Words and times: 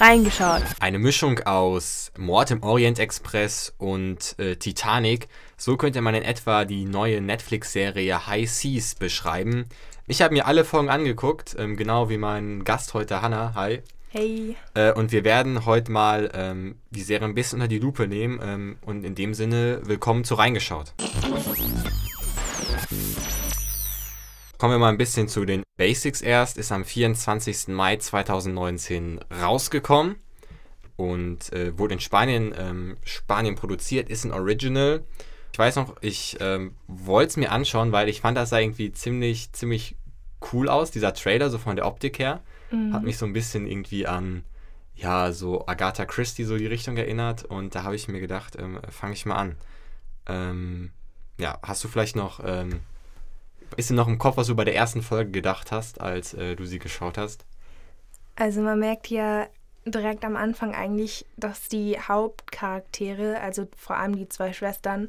Reingeschaut. 0.00 0.62
Eine 0.80 0.98
Mischung 0.98 1.40
aus 1.40 2.10
Mord 2.16 2.50
im 2.50 2.62
Orient 2.62 2.98
Express 2.98 3.74
und 3.76 4.34
äh, 4.38 4.56
Titanic. 4.56 5.28
So 5.58 5.76
könnte 5.76 6.00
man 6.00 6.14
in 6.14 6.22
etwa 6.22 6.64
die 6.64 6.86
neue 6.86 7.20
Netflix-Serie 7.20 8.26
High 8.26 8.50
Seas 8.50 8.94
beschreiben. 8.94 9.66
Ich 10.06 10.22
habe 10.22 10.32
mir 10.32 10.46
alle 10.46 10.64
Folgen 10.64 10.88
angeguckt, 10.88 11.54
ähm, 11.58 11.76
genau 11.76 12.08
wie 12.08 12.16
mein 12.16 12.64
Gast 12.64 12.94
heute, 12.94 13.20
Hannah. 13.20 13.52
Hi. 13.54 13.82
Hey. 14.08 14.56
Äh, 14.72 14.92
und 14.92 15.12
wir 15.12 15.22
werden 15.22 15.66
heute 15.66 15.92
mal 15.92 16.30
ähm, 16.32 16.76
die 16.90 17.02
Serie 17.02 17.28
ein 17.28 17.34
bisschen 17.34 17.58
unter 17.58 17.68
die 17.68 17.78
Lupe 17.78 18.08
nehmen. 18.08 18.40
Ähm, 18.42 18.78
und 18.80 19.04
in 19.04 19.14
dem 19.14 19.34
Sinne, 19.34 19.82
willkommen 19.84 20.24
zu 20.24 20.34
Reingeschaut. 20.34 20.94
Kommen 24.60 24.74
wir 24.74 24.78
mal 24.78 24.90
ein 24.90 24.98
bisschen 24.98 25.26
zu 25.26 25.46
den 25.46 25.62
Basics 25.78 26.20
erst. 26.20 26.58
Ist 26.58 26.70
am 26.70 26.84
24. 26.84 27.68
Mai 27.68 27.96
2019 27.96 29.18
rausgekommen 29.40 30.16
und 30.96 31.50
äh, 31.54 31.78
wurde 31.78 31.94
in 31.94 32.00
Spanien, 32.00 32.54
ähm, 32.58 32.98
Spanien 33.02 33.54
produziert, 33.54 34.10
ist 34.10 34.24
ein 34.24 34.32
Original. 34.32 35.02
Ich 35.50 35.58
weiß 35.58 35.76
noch, 35.76 35.96
ich 36.02 36.36
ähm, 36.40 36.74
wollte 36.88 37.30
es 37.30 37.36
mir 37.38 37.52
anschauen, 37.52 37.90
weil 37.92 38.10
ich 38.10 38.20
fand, 38.20 38.36
das 38.36 38.50
sah 38.50 38.58
irgendwie 38.58 38.92
ziemlich, 38.92 39.50
ziemlich 39.52 39.96
cool 40.52 40.68
aus, 40.68 40.90
dieser 40.90 41.14
Trailer, 41.14 41.48
so 41.48 41.56
von 41.56 41.76
der 41.76 41.86
Optik 41.86 42.18
her. 42.18 42.42
Mhm. 42.70 42.92
Hat 42.92 43.02
mich 43.02 43.16
so 43.16 43.24
ein 43.24 43.32
bisschen 43.32 43.66
irgendwie 43.66 44.06
an, 44.06 44.44
ja, 44.94 45.32
so 45.32 45.66
Agatha 45.68 46.04
Christie, 46.04 46.44
so 46.44 46.58
die 46.58 46.66
Richtung 46.66 46.98
erinnert. 46.98 47.46
Und 47.46 47.74
da 47.74 47.84
habe 47.84 47.96
ich 47.96 48.08
mir 48.08 48.20
gedacht, 48.20 48.56
ähm, 48.58 48.78
fange 48.90 49.14
ich 49.14 49.24
mal 49.24 49.36
an. 49.36 49.56
Ähm, 50.26 50.90
ja, 51.38 51.58
hast 51.62 51.82
du 51.82 51.88
vielleicht 51.88 52.14
noch 52.14 52.40
ähm, 52.44 52.80
ist 53.76 53.90
dir 53.90 53.94
noch 53.94 54.08
im 54.08 54.18
Kopf, 54.18 54.36
was 54.36 54.48
du 54.48 54.54
bei 54.54 54.64
der 54.64 54.74
ersten 54.74 55.02
Folge 55.02 55.30
gedacht 55.30 55.72
hast, 55.72 56.00
als 56.00 56.34
äh, 56.34 56.56
du 56.56 56.64
sie 56.64 56.78
geschaut 56.78 57.18
hast? 57.18 57.44
Also 58.36 58.60
man 58.62 58.78
merkt 58.78 59.08
ja 59.08 59.46
direkt 59.84 60.24
am 60.24 60.36
Anfang 60.36 60.74
eigentlich, 60.74 61.26
dass 61.36 61.68
die 61.68 61.98
Hauptcharaktere, 61.98 63.40
also 63.40 63.68
vor 63.76 63.96
allem 63.96 64.16
die 64.16 64.28
zwei 64.28 64.52
Schwestern, 64.52 65.08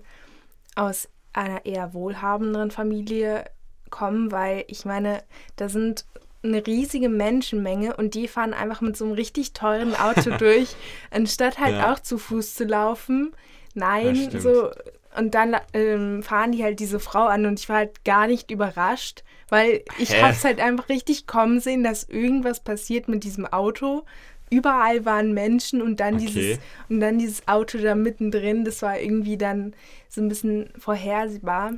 aus 0.75 1.09
einer 1.33 1.65
eher 1.65 1.93
wohlhabenderen 1.93 2.71
Familie 2.71 3.45
kommen, 3.89 4.31
weil 4.31 4.63
ich 4.67 4.85
meine, 4.85 5.23
da 5.55 5.69
sind 5.69 6.05
eine 6.43 6.65
riesige 6.65 7.09
Menschenmenge 7.09 7.95
und 7.95 8.15
die 8.15 8.27
fahren 8.27 8.53
einfach 8.53 8.81
mit 8.81 8.97
so 8.97 9.05
einem 9.05 9.13
richtig 9.13 9.53
teuren 9.53 9.95
Auto 9.95 10.31
durch, 10.37 10.75
anstatt 11.11 11.59
halt 11.59 11.75
ja. 11.75 11.93
auch 11.93 11.99
zu 11.99 12.17
Fuß 12.17 12.55
zu 12.55 12.63
laufen. 12.63 13.33
Nein, 13.73 14.29
so 14.39 14.71
und 15.17 15.35
dann 15.35 15.55
ähm, 15.73 16.23
fahren 16.23 16.51
die 16.51 16.63
halt 16.63 16.79
diese 16.79 16.99
Frau 16.99 17.25
an 17.25 17.45
und 17.45 17.59
ich 17.59 17.69
war 17.69 17.77
halt 17.77 18.03
gar 18.05 18.27
nicht 18.27 18.51
überrascht, 18.51 19.23
weil 19.49 19.83
ich 19.97 20.13
Hä? 20.13 20.21
hab's 20.21 20.43
halt 20.43 20.59
einfach 20.59 20.89
richtig 20.89 21.27
kommen 21.27 21.59
sehen, 21.59 21.83
dass 21.83 22.03
irgendwas 22.03 22.61
passiert 22.61 23.07
mit 23.07 23.23
diesem 23.23 23.45
Auto. 23.45 24.03
Überall 24.49 25.05
waren 25.05 25.33
Menschen 25.33 25.81
und 25.81 25.99
dann 25.99 26.15
okay. 26.15 26.25
dieses 26.25 26.59
und 26.89 26.99
dann 26.99 27.19
dieses 27.19 27.47
Auto 27.47 27.77
da 27.77 27.95
mittendrin, 27.95 28.65
das 28.65 28.81
war 28.81 28.99
irgendwie 28.99 29.37
dann 29.37 29.73
so 30.09 30.21
ein 30.21 30.29
bisschen 30.29 30.69
vorhersehbar. 30.77 31.73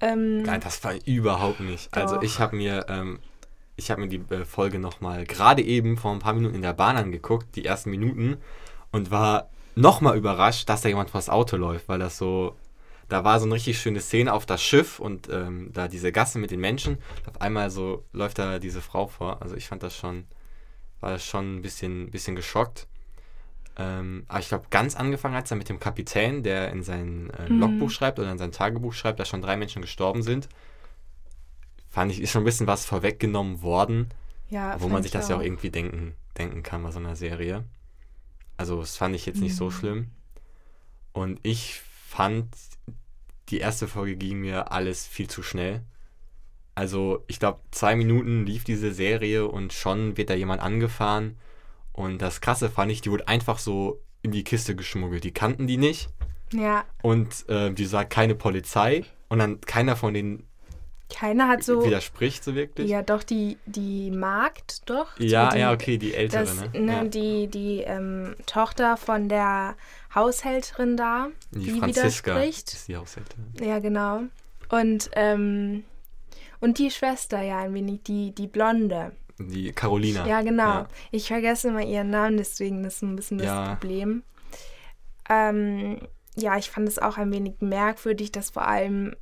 Ähm, 0.00 0.42
Nein, 0.42 0.60
das 0.60 0.82
war 0.84 0.94
überhaupt 1.06 1.60
nicht. 1.60 1.88
Also 1.92 2.16
doch. 2.16 2.20
Also 2.20 2.22
ich 2.22 2.38
habe 2.38 2.56
mir 2.56 2.86
ähm, 2.88 3.18
ich 3.76 3.90
habe 3.90 4.00
mir 4.00 4.08
die 4.08 4.22
äh, 4.34 4.44
Folge 4.44 4.78
noch 4.78 5.00
mal 5.00 5.24
gerade 5.24 5.62
eben 5.62 5.96
vor 5.96 6.12
ein 6.12 6.18
paar 6.18 6.34
Minuten 6.34 6.54
in 6.54 6.62
der 6.62 6.72
Bahn 6.72 6.96
angeguckt, 6.96 7.54
die 7.56 7.64
ersten 7.64 7.90
Minuten 7.90 8.38
und 8.90 9.10
war 9.10 9.50
nochmal 9.76 10.16
überrascht, 10.16 10.68
dass 10.68 10.80
da 10.80 10.88
jemand 10.88 11.10
vors 11.10 11.28
Auto 11.28 11.56
läuft, 11.56 11.88
weil 11.88 12.00
das 12.00 12.18
so, 12.18 12.56
da 13.08 13.22
war 13.22 13.38
so 13.38 13.46
eine 13.46 13.54
richtig 13.54 13.78
schöne 13.78 14.00
Szene 14.00 14.32
auf 14.32 14.46
das 14.46 14.62
Schiff 14.62 14.98
und 14.98 15.28
ähm, 15.30 15.70
da 15.72 15.86
diese 15.86 16.10
Gasse 16.10 16.38
mit 16.38 16.50
den 16.50 16.60
Menschen. 16.60 16.98
Auf 17.26 17.40
einmal 17.40 17.70
so 17.70 18.04
läuft 18.12 18.38
da 18.38 18.58
diese 18.58 18.80
Frau 18.80 19.06
vor. 19.06 19.40
Also 19.42 19.54
ich 19.54 19.68
fand 19.68 19.82
das 19.82 19.94
schon, 19.94 20.24
war 21.00 21.12
das 21.12 21.24
schon 21.24 21.56
ein 21.56 21.62
bisschen, 21.62 22.10
bisschen 22.10 22.34
geschockt. 22.34 22.88
Ähm, 23.78 24.24
aber 24.28 24.40
ich 24.40 24.48
glaube, 24.48 24.64
ganz 24.70 24.96
angefangen 24.96 25.34
hat 25.34 25.44
es 25.44 25.50
dann 25.50 25.58
mit 25.58 25.68
dem 25.68 25.78
Kapitän, 25.78 26.42
der 26.42 26.70
in 26.72 26.82
sein 26.82 27.30
äh, 27.38 27.52
mhm. 27.52 27.60
Logbuch 27.60 27.90
schreibt 27.90 28.18
oder 28.18 28.32
in 28.32 28.38
sein 28.38 28.52
Tagebuch 28.52 28.94
schreibt, 28.94 29.20
dass 29.20 29.28
schon 29.28 29.42
drei 29.42 29.58
Menschen 29.58 29.82
gestorben 29.82 30.22
sind. 30.22 30.48
Fand 31.90 32.10
ich, 32.10 32.22
ist 32.22 32.30
schon 32.30 32.42
ein 32.42 32.46
bisschen 32.46 32.66
was 32.66 32.86
vorweggenommen 32.86 33.60
worden. 33.62 34.08
Ja, 34.48 34.80
wo 34.80 34.88
man 34.88 35.02
sich 35.02 35.12
das 35.12 35.26
auch. 35.26 35.30
ja 35.30 35.36
auch 35.36 35.42
irgendwie 35.42 35.70
denken, 35.70 36.14
denken 36.38 36.62
kann 36.62 36.82
bei 36.82 36.92
so 36.92 36.98
einer 36.98 37.16
Serie. 37.16 37.64
Also 38.56 38.80
das 38.80 38.96
fand 38.96 39.14
ich 39.14 39.26
jetzt 39.26 39.40
nicht 39.40 39.56
so 39.56 39.66
mhm. 39.66 39.70
schlimm. 39.70 40.10
Und 41.12 41.40
ich 41.42 41.80
fand, 42.08 42.48
die 43.48 43.58
erste 43.58 43.88
Folge 43.88 44.16
ging 44.16 44.40
mir 44.40 44.72
alles 44.72 45.06
viel 45.06 45.28
zu 45.28 45.42
schnell. 45.42 45.82
Also 46.74 47.24
ich 47.26 47.38
glaube, 47.38 47.60
zwei 47.70 47.96
Minuten 47.96 48.44
lief 48.44 48.64
diese 48.64 48.92
Serie 48.92 49.46
und 49.46 49.72
schon 49.72 50.16
wird 50.16 50.30
da 50.30 50.34
jemand 50.34 50.60
angefahren. 50.62 51.38
Und 51.92 52.20
das 52.20 52.42
Krasse 52.42 52.68
fand 52.68 52.92
ich, 52.92 53.00
die 53.00 53.10
wurde 53.10 53.28
einfach 53.28 53.58
so 53.58 54.02
in 54.20 54.30
die 54.30 54.44
Kiste 54.44 54.76
geschmuggelt. 54.76 55.24
Die 55.24 55.32
kannten 55.32 55.66
die 55.66 55.78
nicht. 55.78 56.10
Ja. 56.52 56.84
Und 57.02 57.48
äh, 57.48 57.72
die 57.72 57.86
sagt 57.86 58.10
keine 58.10 58.34
Polizei. 58.34 59.04
Und 59.28 59.38
dann 59.38 59.60
keiner 59.62 59.96
von 59.96 60.12
den 60.12 60.44
keiner 61.08 61.48
hat 61.48 61.62
so. 61.62 61.84
Widerspricht 61.84 62.42
so 62.42 62.54
wirklich? 62.54 62.88
Ja, 62.88 63.02
doch, 63.02 63.22
die, 63.22 63.58
die 63.66 64.10
Magd, 64.10 64.88
doch. 64.88 65.18
Ja, 65.18 65.50
die, 65.50 65.58
ja, 65.58 65.72
okay, 65.72 65.98
die 65.98 66.14
ältere, 66.14 66.44
das, 66.44 66.56
ne? 66.72 66.80
ne 66.80 66.92
ja. 66.92 67.04
Die, 67.04 67.46
die 67.48 67.80
ähm, 67.82 68.34
Tochter 68.46 68.96
von 68.96 69.28
der 69.28 69.76
Haushälterin 70.14 70.96
da, 70.96 71.28
die, 71.52 71.60
die 71.60 71.78
Franziska 71.78 72.32
widerspricht. 72.32 72.72
Ist 72.72 72.88
die 72.88 72.96
Haushälterin. 72.96 73.52
Ja, 73.60 73.78
genau. 73.78 74.22
Und, 74.68 75.10
ähm, 75.12 75.84
und 76.60 76.78
die 76.78 76.90
Schwester, 76.90 77.40
ja, 77.42 77.58
ein 77.58 77.74
wenig, 77.74 78.02
die, 78.02 78.34
die 78.34 78.48
Blonde. 78.48 79.12
Die 79.38 79.72
Carolina. 79.72 80.26
Ja, 80.26 80.42
genau. 80.42 80.64
Ja. 80.64 80.88
Ich 81.12 81.28
vergesse 81.28 81.68
immer 81.68 81.82
ihren 81.82 82.10
Namen, 82.10 82.36
deswegen 82.36 82.84
ist 82.84 83.02
ein 83.02 83.14
bisschen 83.14 83.38
das 83.38 83.46
ja. 83.46 83.74
Problem. 83.74 84.22
Ähm, 85.28 86.00
ja, 86.36 86.56
ich 86.56 86.70
fand 86.70 86.88
es 86.88 86.98
auch 86.98 87.16
ein 87.16 87.32
wenig 87.32 87.54
merkwürdig, 87.60 88.32
dass 88.32 88.50
vor 88.50 88.66
allem 88.66 89.14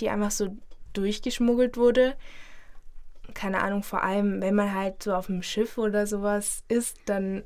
die 0.00 0.08
einfach 0.10 0.30
so 0.30 0.56
durchgeschmuggelt 0.98 1.76
wurde. 1.76 2.16
Keine 3.34 3.62
Ahnung, 3.62 3.82
vor 3.82 4.02
allem, 4.02 4.40
wenn 4.40 4.54
man 4.54 4.74
halt 4.74 5.02
so 5.02 5.14
auf 5.14 5.26
dem 5.26 5.42
Schiff 5.42 5.78
oder 5.78 6.06
sowas 6.06 6.62
ist, 6.68 6.98
dann 7.06 7.44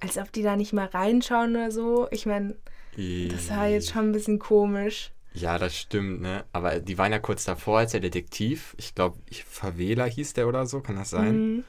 als 0.00 0.18
ob 0.18 0.32
die 0.32 0.42
da 0.42 0.56
nicht 0.56 0.72
mal 0.72 0.86
reinschauen 0.86 1.56
oder 1.56 1.70
so. 1.70 2.08
Ich 2.10 2.26
meine, 2.26 2.56
das 2.96 3.50
war 3.50 3.68
jetzt 3.68 3.90
schon 3.90 4.08
ein 4.08 4.12
bisschen 4.12 4.38
komisch. 4.38 5.12
Ja, 5.32 5.58
das 5.58 5.76
stimmt, 5.76 6.22
ne? 6.22 6.44
Aber 6.52 6.80
die 6.80 6.98
waren 6.98 7.12
ja 7.12 7.18
kurz 7.18 7.44
davor 7.44 7.78
als 7.78 7.92
der 7.92 8.00
Detektiv. 8.00 8.74
Ich 8.78 8.94
glaube, 8.94 9.18
Favela 9.46 10.04
hieß 10.04 10.32
der 10.32 10.48
oder 10.48 10.66
so, 10.66 10.80
kann 10.80 10.96
das 10.96 11.10
sein? 11.10 11.36
Mhm. 11.36 11.64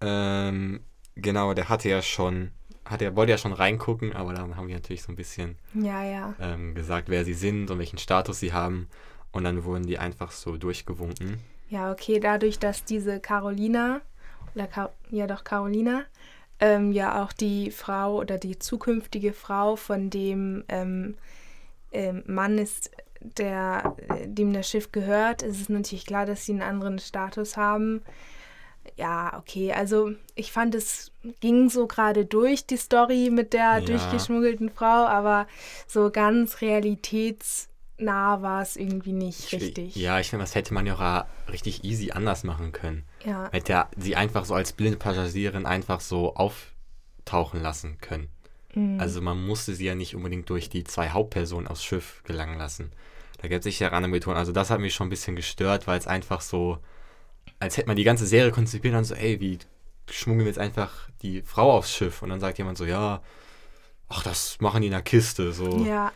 Ähm, 0.00 0.80
genau, 1.14 1.54
der 1.54 1.68
hatte 1.68 1.88
ja 1.88 2.02
schon, 2.02 2.50
hat 2.84 3.02
er 3.02 3.14
wollte 3.14 3.30
ja 3.30 3.38
schon 3.38 3.52
reingucken, 3.52 4.12
aber 4.12 4.34
dann 4.34 4.56
haben 4.56 4.68
wir 4.68 4.74
natürlich 4.74 5.02
so 5.02 5.12
ein 5.12 5.16
bisschen 5.16 5.56
ja, 5.74 6.02
ja. 6.02 6.34
Ähm, 6.40 6.74
gesagt, 6.74 7.08
wer 7.08 7.24
sie 7.24 7.34
sind 7.34 7.70
und 7.70 7.78
welchen 7.78 7.98
Status 7.98 8.40
sie 8.40 8.52
haben. 8.52 8.88
Und 9.32 9.44
dann 9.44 9.64
wurden 9.64 9.86
die 9.86 9.98
einfach 9.98 10.32
so 10.32 10.56
durchgewunken. 10.56 11.38
Ja, 11.68 11.92
okay, 11.92 12.18
dadurch, 12.18 12.58
dass 12.58 12.84
diese 12.84 13.20
Carolina, 13.20 14.00
oder 14.54 14.66
Ka 14.66 14.90
ja 15.10 15.26
doch 15.26 15.44
Carolina, 15.44 16.04
ähm, 16.58 16.92
ja 16.92 17.22
auch 17.22 17.32
die 17.32 17.70
Frau 17.70 18.16
oder 18.16 18.38
die 18.38 18.58
zukünftige 18.58 19.32
Frau 19.32 19.76
von 19.76 20.10
dem 20.10 20.64
ähm, 20.68 21.16
ähm, 21.92 22.22
Mann 22.26 22.58
ist, 22.58 22.90
der, 23.20 23.96
dem 24.24 24.52
das 24.52 24.68
Schiff 24.68 24.92
gehört, 24.92 25.42
ist 25.42 25.60
es 25.60 25.68
natürlich 25.68 26.06
klar, 26.06 26.26
dass 26.26 26.44
sie 26.44 26.52
einen 26.52 26.62
anderen 26.62 26.98
Status 26.98 27.56
haben. 27.56 28.02
Ja, 28.96 29.38
okay, 29.38 29.72
also 29.72 30.12
ich 30.34 30.52
fand, 30.52 30.74
es 30.74 31.12
ging 31.40 31.68
so 31.68 31.86
gerade 31.86 32.24
durch, 32.24 32.66
die 32.66 32.78
Story 32.78 33.30
mit 33.30 33.52
der 33.52 33.78
ja. 33.78 33.80
durchgeschmuggelten 33.80 34.70
Frau, 34.70 35.06
aber 35.06 35.46
so 35.86 36.10
ganz 36.10 36.60
realitäts 36.60 37.69
nah 38.00 38.42
war 38.42 38.62
es 38.62 38.76
irgendwie 38.76 39.12
nicht 39.12 39.52
richtig. 39.52 39.96
Ja, 39.96 40.20
ich 40.20 40.30
finde, 40.30 40.44
das 40.44 40.54
hätte 40.54 40.74
man 40.74 40.86
ja 40.86 40.94
auch 40.94 41.52
richtig 41.52 41.84
easy 41.84 42.10
anders 42.10 42.44
machen 42.44 42.72
können. 42.72 43.04
Ja. 43.24 43.48
Hätte 43.52 43.72
er 43.72 43.88
sie 43.96 44.16
einfach 44.16 44.44
so 44.44 44.54
als 44.54 44.72
blinde 44.72 44.98
Passagierin 44.98 45.66
einfach 45.66 46.00
so 46.00 46.34
auftauchen 46.34 47.60
lassen 47.62 47.98
können. 48.00 48.28
Mhm. 48.74 49.00
Also 49.00 49.20
man 49.20 49.44
musste 49.44 49.74
sie 49.74 49.86
ja 49.86 49.94
nicht 49.94 50.14
unbedingt 50.14 50.48
durch 50.50 50.68
die 50.68 50.84
zwei 50.84 51.10
Hauptpersonen 51.10 51.68
aufs 51.68 51.84
Schiff 51.84 52.22
gelangen 52.24 52.58
lassen. 52.58 52.92
Da 53.38 53.48
gibt 53.48 53.60
es 53.60 53.72
sicher 53.72 53.92
andere 53.92 54.10
Methoden. 54.10 54.36
Also 54.36 54.52
das 54.52 54.70
hat 54.70 54.80
mich 54.80 54.94
schon 54.94 55.06
ein 55.06 55.10
bisschen 55.10 55.36
gestört, 55.36 55.86
weil 55.86 55.98
es 55.98 56.06
einfach 56.06 56.40
so, 56.40 56.78
als 57.58 57.76
hätte 57.76 57.88
man 57.88 57.96
die 57.96 58.04
ganze 58.04 58.26
Serie 58.26 58.52
konzipiert 58.52 58.94
und 58.94 59.04
so, 59.04 59.14
ey, 59.14 59.40
wie 59.40 59.58
schmuggeln 60.10 60.44
wir 60.44 60.50
jetzt 60.50 60.58
einfach 60.58 61.08
die 61.22 61.42
Frau 61.42 61.72
aufs 61.72 61.92
Schiff? 61.92 62.22
Und 62.22 62.28
dann 62.28 62.40
sagt 62.40 62.58
jemand 62.58 62.76
so, 62.76 62.84
ja, 62.84 63.22
ach, 64.08 64.22
das 64.22 64.60
machen 64.60 64.82
die 64.82 64.88
in 64.88 64.92
der 64.92 65.02
Kiste. 65.02 65.52
So. 65.52 65.84
Ja. 65.84 66.12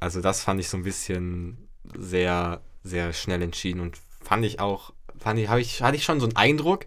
Also 0.00 0.20
das 0.20 0.42
fand 0.42 0.60
ich 0.60 0.68
so 0.68 0.76
ein 0.76 0.82
bisschen 0.82 1.68
sehr, 1.96 2.60
sehr 2.82 3.12
schnell 3.12 3.42
entschieden 3.42 3.80
und 3.80 3.98
fand 4.22 4.44
ich 4.44 4.58
auch, 4.58 4.92
fand 5.18 5.38
ich, 5.38 5.50
ich, 5.50 5.82
hatte 5.82 5.96
ich 5.96 6.04
schon 6.04 6.20
so 6.20 6.26
einen 6.26 6.36
Eindruck, 6.36 6.86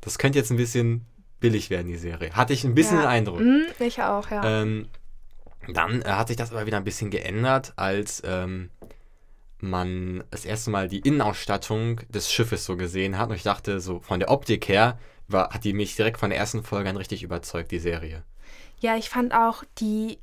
das 0.00 0.18
könnte 0.18 0.38
jetzt 0.38 0.50
ein 0.50 0.56
bisschen 0.56 1.06
billig 1.40 1.70
werden, 1.70 1.88
die 1.88 1.96
Serie. 1.96 2.34
Hatte 2.34 2.52
ich 2.52 2.64
ein 2.64 2.74
bisschen 2.74 2.96
ja. 2.96 3.02
den 3.02 3.08
Eindruck. 3.08 3.40
Mhm, 3.40 3.66
ich 3.78 4.02
auch, 4.02 4.30
ja. 4.30 4.62
Ähm, 4.62 4.88
dann 5.68 6.02
äh, 6.02 6.06
hat 6.06 6.28
sich 6.28 6.36
das 6.36 6.50
aber 6.50 6.66
wieder 6.66 6.78
ein 6.78 6.84
bisschen 6.84 7.10
geändert, 7.10 7.72
als 7.76 8.22
ähm, 8.24 8.70
man 9.60 10.24
das 10.30 10.44
erste 10.44 10.70
Mal 10.70 10.88
die 10.88 11.00
Innenausstattung 11.00 12.00
des 12.08 12.32
Schiffes 12.32 12.64
so 12.64 12.76
gesehen 12.76 13.18
hat. 13.18 13.30
Und 13.30 13.36
ich 13.36 13.44
dachte, 13.44 13.80
so 13.80 14.00
von 14.00 14.18
der 14.18 14.30
Optik 14.30 14.68
her 14.68 14.98
war, 15.28 15.50
hat 15.50 15.64
die 15.64 15.72
mich 15.72 15.94
direkt 15.94 16.18
von 16.18 16.30
der 16.30 16.38
ersten 16.38 16.64
Folge 16.64 16.90
an 16.90 16.96
richtig 16.96 17.22
überzeugt, 17.22 17.70
die 17.70 17.78
Serie. 17.78 18.24
Ja, 18.80 18.96
ich 18.96 19.08
fand 19.08 19.32
auch, 19.32 19.62
die 19.78 20.18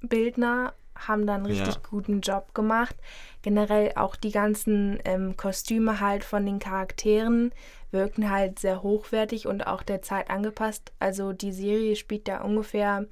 Kostümbildner 0.00 0.74
haben 0.94 1.26
da 1.26 1.34
einen 1.34 1.46
richtig 1.46 1.74
ja. 1.74 1.80
guten 1.88 2.20
Job 2.20 2.54
gemacht. 2.54 2.94
Generell 3.42 3.92
auch 3.96 4.16
die 4.16 4.32
ganzen 4.32 4.98
ähm, 5.04 5.36
Kostüme 5.36 6.00
halt 6.00 6.24
von 6.24 6.44
den 6.44 6.58
Charakteren 6.58 7.52
wirken 7.90 8.30
halt 8.30 8.58
sehr 8.58 8.82
hochwertig 8.82 9.46
und 9.46 9.66
auch 9.66 9.82
der 9.82 10.02
Zeit 10.02 10.30
angepasst. 10.30 10.92
Also 10.98 11.32
die 11.32 11.52
Serie 11.52 11.96
spielt 11.96 12.28
da 12.28 12.42
ungefähr 12.42 13.06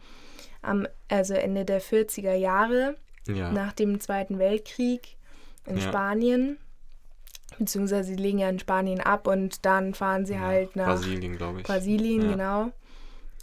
am 0.60 0.86
also 1.08 1.34
Ende 1.34 1.64
der 1.64 1.80
40er 1.80 2.34
Jahre 2.34 2.96
ja. 3.26 3.50
nach 3.50 3.72
dem 3.72 4.00
Zweiten 4.00 4.38
Weltkrieg 4.38 5.16
in 5.66 5.78
ja. 5.78 5.82
Spanien. 5.82 6.58
Beziehungsweise 7.58 8.10
sie 8.10 8.16
legen 8.16 8.38
ja 8.38 8.50
in 8.50 8.58
Spanien 8.58 9.00
ab 9.00 9.26
und 9.26 9.64
dann 9.64 9.94
fahren 9.94 10.26
sie 10.26 10.38
halt 10.38 10.76
nach 10.76 10.88
Brasilien, 10.88 11.38
glaube 11.38 11.60
ich. 11.60 11.66
Brasilien, 11.66 12.30
genau 12.30 12.70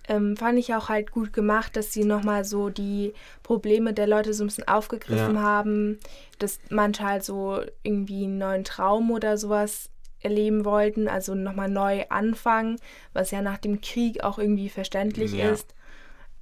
ähm, 0.08 0.38
fand 0.38 0.60
ich 0.60 0.74
auch 0.74 0.90
halt 0.90 1.12
gut 1.12 1.34
gemacht, 1.34 1.76
dass 1.76 1.92
sie 1.92 2.04
nochmal 2.04 2.46
so 2.46 2.70
die 2.70 3.14
Probleme 3.44 3.94
der 3.94 4.08
Leute 4.08 4.34
so 4.34 4.44
ein 4.44 4.48
bisschen 4.48 4.68
aufgegriffen 4.68 5.36
ja. 5.36 5.42
haben, 5.42 6.00
dass 6.40 6.60
manche 6.70 7.04
halt 7.04 7.24
so 7.24 7.62
irgendwie 7.84 8.26
einen 8.26 8.38
neuen 8.38 8.64
Traum 8.64 9.12
oder 9.12 9.38
sowas 9.38 9.90
erleben 10.20 10.66
wollten, 10.66 11.08
also 11.08 11.36
nochmal 11.36 11.70
neu 11.70 12.06
anfangen, 12.10 12.78
was 13.14 13.32
ja 13.32 13.42
nach 13.42 13.58
dem 13.58 13.82
Krieg 13.82 14.24
auch 14.24 14.40
irgendwie 14.40 14.70
verständlich 14.70 15.34
ja. 15.34 15.52
ist. 15.52 15.76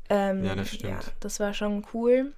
Ähm, 0.10 0.44
ja, 0.44 0.56
das 0.56 0.70
stimmt. 0.70 0.92
Ja, 0.92 1.00
das 1.20 1.40
war 1.40 1.54
schon 1.54 1.86
cool 1.94 2.34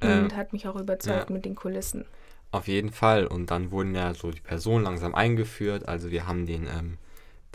und 0.00 0.08
ähm, 0.08 0.36
hat 0.36 0.52
mich 0.52 0.66
auch 0.68 0.76
überzeugt 0.76 1.30
mit 1.30 1.44
den 1.44 1.54
Kulissen. 1.54 2.04
Auf 2.50 2.68
jeden 2.68 2.90
Fall. 2.90 3.26
Und 3.26 3.50
dann 3.50 3.70
wurden 3.70 3.94
ja 3.94 4.14
so 4.14 4.30
die 4.30 4.40
Personen 4.40 4.84
langsam 4.84 5.14
eingeführt. 5.14 5.88
Also 5.88 6.10
wir 6.10 6.26
haben 6.26 6.46
den 6.46 6.66
ähm, 6.66 6.98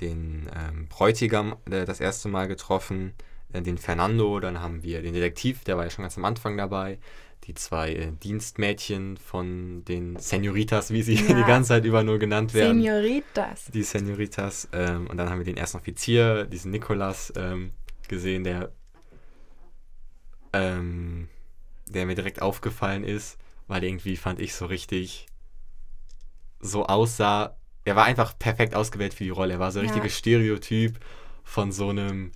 den 0.02 0.50
ähm, 0.56 0.88
Bräutigam 0.88 1.56
äh, 1.70 1.86
das 1.86 2.00
erste 2.00 2.30
Mal 2.30 2.48
getroffen, 2.48 3.14
äh, 3.54 3.62
den 3.62 3.78
Fernando, 3.78 4.40
dann 4.40 4.62
haben 4.62 4.84
wir 4.84 5.02
den 5.02 5.14
Detektiv, 5.14 5.64
der 5.64 5.78
war 5.78 5.86
ja 5.86 5.90
schon 5.90 6.04
ganz 6.04 6.18
am 6.18 6.26
Anfang 6.26 6.58
dabei, 6.58 7.00
die 7.46 7.54
zwei 7.54 7.94
äh, 7.94 8.12
Dienstmädchen 8.12 9.18
von 9.18 9.84
den 9.86 10.18
Senoritas, 10.18 10.92
wie 10.92 11.02
sie 11.02 11.16
ja. 11.16 11.22
die 11.36 11.44
ganze 11.44 11.70
Zeit 11.70 11.86
über 11.86 12.04
nur 12.04 12.20
genannt 12.20 12.54
werden. 12.54 12.82
Senoritas. 12.82 13.66
Die 13.74 13.84
Senoritas. 13.84 14.68
Ähm, 14.74 15.08
und 15.08 15.18
dann 15.18 15.30
haben 15.30 15.40
wir 15.40 15.46
den 15.46 15.58
ersten 15.58 15.78
Offizier, 15.78 16.46
diesen 16.46 16.72
Nikolas, 16.72 17.34
ähm, 17.36 17.72
gesehen, 18.08 18.44
der, 18.44 18.72
ähm, 20.54 21.30
der 21.88 22.06
mir 22.06 22.16
direkt 22.16 22.42
aufgefallen 22.42 23.04
ist, 23.04 23.38
weil 23.68 23.84
irgendwie 23.84 24.18
fand 24.18 24.40
ich 24.42 24.54
so 24.54 24.66
richtig 24.66 25.28
so 26.60 26.86
aussah, 26.86 27.56
er 27.90 27.96
war 27.96 28.06
einfach 28.06 28.38
perfekt 28.38 28.76
ausgewählt 28.76 29.16
für 29.16 29.24
die 29.24 29.32
Rolle. 29.32 29.54
Er 29.54 29.60
war 29.60 29.72
so 29.72 29.80
ein 29.80 29.86
ja. 29.86 29.92
richtiges 29.92 30.18
Stereotyp 30.18 31.00
von 31.44 31.72
so 31.72 31.90
einem 31.90 32.32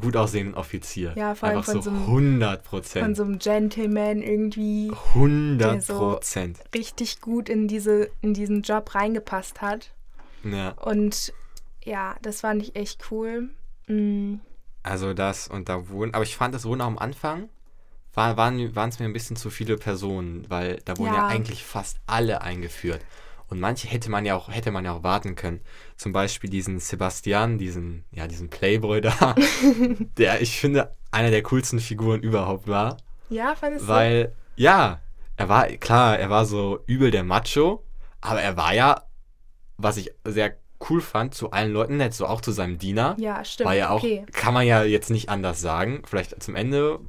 gut 0.00 0.16
aussehenden 0.16 0.54
Offizier. 0.54 1.14
Ja, 1.16 1.34
vor 1.34 1.48
allem 1.48 1.58
einfach 1.58 1.72
von 1.72 1.82
so 1.82 1.90
100 1.90 2.62
Prozent. 2.62 3.04
Von 3.04 3.14
so 3.16 3.24
einem 3.24 3.38
Gentleman 3.40 4.22
irgendwie. 4.22 4.92
100 5.14 5.86
Prozent. 5.88 6.58
So 6.58 6.64
richtig 6.74 7.20
gut 7.20 7.48
in, 7.48 7.66
diese, 7.66 8.08
in 8.20 8.34
diesen 8.34 8.62
Job 8.62 8.94
reingepasst 8.94 9.60
hat. 9.60 9.92
Ja. 10.44 10.70
Und 10.70 11.32
ja, 11.82 12.14
das 12.22 12.42
fand 12.42 12.62
ich 12.62 12.76
echt 12.76 13.10
cool. 13.10 13.50
Mhm. 13.88 14.40
Also 14.84 15.12
das 15.12 15.48
und 15.48 15.68
da 15.68 15.88
wurden, 15.88 16.14
aber 16.14 16.22
ich 16.22 16.36
fand, 16.36 16.54
das 16.54 16.66
wurden 16.66 16.82
auch 16.82 16.86
am 16.86 16.98
Anfang, 16.98 17.48
war, 18.12 18.36
waren 18.36 18.60
es 18.60 18.98
mir 19.00 19.06
ein 19.06 19.12
bisschen 19.12 19.34
zu 19.34 19.50
viele 19.50 19.76
Personen, 19.76 20.44
weil 20.48 20.80
da 20.84 20.96
wurden 20.98 21.14
ja, 21.14 21.20
ja 21.20 21.26
eigentlich 21.26 21.64
fast 21.64 21.98
alle 22.06 22.42
eingeführt. 22.42 23.00
Und 23.48 23.60
manche 23.60 23.88
hätte 23.88 24.10
man 24.10 24.24
ja 24.24 24.36
auch, 24.36 24.48
hätte 24.48 24.70
man 24.70 24.84
ja 24.84 24.92
auch 24.92 25.02
warten 25.02 25.34
können. 25.34 25.60
Zum 25.96 26.12
Beispiel 26.12 26.50
diesen 26.50 26.80
Sebastian, 26.80 27.58
diesen, 27.58 28.04
ja, 28.10 28.26
diesen 28.26 28.48
Playboy 28.50 29.00
da, 29.00 29.34
der 30.18 30.40
ich 30.40 30.58
finde 30.58 30.94
einer 31.10 31.30
der 31.30 31.42
coolsten 31.42 31.78
Figuren 31.78 32.20
überhaupt 32.20 32.68
war. 32.68 32.96
Ja, 33.28 33.54
fandest 33.54 33.84
du? 33.84 33.88
Weil, 33.88 34.34
ja, 34.56 35.00
er 35.36 35.48
war, 35.48 35.66
klar, 35.68 36.18
er 36.18 36.30
war 36.30 36.46
so 36.46 36.80
übel 36.86 37.10
der 37.10 37.24
Macho, 37.24 37.84
aber 38.20 38.40
er 38.40 38.56
war 38.56 38.74
ja, 38.74 39.02
was 39.76 39.96
ich 39.96 40.12
sehr 40.24 40.56
cool 40.88 41.00
fand, 41.00 41.34
zu 41.34 41.50
allen 41.50 41.72
Leuten 41.72 41.96
nett, 41.96 42.14
so 42.14 42.26
auch 42.26 42.40
zu 42.40 42.52
seinem 42.52 42.78
Diener. 42.78 43.16
Ja, 43.18 43.44
stimmt. 43.44 43.68
War 43.68 43.74
ja 43.74 43.90
auch, 43.90 44.02
okay. 44.02 44.24
kann 44.32 44.54
man 44.54 44.66
ja 44.66 44.82
jetzt 44.84 45.10
nicht 45.10 45.28
anders 45.28 45.60
sagen. 45.60 46.02
Vielleicht 46.06 46.42
zum 46.42 46.56
Ende 46.56 47.00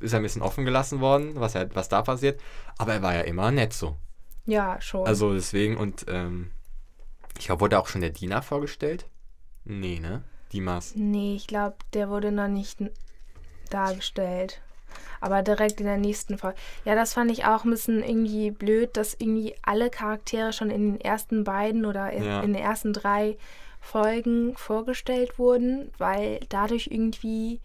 ist 0.00 0.12
er 0.12 0.20
ein 0.20 0.22
bisschen 0.22 0.42
offen 0.42 0.64
gelassen 0.64 1.00
worden, 1.00 1.32
was, 1.34 1.54
er, 1.54 1.74
was 1.74 1.88
da 1.88 2.02
passiert. 2.02 2.40
Aber 2.78 2.94
er 2.94 3.02
war 3.02 3.14
ja 3.14 3.22
immer 3.22 3.50
nett 3.50 3.72
so. 3.72 3.96
Ja, 4.46 4.80
schon. 4.80 5.06
Also 5.06 5.32
deswegen 5.34 5.76
und 5.76 6.06
ähm, 6.08 6.50
ich 7.38 7.46
glaube, 7.46 7.62
wurde 7.62 7.78
auch 7.78 7.86
schon 7.86 8.00
der 8.00 8.10
Diener 8.10 8.42
vorgestellt? 8.42 9.06
Nee, 9.64 9.98
ne? 10.00 10.22
Dimas. 10.52 10.94
Nee, 10.96 11.36
ich 11.36 11.46
glaube, 11.46 11.76
der 11.94 12.10
wurde 12.10 12.32
noch 12.32 12.48
nicht 12.48 12.78
dargestellt. 13.70 14.60
Aber 15.20 15.42
direkt 15.42 15.80
in 15.80 15.86
der 15.86 15.98
nächsten 15.98 16.38
Folge. 16.38 16.58
Ja, 16.84 16.94
das 16.94 17.14
fand 17.14 17.30
ich 17.30 17.44
auch 17.44 17.64
ein 17.64 17.70
bisschen 17.70 18.02
irgendwie 18.02 18.50
blöd, 18.50 18.96
dass 18.96 19.14
irgendwie 19.14 19.54
alle 19.62 19.90
Charaktere 19.90 20.52
schon 20.52 20.70
in 20.70 20.92
den 20.92 21.00
ersten 21.00 21.44
beiden 21.44 21.84
oder 21.84 22.10
in, 22.10 22.24
ja. 22.24 22.40
in 22.40 22.54
den 22.54 22.62
ersten 22.62 22.92
drei 22.92 23.36
Folgen 23.80 24.56
vorgestellt 24.56 25.38
wurden, 25.38 25.90
weil 25.98 26.40
dadurch 26.48 26.88
irgendwie 26.90 27.60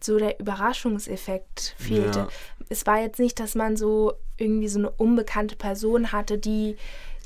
so 0.00 0.18
der 0.18 0.38
Überraschungseffekt 0.38 1.74
fehlte. 1.78 2.18
Ja. 2.20 2.28
Es 2.68 2.86
war 2.86 3.00
jetzt 3.00 3.20
nicht, 3.20 3.38
dass 3.40 3.54
man 3.54 3.76
so 3.76 4.14
irgendwie 4.36 4.68
so 4.68 4.78
eine 4.78 4.90
unbekannte 4.90 5.56
Person 5.56 6.12
hatte, 6.12 6.38
die 6.38 6.76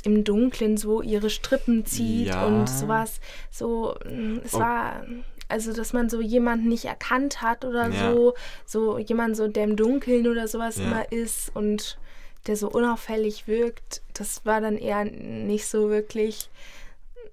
im 0.04 0.24
Dunkeln 0.24 0.76
so 0.76 1.02
ihre 1.02 1.30
Strippen 1.30 1.84
zieht 1.84 2.28
ja. 2.28 2.46
und 2.46 2.68
sowas. 2.68 3.20
So, 3.50 3.96
mm, 4.04 4.38
es 4.44 4.54
oh. 4.54 4.60
war, 4.60 5.04
also 5.48 5.72
dass 5.72 5.92
man 5.92 6.08
so 6.08 6.20
jemanden 6.20 6.68
nicht 6.68 6.86
erkannt 6.86 7.42
hat 7.42 7.64
oder 7.64 7.88
ja. 7.88 8.12
so, 8.12 8.34
so 8.64 8.98
jemand 8.98 9.36
so, 9.36 9.48
der 9.48 9.64
im 9.64 9.76
Dunkeln 9.76 10.26
oder 10.26 10.48
sowas 10.48 10.78
immer 10.78 11.10
ist 11.12 11.54
und 11.54 11.98
der 12.46 12.56
so 12.56 12.70
unauffällig 12.70 13.46
wirkt, 13.46 14.02
das 14.14 14.46
war 14.46 14.60
dann 14.60 14.78
eher 14.78 15.04
nicht 15.04 15.66
so 15.66 15.90
wirklich, 15.90 16.48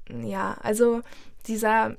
ja, 0.09 0.57
also 0.61 1.01
dieser 1.47 1.95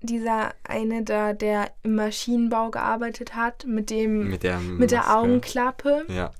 dieser 0.00 0.54
eine 0.64 1.02
da, 1.02 1.32
der 1.32 1.70
im 1.82 1.96
Maschinenbau 1.96 2.70
gearbeitet 2.70 3.34
hat, 3.34 3.66
mit 3.66 3.90
dem 3.90 4.28
mit 4.28 4.42
der, 4.42 4.58
mit 4.60 4.90
der 4.90 5.16
Augenklappe. 5.16 6.04
Ja. 6.08 6.30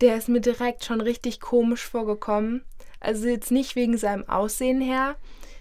Der 0.00 0.16
ist 0.16 0.28
mir 0.28 0.40
direkt 0.40 0.84
schon 0.84 1.00
richtig 1.00 1.40
komisch 1.40 1.86
vorgekommen. 1.86 2.64
Also 2.98 3.28
jetzt 3.28 3.50
nicht 3.50 3.76
wegen 3.76 3.96
seinem 3.96 4.28
Aussehen 4.28 4.80
her. 4.80 5.16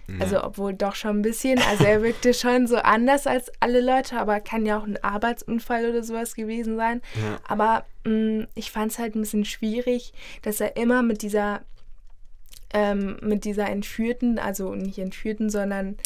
Ja. 0.07 0.15
Also 0.19 0.43
obwohl 0.43 0.73
doch 0.73 0.95
schon 0.95 1.19
ein 1.19 1.21
bisschen. 1.21 1.59
Also 1.59 1.83
er 1.83 2.01
wirkte 2.01 2.33
schon 2.33 2.67
so 2.67 2.77
anders 2.77 3.27
als 3.27 3.51
alle 3.59 3.81
Leute, 3.81 4.17
aber 4.17 4.39
kann 4.39 4.65
ja 4.65 4.79
auch 4.79 4.83
ein 4.83 5.01
Arbeitsunfall 5.03 5.89
oder 5.89 6.03
sowas 6.03 6.35
gewesen 6.35 6.77
sein. 6.77 7.01
Ja. 7.15 7.39
Aber 7.47 7.85
mh, 8.05 8.41
mm, 8.43 8.47
ich 8.55 8.71
fand 8.71 8.91
es 8.91 8.99
halt 8.99 9.15
ein 9.15 9.21
bisschen 9.21 9.45
schwierig, 9.45 10.13
dass 10.41 10.61
er 10.61 10.77
immer 10.77 11.03
mit 11.03 11.21
dieser 11.21 11.61
ähm, 12.71 13.17
mit 13.21 13.45
dieser 13.45 13.67
Entführten, 13.69 14.37
also 14.37 14.75
nicht 14.75 14.99
Entführten, 14.99 15.49
sondern 15.49 15.97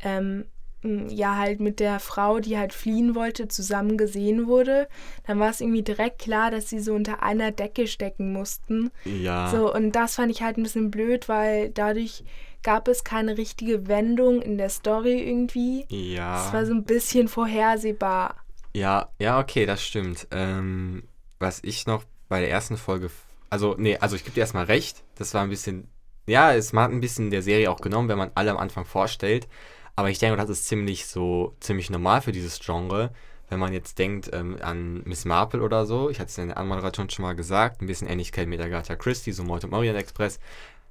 ähm, 0.00 0.46
ja 0.82 1.36
halt 1.36 1.60
mit 1.60 1.80
der 1.80 1.98
Frau, 2.00 2.38
die 2.38 2.56
halt 2.56 2.72
fliehen 2.72 3.14
wollte, 3.14 3.48
zusammen 3.48 3.96
gesehen 3.96 4.46
wurde, 4.46 4.88
dann 5.26 5.38
war 5.40 5.50
es 5.50 5.60
irgendwie 5.60 5.82
direkt 5.82 6.20
klar, 6.20 6.50
dass 6.50 6.68
sie 6.68 6.80
so 6.80 6.94
unter 6.94 7.22
einer 7.22 7.50
Decke 7.50 7.86
stecken 7.86 8.32
mussten. 8.32 8.90
Ja. 9.04 9.48
So, 9.50 9.72
und 9.72 9.92
das 9.92 10.14
fand 10.14 10.30
ich 10.30 10.42
halt 10.42 10.58
ein 10.58 10.62
bisschen 10.62 10.90
blöd, 10.90 11.28
weil 11.28 11.70
dadurch 11.70 12.24
gab 12.62 12.88
es 12.88 13.04
keine 13.04 13.38
richtige 13.38 13.86
Wendung 13.88 14.42
in 14.42 14.58
der 14.58 14.70
Story 14.70 15.20
irgendwie. 15.20 15.86
Ja. 15.88 16.46
Es 16.46 16.52
war 16.52 16.66
so 16.66 16.72
ein 16.72 16.84
bisschen 16.84 17.28
vorhersehbar. 17.28 18.36
Ja, 18.74 19.08
ja, 19.18 19.40
okay, 19.40 19.66
das 19.66 19.84
stimmt. 19.84 20.26
Ähm, 20.30 21.04
was 21.38 21.60
ich 21.62 21.86
noch 21.86 22.04
bei 22.28 22.40
der 22.40 22.50
ersten 22.50 22.76
Folge, 22.76 23.10
also, 23.50 23.74
nee, 23.78 23.96
also 23.98 24.16
ich 24.16 24.24
gebe 24.24 24.34
dir 24.34 24.40
erstmal 24.40 24.64
recht, 24.64 25.04
das 25.14 25.32
war 25.32 25.42
ein 25.42 25.50
bisschen, 25.50 25.88
ja, 26.26 26.52
es 26.54 26.72
hat 26.72 26.90
ein 26.90 27.00
bisschen 27.00 27.30
der 27.30 27.42
Serie 27.42 27.70
auch 27.70 27.80
genommen, 27.80 28.08
wenn 28.08 28.18
man 28.18 28.32
alle 28.34 28.50
am 28.50 28.58
Anfang 28.58 28.84
vorstellt. 28.84 29.48
Aber 29.96 30.10
ich 30.10 30.18
denke, 30.18 30.36
das 30.36 30.50
ist 30.50 30.66
ziemlich 30.66 31.06
so, 31.06 31.54
ziemlich 31.60 31.90
normal 31.90 32.20
für 32.20 32.32
dieses 32.32 32.60
Genre. 32.60 33.10
Wenn 33.48 33.58
man 33.58 33.72
jetzt 33.72 33.98
denkt 33.98 34.30
ähm, 34.32 34.58
an 34.60 35.02
Miss 35.04 35.24
Marple 35.24 35.62
oder 35.62 35.86
so, 35.86 36.10
ich 36.10 36.18
hatte 36.18 36.28
es 36.28 36.38
in 36.38 36.48
der 36.48 36.58
Anmoderation 36.58 37.08
schon 37.08 37.22
mal 37.22 37.34
gesagt, 37.34 37.80
ein 37.80 37.86
bisschen 37.86 38.08
Ähnlichkeit 38.08 38.48
mit 38.48 38.60
Agatha 38.60 38.96
Christie, 38.96 39.32
so 39.32 39.44
Mord 39.44 39.64
im 39.64 39.72
Orient 39.72 39.96
Express. 39.96 40.38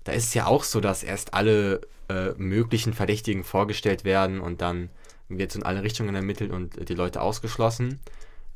Da 0.05 0.13
ist 0.13 0.25
es 0.25 0.33
ja 0.33 0.47
auch 0.47 0.63
so, 0.63 0.79
dass 0.79 1.03
erst 1.03 1.33
alle 1.33 1.81
äh, 2.09 2.31
möglichen 2.37 2.93
Verdächtigen 2.93 3.43
vorgestellt 3.43 4.05
werden 4.05 4.39
und 4.39 4.61
dann 4.61 4.89
wird 5.27 5.51
es 5.51 5.55
in 5.55 5.63
alle 5.63 5.83
Richtungen 5.83 6.15
ermittelt 6.15 6.51
und 6.51 6.87
die 6.89 6.93
Leute 6.93 7.21
ausgeschlossen. 7.21 7.99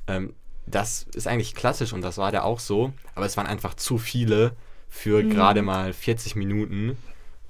Ähm, 0.08 0.34
das 0.66 1.08
ist 1.16 1.28
eigentlich 1.28 1.56
klassisch 1.56 1.94
und 1.94 2.02
das 2.02 2.18
war 2.18 2.32
da 2.32 2.44
auch 2.44 2.60
so, 2.60 2.94
aber 3.16 3.26
es 3.26 3.38
waren 3.38 3.48
einfach 3.48 3.74
zu 3.74 3.98
viele 3.98 4.56
für 4.88 5.24
mhm. 5.24 5.30
gerade 5.32 5.62
mal 5.62 5.94
40 5.94 6.36
Minuten 6.36 6.98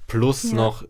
plus 0.06 0.50
ja. 0.50 0.56
noch 0.56 0.84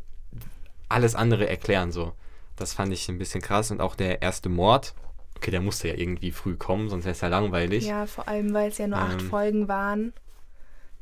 alles 0.90 1.14
andere 1.14 1.48
erklären 1.48 1.92
so. 1.92 2.12
Das 2.56 2.74
fand 2.74 2.92
ich 2.92 3.08
ein 3.08 3.18
bisschen 3.18 3.40
krass 3.40 3.70
und 3.70 3.80
auch 3.80 3.94
der 3.94 4.22
erste 4.22 4.48
Mord. 4.48 4.94
Okay, 5.36 5.50
der 5.50 5.62
musste 5.62 5.88
ja 5.88 5.94
irgendwie 5.94 6.32
früh 6.32 6.56
kommen, 6.56 6.90
sonst 6.90 7.04
wäre 7.04 7.14
es 7.14 7.20
ja 7.22 7.28
langweilig. 7.28 7.86
Ja, 7.86 8.04
vor 8.06 8.28
allem, 8.28 8.52
weil 8.52 8.68
es 8.68 8.78
ja 8.78 8.86
nur 8.86 8.98
ähm, 8.98 9.04
acht 9.04 9.22
Folgen 9.22 9.68
waren. 9.68 10.12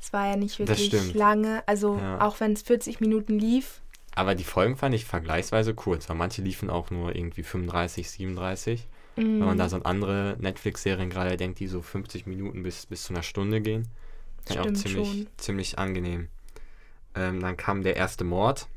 Es 0.01 0.13
war 0.13 0.29
ja 0.29 0.37
nicht 0.37 0.59
wirklich 0.61 1.15
lange. 1.15 1.67
Also 1.67 1.97
ja. 1.97 2.21
auch 2.21 2.39
wenn 2.39 2.53
es 2.53 2.63
40 2.63 3.01
Minuten 3.01 3.39
lief, 3.39 3.81
Aber 4.15 4.37
die 4.37 4.45
Folgen 4.45 4.77
fand 4.77 4.95
ich 4.95 5.05
vergleichsweise 5.05 5.75
kurz, 5.75 6.09
weil 6.09 6.17
manche 6.17 6.43
liefen 6.43 6.71
auch 6.71 6.91
nur 6.91 7.17
irgendwie 7.17 7.43
35, 7.43 8.09
37. 8.09 8.87
Mm. 9.17 9.21
Wenn 9.21 9.39
man 9.41 9.59
da 9.59 9.69
so 9.69 9.77
an 9.77 9.83
andere 9.83 10.37
Netflix-Serien 10.39 11.11
gerade 11.11 11.37
denkt, 11.37 11.59
die 11.59 11.67
so 11.67 11.83
50 11.83 12.27
Minuten 12.27 12.63
bis, 12.63 12.87
bis 12.87 13.03
zu 13.03 13.13
einer 13.13 13.25
Stunde 13.25 13.61
gehen. 13.61 13.89
Fand 14.47 14.51
ich 14.51 14.59
auch 14.61 14.73
ziemlich, 14.73 15.27
ziemlich 15.37 15.79
angenehm. 15.79 16.29
Ähm, 17.17 17.41
dann 17.41 17.57
kam 17.57 17.83
der 17.83 17.97
erste 17.97 18.23
Mord. 18.23 18.69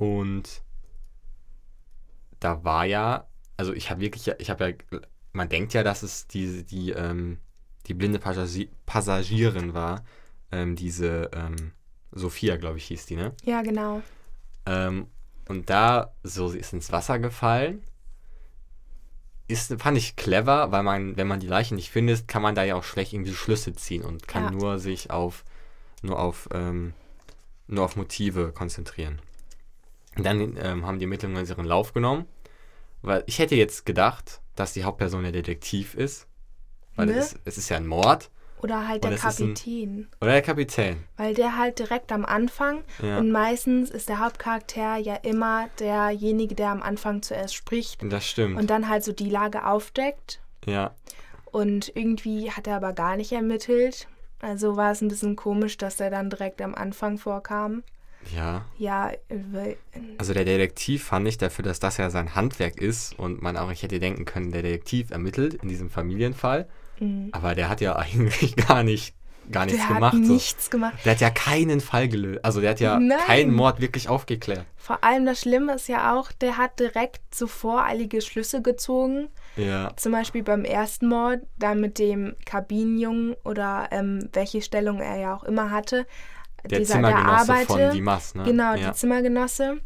Und 0.00 0.62
da 2.38 2.64
war 2.64 2.86
ja, 2.86 3.26
also 3.58 3.74
ich 3.74 3.90
habe 3.90 4.00
wirklich, 4.00 4.32
ich 4.38 4.48
habe 4.48 4.70
ja, 4.70 4.98
man 5.34 5.50
denkt 5.50 5.74
ja, 5.74 5.82
dass 5.82 6.02
es 6.02 6.26
die, 6.26 6.64
die, 6.64 6.92
ähm, 6.92 7.36
die 7.84 7.92
blinde 7.92 8.18
Passagier 8.18 8.68
Passagierin 8.86 9.74
war, 9.74 10.02
ähm, 10.52 10.74
diese 10.74 11.30
ähm, 11.34 11.72
Sophia, 12.12 12.56
glaube 12.56 12.78
ich, 12.78 12.86
hieß 12.86 13.04
die, 13.04 13.16
ne? 13.16 13.34
Ja, 13.44 13.60
genau. 13.60 14.00
Ähm, 14.64 15.08
und 15.48 15.68
da, 15.68 16.14
so, 16.22 16.48
sie 16.48 16.60
ist 16.60 16.72
ins 16.72 16.90
Wasser 16.92 17.18
gefallen. 17.18 17.82
Ist, 19.48 19.78
fand 19.82 19.98
ich 19.98 20.16
clever, 20.16 20.72
weil 20.72 20.82
man, 20.82 21.18
wenn 21.18 21.28
man 21.28 21.40
die 21.40 21.46
Leiche 21.46 21.74
nicht 21.74 21.90
findet, 21.90 22.26
kann 22.26 22.40
man 22.40 22.54
da 22.54 22.64
ja 22.64 22.74
auch 22.74 22.84
schlecht 22.84 23.12
irgendwie 23.12 23.34
Schlüsse 23.34 23.74
ziehen 23.74 24.02
und 24.02 24.26
kann 24.26 24.44
ja. 24.44 24.50
nur 24.50 24.78
sich 24.78 25.10
auf, 25.10 25.44
nur 26.00 26.18
auf, 26.18 26.48
ähm, 26.54 26.94
nur 27.66 27.84
auf 27.84 27.96
Motive 27.96 28.52
konzentrieren. 28.52 29.20
Und 30.20 30.24
dann 30.26 30.58
ähm, 30.62 30.86
haben 30.86 30.98
die 30.98 31.06
Ermittlungen 31.06 31.46
ihren 31.46 31.64
Lauf 31.64 31.94
genommen, 31.94 32.26
weil 33.00 33.24
ich 33.26 33.38
hätte 33.38 33.54
jetzt 33.54 33.86
gedacht, 33.86 34.42
dass 34.54 34.74
die 34.74 34.84
Hauptperson 34.84 35.22
der 35.22 35.32
Detektiv 35.32 35.94
ist, 35.94 36.26
weil 36.94 37.06
ne? 37.06 37.14
es, 37.14 37.36
es 37.46 37.56
ist 37.56 37.70
ja 37.70 37.78
ein 37.78 37.86
Mord 37.86 38.30
oder 38.60 38.86
halt 38.86 39.02
der 39.02 39.16
Kapitän. 39.16 39.88
Ein, 39.88 40.08
oder 40.20 40.32
der 40.32 40.42
Kapitän. 40.42 41.04
Weil 41.16 41.32
der 41.32 41.56
halt 41.56 41.78
direkt 41.78 42.12
am 42.12 42.26
Anfang 42.26 42.84
ja. 43.00 43.16
und 43.16 43.32
meistens 43.32 43.88
ist 43.88 44.10
der 44.10 44.18
Hauptcharakter 44.18 44.98
ja 44.98 45.14
immer 45.14 45.70
derjenige, 45.78 46.54
der 46.54 46.68
am 46.68 46.82
Anfang 46.82 47.22
zuerst 47.22 47.54
spricht. 47.54 48.02
Das 48.12 48.28
stimmt. 48.28 48.58
Und 48.58 48.68
dann 48.68 48.90
halt 48.90 49.04
so 49.04 49.12
die 49.12 49.30
Lage 49.30 49.64
aufdeckt. 49.64 50.42
Ja. 50.66 50.94
Und 51.46 51.96
irgendwie 51.96 52.50
hat 52.50 52.66
er 52.66 52.76
aber 52.76 52.92
gar 52.92 53.16
nicht 53.16 53.32
ermittelt. 53.32 54.06
Also 54.40 54.76
war 54.76 54.92
es 54.92 55.00
ein 55.00 55.08
bisschen 55.08 55.34
komisch, 55.36 55.78
dass 55.78 55.98
er 55.98 56.10
dann 56.10 56.28
direkt 56.28 56.60
am 56.60 56.74
Anfang 56.74 57.16
vorkam. 57.16 57.84
Ja. 58.34 58.64
Ja, 58.78 59.12
weil. 59.28 59.76
Also 60.18 60.34
der 60.34 60.44
Detektiv 60.44 61.04
fand 61.04 61.26
ich 61.26 61.38
dafür, 61.38 61.64
dass 61.64 61.80
das 61.80 61.96
ja 61.96 62.10
sein 62.10 62.34
Handwerk 62.34 62.80
ist 62.80 63.18
und 63.18 63.42
man 63.42 63.56
auch, 63.56 63.70
ich 63.70 63.82
hätte 63.82 63.98
denken 63.98 64.24
können, 64.24 64.52
der 64.52 64.62
Detektiv 64.62 65.10
ermittelt 65.10 65.54
in 65.54 65.68
diesem 65.68 65.90
Familienfall. 65.90 66.68
Mhm. 66.98 67.30
Aber 67.32 67.54
der 67.54 67.68
hat 67.68 67.80
ja 67.80 67.96
eigentlich 67.96 68.56
gar 68.56 68.82
nicht 68.82 69.14
gar 69.50 69.66
nichts 69.66 69.86
der 69.86 69.94
gemacht. 69.96 70.12
Hat 70.12 70.20
nichts 70.20 70.64
so. 70.66 70.70
gemacht. 70.70 70.94
Der 71.04 71.12
hat 71.12 71.20
ja 71.20 71.30
keinen 71.30 71.80
Fall 71.80 72.08
gelöst. 72.08 72.44
Also 72.44 72.60
der 72.60 72.70
hat 72.70 72.80
ja 72.80 72.98
Nein. 72.98 73.18
keinen 73.26 73.54
Mord 73.54 73.80
wirklich 73.80 74.08
aufgeklärt. 74.08 74.64
Vor 74.76 75.02
allem 75.04 75.26
das 75.26 75.40
Schlimme 75.40 75.74
ist 75.74 75.88
ja 75.88 76.16
auch, 76.16 76.32
der 76.32 76.56
hat 76.56 76.78
direkt 76.78 77.34
so 77.34 77.46
voreilige 77.46 78.20
Schlüsse 78.20 78.62
gezogen. 78.62 79.28
Ja. 79.56 79.92
Zum 79.96 80.12
Beispiel 80.12 80.42
beim 80.42 80.64
ersten 80.64 81.08
Mord, 81.08 81.40
da 81.58 81.74
mit 81.74 81.98
dem 81.98 82.34
Kabinenjungen 82.44 83.34
oder 83.44 83.88
ähm, 83.90 84.28
welche 84.32 84.62
Stellung 84.62 85.00
er 85.00 85.16
ja 85.16 85.34
auch 85.34 85.44
immer 85.44 85.70
hatte. 85.70 86.06
Der 86.68 86.80
dieser, 86.80 86.94
Zimmergenosse 86.94 87.46
der 87.46 87.54
Arbeite, 87.54 87.66
von 87.66 87.90
Dimas, 87.92 88.34
ne? 88.34 88.42
Genau, 88.44 88.74
ja. 88.74 88.76
der 88.76 88.92
Zimmergenosse. 88.94 89.80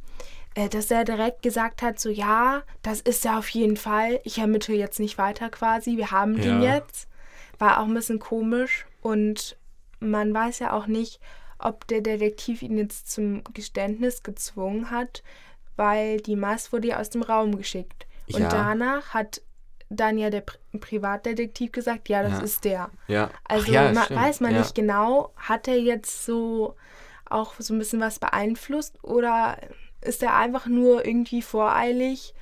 Äh, 0.54 0.68
dass 0.68 0.90
er 0.90 1.04
direkt 1.04 1.42
gesagt 1.42 1.82
hat, 1.82 1.98
so 1.98 2.10
ja, 2.10 2.62
das 2.82 3.00
ist 3.00 3.26
er 3.26 3.38
auf 3.38 3.48
jeden 3.48 3.76
Fall. 3.76 4.20
Ich 4.22 4.38
ermittle 4.38 4.74
jetzt 4.74 5.00
nicht 5.00 5.18
weiter 5.18 5.50
quasi. 5.50 5.96
Wir 5.96 6.12
haben 6.12 6.40
den 6.40 6.62
ja. 6.62 6.76
jetzt. 6.76 7.08
War 7.58 7.80
auch 7.80 7.86
ein 7.86 7.94
bisschen 7.94 8.18
komisch 8.18 8.86
und 9.00 9.56
man 10.00 10.32
weiß 10.32 10.60
ja 10.60 10.72
auch 10.72 10.86
nicht, 10.86 11.20
ob 11.58 11.86
der 11.86 12.00
Detektiv 12.00 12.62
ihn 12.62 12.78
jetzt 12.78 13.10
zum 13.10 13.42
Geständnis 13.52 14.22
gezwungen 14.22 14.90
hat, 14.90 15.22
weil 15.76 16.20
die 16.20 16.36
Maß 16.36 16.72
wurde 16.72 16.88
ja 16.88 17.00
aus 17.00 17.10
dem 17.10 17.22
Raum 17.22 17.56
geschickt. 17.56 18.06
Und 18.32 18.42
ja. 18.42 18.48
danach 18.48 19.14
hat 19.14 19.42
dann 19.88 20.18
ja 20.18 20.30
der 20.30 20.40
Pri 20.40 20.58
Privatdetektiv 20.78 21.70
gesagt, 21.70 22.08
ja, 22.08 22.22
das 22.22 22.32
ja. 22.32 22.40
ist 22.40 22.64
der. 22.64 22.90
Ja. 23.06 23.30
Also 23.44 23.70
ja, 23.70 23.92
ma 23.92 24.06
weiß 24.10 24.40
man 24.40 24.54
nicht 24.54 24.74
genau, 24.74 25.32
hat 25.36 25.68
er 25.68 25.78
jetzt 25.78 26.24
so 26.24 26.74
auch 27.30 27.54
so 27.58 27.74
ein 27.74 27.78
bisschen 27.78 28.00
was 28.00 28.18
beeinflusst 28.18 29.02
oder 29.02 29.56
ist 30.00 30.22
er 30.22 30.36
einfach 30.36 30.66
nur 30.66 31.06
irgendwie 31.06 31.42
voreilig 31.42 32.34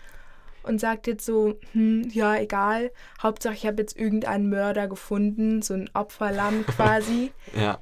und 0.62 0.80
sagt 0.80 1.06
jetzt 1.06 1.26
so, 1.26 1.58
hm, 1.72 2.08
ja, 2.12 2.36
egal, 2.36 2.90
Hauptsache 3.22 3.54
ich 3.54 3.66
habe 3.66 3.82
jetzt 3.82 3.96
irgendeinen 3.96 4.48
Mörder 4.48 4.88
gefunden, 4.88 5.62
so 5.62 5.74
ein 5.74 5.90
Opferlamm 5.94 6.66
quasi. 6.66 7.32
ja. 7.54 7.78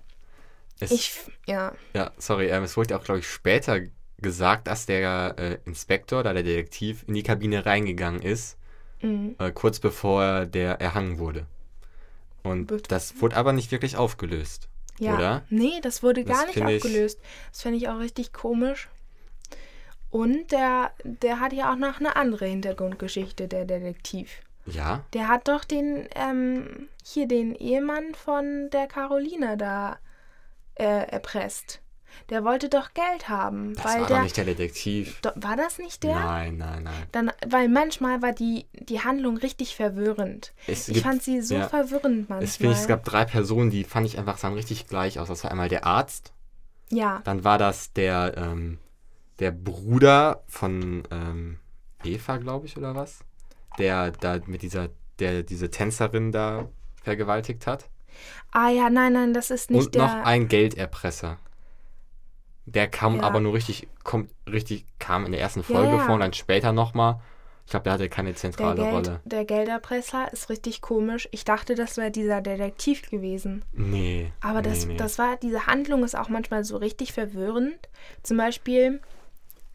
Es, 0.83 0.91
ich, 0.91 1.13
ja. 1.47 1.75
Ja, 1.95 2.11
sorry, 2.17 2.49
ähm, 2.49 2.63
es 2.63 2.75
wurde 2.75 2.97
auch, 2.97 3.05
glaube 3.05 3.21
ich, 3.21 3.29
später 3.29 3.81
gesagt, 4.17 4.67
dass 4.67 4.87
der 4.87 5.35
äh, 5.39 5.59
Inspektor 5.67 6.21
oder 6.21 6.33
der 6.33 6.43
Detektiv 6.43 7.05
in 7.07 7.13
die 7.13 7.23
Kabine 7.23 7.67
reingegangen 7.67 8.23
ist, 8.23 8.57
mhm. 9.03 9.37
äh, 9.39 9.51
kurz 9.53 9.79
bevor 9.79 10.47
der 10.47 10.81
erhangen 10.81 11.19
wurde. 11.19 11.47
Und 12.43 12.91
das 12.91 13.21
wurde 13.21 13.37
aber 13.37 13.53
nicht 13.53 13.71
wirklich 13.71 13.97
aufgelöst. 13.97 14.69
Ja. 14.99 15.15
Oder? 15.15 15.43
Nee, 15.51 15.81
das 15.83 16.03
wurde 16.03 16.25
gar 16.25 16.47
das 16.47 16.55
nicht 16.55 16.65
aufgelöst. 16.65 17.21
Das 17.51 17.63
fände 17.63 17.79
ich 17.79 17.89
auch 17.89 17.99
richtig 17.99 18.33
komisch. 18.33 18.89
Und 20.11 20.51
der, 20.51 20.91
der 21.05 21.41
hat 21.41 21.53
ja 21.53 21.73
auch 21.73 21.77
noch 21.77 22.01
eine 22.01 22.17
andere 22.17 22.47
Hintergrundgeschichte, 22.47 23.49
der 23.49 23.65
Detektiv. 23.65 24.41
Ja? 24.67 25.05
Der 25.13 25.29
hat 25.29 25.49
doch 25.49 25.65
den, 25.65 26.09
ähm, 26.15 26.89
hier 27.05 27.27
den 27.27 27.55
Ehemann 27.55 28.15
von 28.15 28.71
der 28.71 28.87
Caroline 28.87 29.57
da 29.57 29.99
äh, 30.75 30.85
erpresst. 30.85 31.81
Der 32.29 32.45
wollte 32.45 32.69
doch 32.69 32.93
Geld 32.95 33.29
haben. 33.29 33.75
Das 33.75 33.85
weil 33.85 34.01
war 34.01 34.07
der, 34.07 34.17
doch 34.17 34.23
nicht 34.25 34.37
der 34.37 34.45
Detektiv. 34.45 35.21
Do, 35.23 35.31
war 35.37 35.57
das 35.57 35.79
nicht 35.79 36.03
der? 36.03 36.15
Nein, 36.15 36.59
nein, 36.59 36.85
nein. 36.85 37.07
Dann, 37.13 37.33
weil 37.47 37.69
manchmal 37.69 38.23
war 38.23 38.33
die, 38.33 38.67
die 38.75 39.01
Handlung 39.01 39.37
richtig 39.37 39.75
verwirrend. 39.75 40.53
Es 40.67 40.89
ich 40.89 40.95
gibt, 40.95 41.07
fand 41.07 41.23
sie 41.23 41.41
so 41.41 41.57
ja, 41.57 41.69
verwirrend 41.69 42.29
manchmal. 42.29 42.43
Es, 42.43 42.61
ich, 42.61 42.67
es 42.67 42.87
gab 42.87 43.05
drei 43.05 43.25
Personen, 43.25 43.71
die 43.71 43.85
fand 43.85 44.07
ich 44.07 44.19
einfach 44.19 44.39
sahen 44.39 44.55
richtig 44.55 44.87
gleich 44.87 45.19
aus. 45.19 45.29
Das 45.29 45.45
war 45.45 45.51
einmal 45.51 45.69
der 45.69 45.87
Arzt. 45.87 46.33
Ja. 46.91 47.21
Dann 47.25 47.45
war 47.45 47.59
das 47.59 47.93
der, 47.93 48.35
ähm, 48.37 48.79
der 49.39 49.53
Bruder 49.53 50.43
von 50.49 51.03
ähm, 51.11 51.59
Eva, 52.05 52.37
glaube 52.37 52.67
ich, 52.67 52.77
oder 52.77 52.95
was? 52.95 53.21
Der 53.79 54.11
da 54.11 54.39
mit 54.47 54.63
dieser, 54.63 54.89
der 55.19 55.43
diese 55.43 55.71
Tänzerin 55.71 56.33
da 56.33 56.69
vergewaltigt 57.03 57.67
hat. 57.67 57.89
Ah 58.53 58.69
ja, 58.69 58.91
nein, 58.91 59.13
nein, 59.13 59.33
das 59.33 59.51
ist 59.51 59.71
nicht 59.71 59.87
Und 59.87 59.95
der... 59.95 60.03
noch 60.03 60.15
ein 60.25 60.49
Gelderpresser. 60.49 61.39
Der 62.67 62.89
kam 62.89 63.17
ja. 63.17 63.23
aber 63.23 63.41
nur 63.41 63.55
richtig, 63.55 63.89
kommt 64.05 64.31
richtig, 64.51 64.87
kam 64.99 65.27
in 65.27 65.33
der 65.33 65.41
ersten 65.41 65.63
Folge 65.63 65.89
ja, 65.89 65.97
ja. 65.97 66.05
vor 66.05 66.15
und 66.15 66.21
dann 66.21 66.33
später 66.33 66.73
nochmal. 66.73 67.21
Ich 67.65 67.73
glaube, 67.73 67.85
der 67.85 67.93
hatte 67.93 68.09
keine 68.09 68.35
zentrale 68.35 68.75
der 68.75 68.85
Geld, 68.85 68.95
Rolle. 68.97 69.21
Der 69.25 69.45
Gelderpresser 69.45 70.33
ist 70.33 70.51
richtig 70.51 70.81
komisch. 70.81 71.29
Ich 71.31 71.45
dachte, 71.45 71.77
das 71.77 71.97
wäre 71.97 72.11
dieser 72.11 72.41
Detektiv 72.41 73.09
gewesen. 73.09 73.65
Nee. 73.73 74.33
Aber 74.41 74.61
das, 74.61 74.87
nee. 74.87 74.97
das 74.97 75.19
war, 75.19 75.37
diese 75.37 75.67
Handlung 75.67 76.03
ist 76.03 76.17
auch 76.17 76.29
manchmal 76.29 76.65
so 76.65 76.79
richtig 76.79 77.13
verwirrend. 77.13 77.89
Zum 78.25 78.39
Beispiel, 78.39 79.01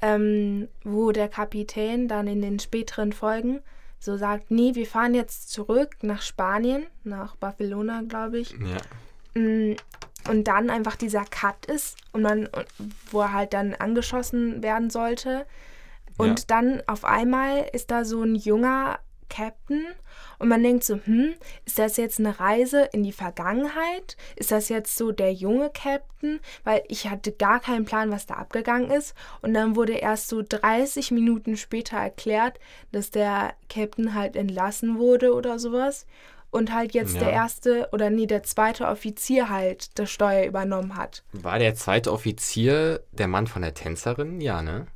ähm, 0.01 0.67
wo 0.83 1.13
der 1.13 1.29
Kapitän 1.29 2.09
dann 2.09 2.27
in 2.27 2.41
den 2.41 2.59
späteren 2.59 3.13
Folgen 3.13 3.61
so 3.99 4.17
sagt, 4.17 4.51
nee, 4.51 4.75
wir 4.75 4.85
fahren 4.85 5.13
jetzt 5.13 5.51
zurück 5.51 5.95
nach 6.01 6.21
Spanien, 6.21 6.85
nach 7.03 7.35
Barcelona, 7.37 8.03
glaube 8.07 8.39
ich. 8.39 8.51
Ja. 8.51 8.77
Und 10.29 10.45
dann 10.45 10.69
einfach 10.69 10.95
dieser 10.95 11.25
Cut 11.25 11.65
ist 11.67 11.97
und 12.11 12.21
man, 12.21 12.49
wo 13.11 13.21
er 13.21 13.33
halt 13.33 13.53
dann 13.53 13.75
angeschossen 13.75 14.63
werden 14.63 14.89
sollte. 14.89 15.45
Und 16.17 16.39
ja. 16.39 16.45
dann 16.47 16.83
auf 16.87 17.05
einmal 17.05 17.69
ist 17.73 17.91
da 17.91 18.05
so 18.05 18.23
ein 18.23 18.35
junger 18.35 18.99
Captain 19.29 19.85
und 20.39 20.47
man 20.47 20.63
denkt 20.63 20.83
so, 20.83 20.99
hm, 21.03 21.33
ist 21.65 21.79
das 21.79 21.97
jetzt 21.97 22.19
eine 22.19 22.39
Reise 22.39 22.89
in 22.91 23.03
die 23.03 23.11
Vergangenheit? 23.11 24.17
Ist 24.35 24.51
das 24.51 24.69
jetzt 24.69 24.95
so 24.95 25.11
der 25.11 25.33
junge 25.33 25.69
Captain? 25.69 26.39
Weil 26.63 26.83
ich 26.87 27.09
hatte 27.09 27.31
gar 27.31 27.59
keinen 27.59 27.85
Plan, 27.85 28.11
was 28.11 28.25
da 28.25 28.35
abgegangen 28.35 28.91
ist. 28.91 29.15
Und 29.41 29.53
dann 29.53 29.75
wurde 29.75 29.93
erst 29.93 30.27
so 30.27 30.41
30 30.47 31.11
Minuten 31.11 31.57
später 31.57 31.97
erklärt, 31.97 32.59
dass 32.91 33.11
der 33.11 33.53
Captain 33.69 34.13
halt 34.13 34.35
entlassen 34.35 34.99
wurde 34.99 35.33
oder 35.33 35.59
sowas. 35.59 36.05
Und 36.55 36.73
halt 36.73 36.93
jetzt 36.93 37.15
ja. 37.15 37.19
der 37.19 37.31
erste 37.31 37.89
oder 37.91 38.09
nee, 38.09 38.27
der 38.27 38.43
zweite 38.43 38.87
Offizier 38.87 39.49
halt 39.49 39.99
das 39.99 40.09
Steuer 40.09 40.45
übernommen 40.45 40.95
hat. 40.95 41.23
War 41.33 41.59
der 41.59 41.75
zweite 41.75 42.13
Offizier 42.13 43.01
der 43.11 43.27
Mann 43.27 43.47
von 43.47 43.61
der 43.61 43.73
Tänzerin? 43.73 44.39
Ja, 44.39 44.61
ne? 44.61 44.87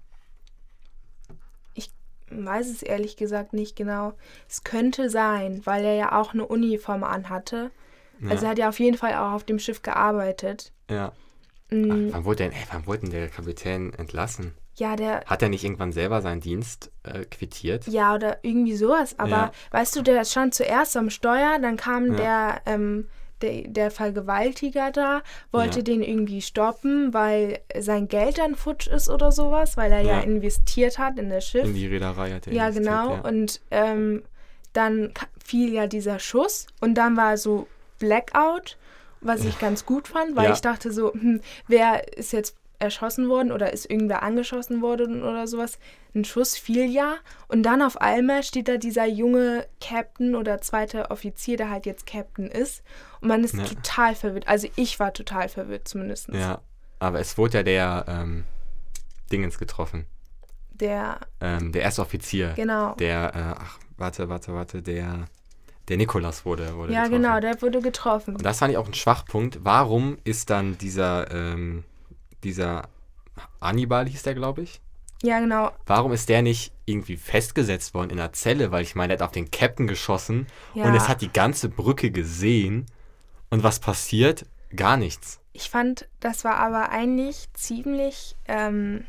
weiß 2.32 2.70
es 2.70 2.84
ehrlich 2.84 3.18
gesagt 3.18 3.54
nicht 3.54 3.76
genau. 3.76 4.14
Es 4.48 4.64
könnte 4.64 5.10
sein, 5.10 5.62
weil 5.66 5.84
er 5.84 5.96
ja 5.96 6.20
auch 6.20 6.34
eine 6.34 6.46
Uniform 6.46 7.04
anhatte. 7.04 7.72
Ja. 8.20 8.32
Also 8.32 8.46
er 8.46 8.52
hat 8.52 8.60
ja 8.60 8.70
auf 8.70 8.80
jeden 8.80 8.98
Fall 8.98 9.14
auch 9.16 9.34
auf 9.34 9.44
dem 9.44 9.60
Schiff 9.60 9.82
gearbeitet. 9.82 10.72
Ja. 10.90 11.14
Mhm. 11.70 12.10
Ach, 12.10 12.16
wann, 12.16 12.26
wurde 12.26 12.44
denn, 12.44 12.52
ey, 12.52 12.64
wann 12.72 12.88
wurde 12.88 13.00
denn 13.02 13.12
der 13.12 13.28
Kapitän 13.28 13.94
entlassen? 13.94 14.54
Ja, 14.76 14.96
der. 14.96 15.24
Hat 15.26 15.42
er 15.42 15.50
nicht 15.50 15.64
irgendwann 15.64 15.92
selber 15.92 16.22
seinen 16.22 16.42
Dienst 16.42 16.92
äh, 17.04 17.26
quittiert? 17.26 17.88
Ja, 17.88 18.16
oder 18.16 18.40
irgendwie 18.44 18.76
sowas. 18.76 19.20
Aber 19.20 19.30
ja. 19.30 19.52
weißt 19.72 19.96
du, 19.96 20.02
der 20.02 20.24
stand 20.26 20.54
zuerst 20.54 20.96
am 20.96 21.10
Steuer, 21.10 21.60
dann 21.62 21.76
kam 21.76 22.14
ja. 22.14 22.16
der, 22.16 22.62
ähm, 22.66 23.08
der, 23.42 23.68
der 23.68 23.92
Vergewaltiger 23.92 24.92
da 24.92 25.22
wollte 25.52 25.80
ja. 25.80 25.84
den 25.84 26.02
irgendwie 26.02 26.42
stoppen, 26.42 27.14
weil 27.14 27.60
sein 27.78 28.08
Geld 28.08 28.38
dann 28.38 28.56
futsch 28.56 28.88
ist 28.88 29.10
oder 29.10 29.32
sowas, 29.32 29.78
weil 29.78 29.92
er 29.92 30.02
ja, 30.02 30.20
investiert 30.22 30.98
hat 30.98 31.18
in 31.18 31.30
das 31.30 31.48
Schiff. 31.48 31.66
In 31.66 31.74
die 31.74 31.88
Reederei 31.88 32.32
hat 32.32 32.48
er 32.48 32.54
Ja, 32.54 32.70
genau. 32.70 33.16
Ja. 33.16 33.22
Und 33.22 33.62
ähm, 33.72 34.24
dann 34.74 35.12
fiel 35.44 35.74
ja 35.74 35.88
dieser 35.88 36.20
Schuss 36.20 36.68
und 36.80 36.96
dann 36.96 37.18
war 37.18 37.38
so 37.38 37.68
Blackout, 38.00 38.78
was 39.22 39.44
ich 39.44 39.60
ganz 39.60 39.86
gut 39.86 40.08
fand, 40.08 40.36
weil 40.36 40.54
ich 40.54 40.62
dachte 40.62 40.92
so, 40.92 41.14
hm, 41.14 41.42
wer 41.68 42.18
ist 42.18 42.34
jetzt 42.34 42.56
erschossen 42.80 43.28
worden 43.28 43.52
oder 43.52 43.74
ist 43.74 43.90
irgendwer 43.90 44.24
angeschossen 44.24 44.82
worden 44.82 45.22
oder 45.22 45.48
sowas. 45.48 45.78
Ein 46.16 46.24
Schuss 46.24 46.58
fiel 46.58 46.90
ja 46.90 47.18
und 47.50 47.64
dann 47.64 47.82
auf 47.82 48.00
einmal 48.00 48.42
steht 48.42 48.68
da 48.68 48.78
dieser 48.78 49.06
junge 49.06 49.68
Captain 49.82 50.34
oder 50.34 50.62
zweite 50.62 51.12
Offizier, 51.12 51.58
der 51.58 51.70
halt 51.70 51.86
jetzt 51.86 52.06
Captain 52.08 52.48
ist 52.48 52.82
und 53.22 53.28
man 53.28 53.44
ist 53.44 53.56
ja. 53.56 53.66
total 53.66 54.16
verwirrt. 54.16 54.48
Also 54.48 54.70
ich 54.76 55.00
war 55.00 55.14
total 55.14 55.50
verwirrt 55.50 55.88
zumindest. 55.88 56.30
Ja, 56.30 56.62
aber 57.00 57.20
es 57.20 57.38
wurde 57.38 57.58
ja 57.60 57.64
der 57.64 58.06
ähm, 58.08 58.46
Dingens 59.32 59.60
getroffen. 59.60 60.06
Der. 60.72 61.20
Ähm, 61.42 61.72
der 61.74 61.82
erste 61.82 62.02
Offizier. 62.02 62.54
Genau. 62.56 62.96
Der, 62.96 63.36
äh, 63.36 63.62
ach, 63.62 63.78
warte, 63.98 64.30
warte, 64.30 64.54
warte, 64.54 64.82
der. 64.82 65.26
Der 65.90 65.98
Nikolas 65.98 66.46
wurde, 66.46 66.76
wurde 66.76 66.94
ja, 66.94 67.04
getroffen. 67.04 67.22
genau, 67.22 67.40
der 67.40 67.62
wurde 67.62 67.82
getroffen. 67.82 68.36
Und 68.36 68.46
das 68.46 68.60
fand 68.60 68.72
ich 68.72 68.78
auch 68.78 68.88
ein 68.88 68.94
Schwachpunkt. 68.94 69.60
Warum 69.64 70.18
ist 70.24 70.50
dann 70.50 70.78
dieser 70.78 71.32
ähm, 71.32 71.84
dieser 72.44 72.90
Hannibal 73.62 74.08
hieß 74.08 74.24
der, 74.24 74.36
glaube 74.36 74.62
ich. 74.62 74.82
Ja, 75.22 75.40
genau. 75.40 75.72
Warum 75.86 76.14
ist 76.14 76.30
der 76.30 76.42
nicht 76.42 76.72
irgendwie 76.86 77.18
festgesetzt 77.18 77.94
worden 77.94 78.12
in 78.12 78.18
der 78.18 78.32
Zelle? 78.32 78.72
Weil 78.72 78.84
ich 78.84 78.96
meine, 78.96 79.10
der 79.10 79.20
hat 79.20 79.30
auf 79.30 79.34
den 79.34 79.52
Captain 79.52 79.88
geschossen 79.88 80.48
ja. 80.74 80.86
und 80.86 80.96
es 80.96 81.10
hat 81.10 81.22
die 81.22 81.32
ganze 81.32 81.68
Brücke 81.68 82.12
gesehen. 82.12 82.86
Und 83.50 83.64
was 83.64 83.80
passiert? 83.80 84.46
Gar 84.76 84.98
nichts. 84.98 85.42
Ich 85.52 85.70
fand, 85.70 86.08
das 86.20 86.46
war 86.46 86.58
aber 86.58 86.90
eigentlich 86.90 87.52
ziemlich. 87.54 88.36
Ähm, 88.48 89.06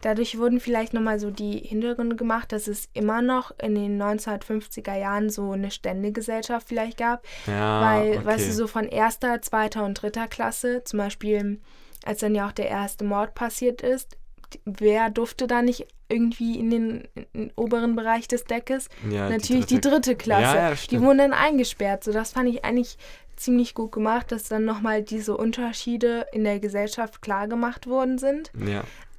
dadurch 0.00 0.38
wurden 0.38 0.60
vielleicht 0.60 0.94
nochmal 0.94 1.18
so 1.18 1.30
die 1.30 1.58
Hintergründe 1.58 2.16
gemacht, 2.16 2.52
dass 2.52 2.68
es 2.68 2.88
immer 2.94 3.22
noch 3.22 3.52
in 3.58 3.74
den 3.74 4.00
1950er 4.00 4.96
Jahren 4.96 5.30
so 5.30 5.52
eine 5.52 5.70
Ständegesellschaft 5.70 6.68
vielleicht 6.68 6.98
gab. 6.98 7.24
Ja, 7.46 7.80
weil, 7.80 8.18
okay. 8.18 8.24
weißt 8.24 8.48
du, 8.48 8.52
so 8.52 8.66
von 8.66 8.86
erster, 8.86 9.40
zweiter 9.42 9.84
und 9.84 10.00
dritter 10.00 10.28
Klasse, 10.28 10.82
zum 10.84 10.98
Beispiel 10.98 11.60
als 12.04 12.20
dann 12.20 12.34
ja 12.34 12.46
auch 12.46 12.52
der 12.52 12.68
erste 12.68 13.04
Mord 13.04 13.34
passiert 13.34 13.82
ist, 13.82 14.16
wer 14.64 15.10
durfte 15.10 15.46
da 15.46 15.62
nicht 15.62 15.86
irgendwie 16.08 16.58
in 16.58 16.70
den, 16.70 17.08
in 17.14 17.26
den 17.34 17.52
oberen 17.54 17.96
Bereich 17.96 18.28
des 18.28 18.44
Deckes? 18.44 18.88
Ja, 19.10 19.28
Natürlich 19.28 19.66
die 19.66 19.80
dritte, 19.80 20.00
die 20.00 20.12
dritte 20.12 20.16
Klasse. 20.16 20.56
Ja, 20.56 20.70
ja, 20.70 20.76
die 20.90 21.00
wurden 21.00 21.18
dann 21.18 21.32
eingesperrt. 21.32 22.04
So, 22.04 22.12
das 22.12 22.32
fand 22.32 22.48
ich 22.48 22.64
eigentlich 22.64 22.96
ziemlich 23.36 23.74
gut 23.74 23.92
gemacht, 23.92 24.32
dass 24.32 24.44
dann 24.44 24.64
nochmal 24.64 25.02
diese 25.02 25.36
Unterschiede 25.36 26.26
in 26.32 26.44
der 26.44 26.60
Gesellschaft 26.60 27.22
klar 27.22 27.46
gemacht 27.46 27.86
worden 27.86 28.18
sind. 28.18 28.50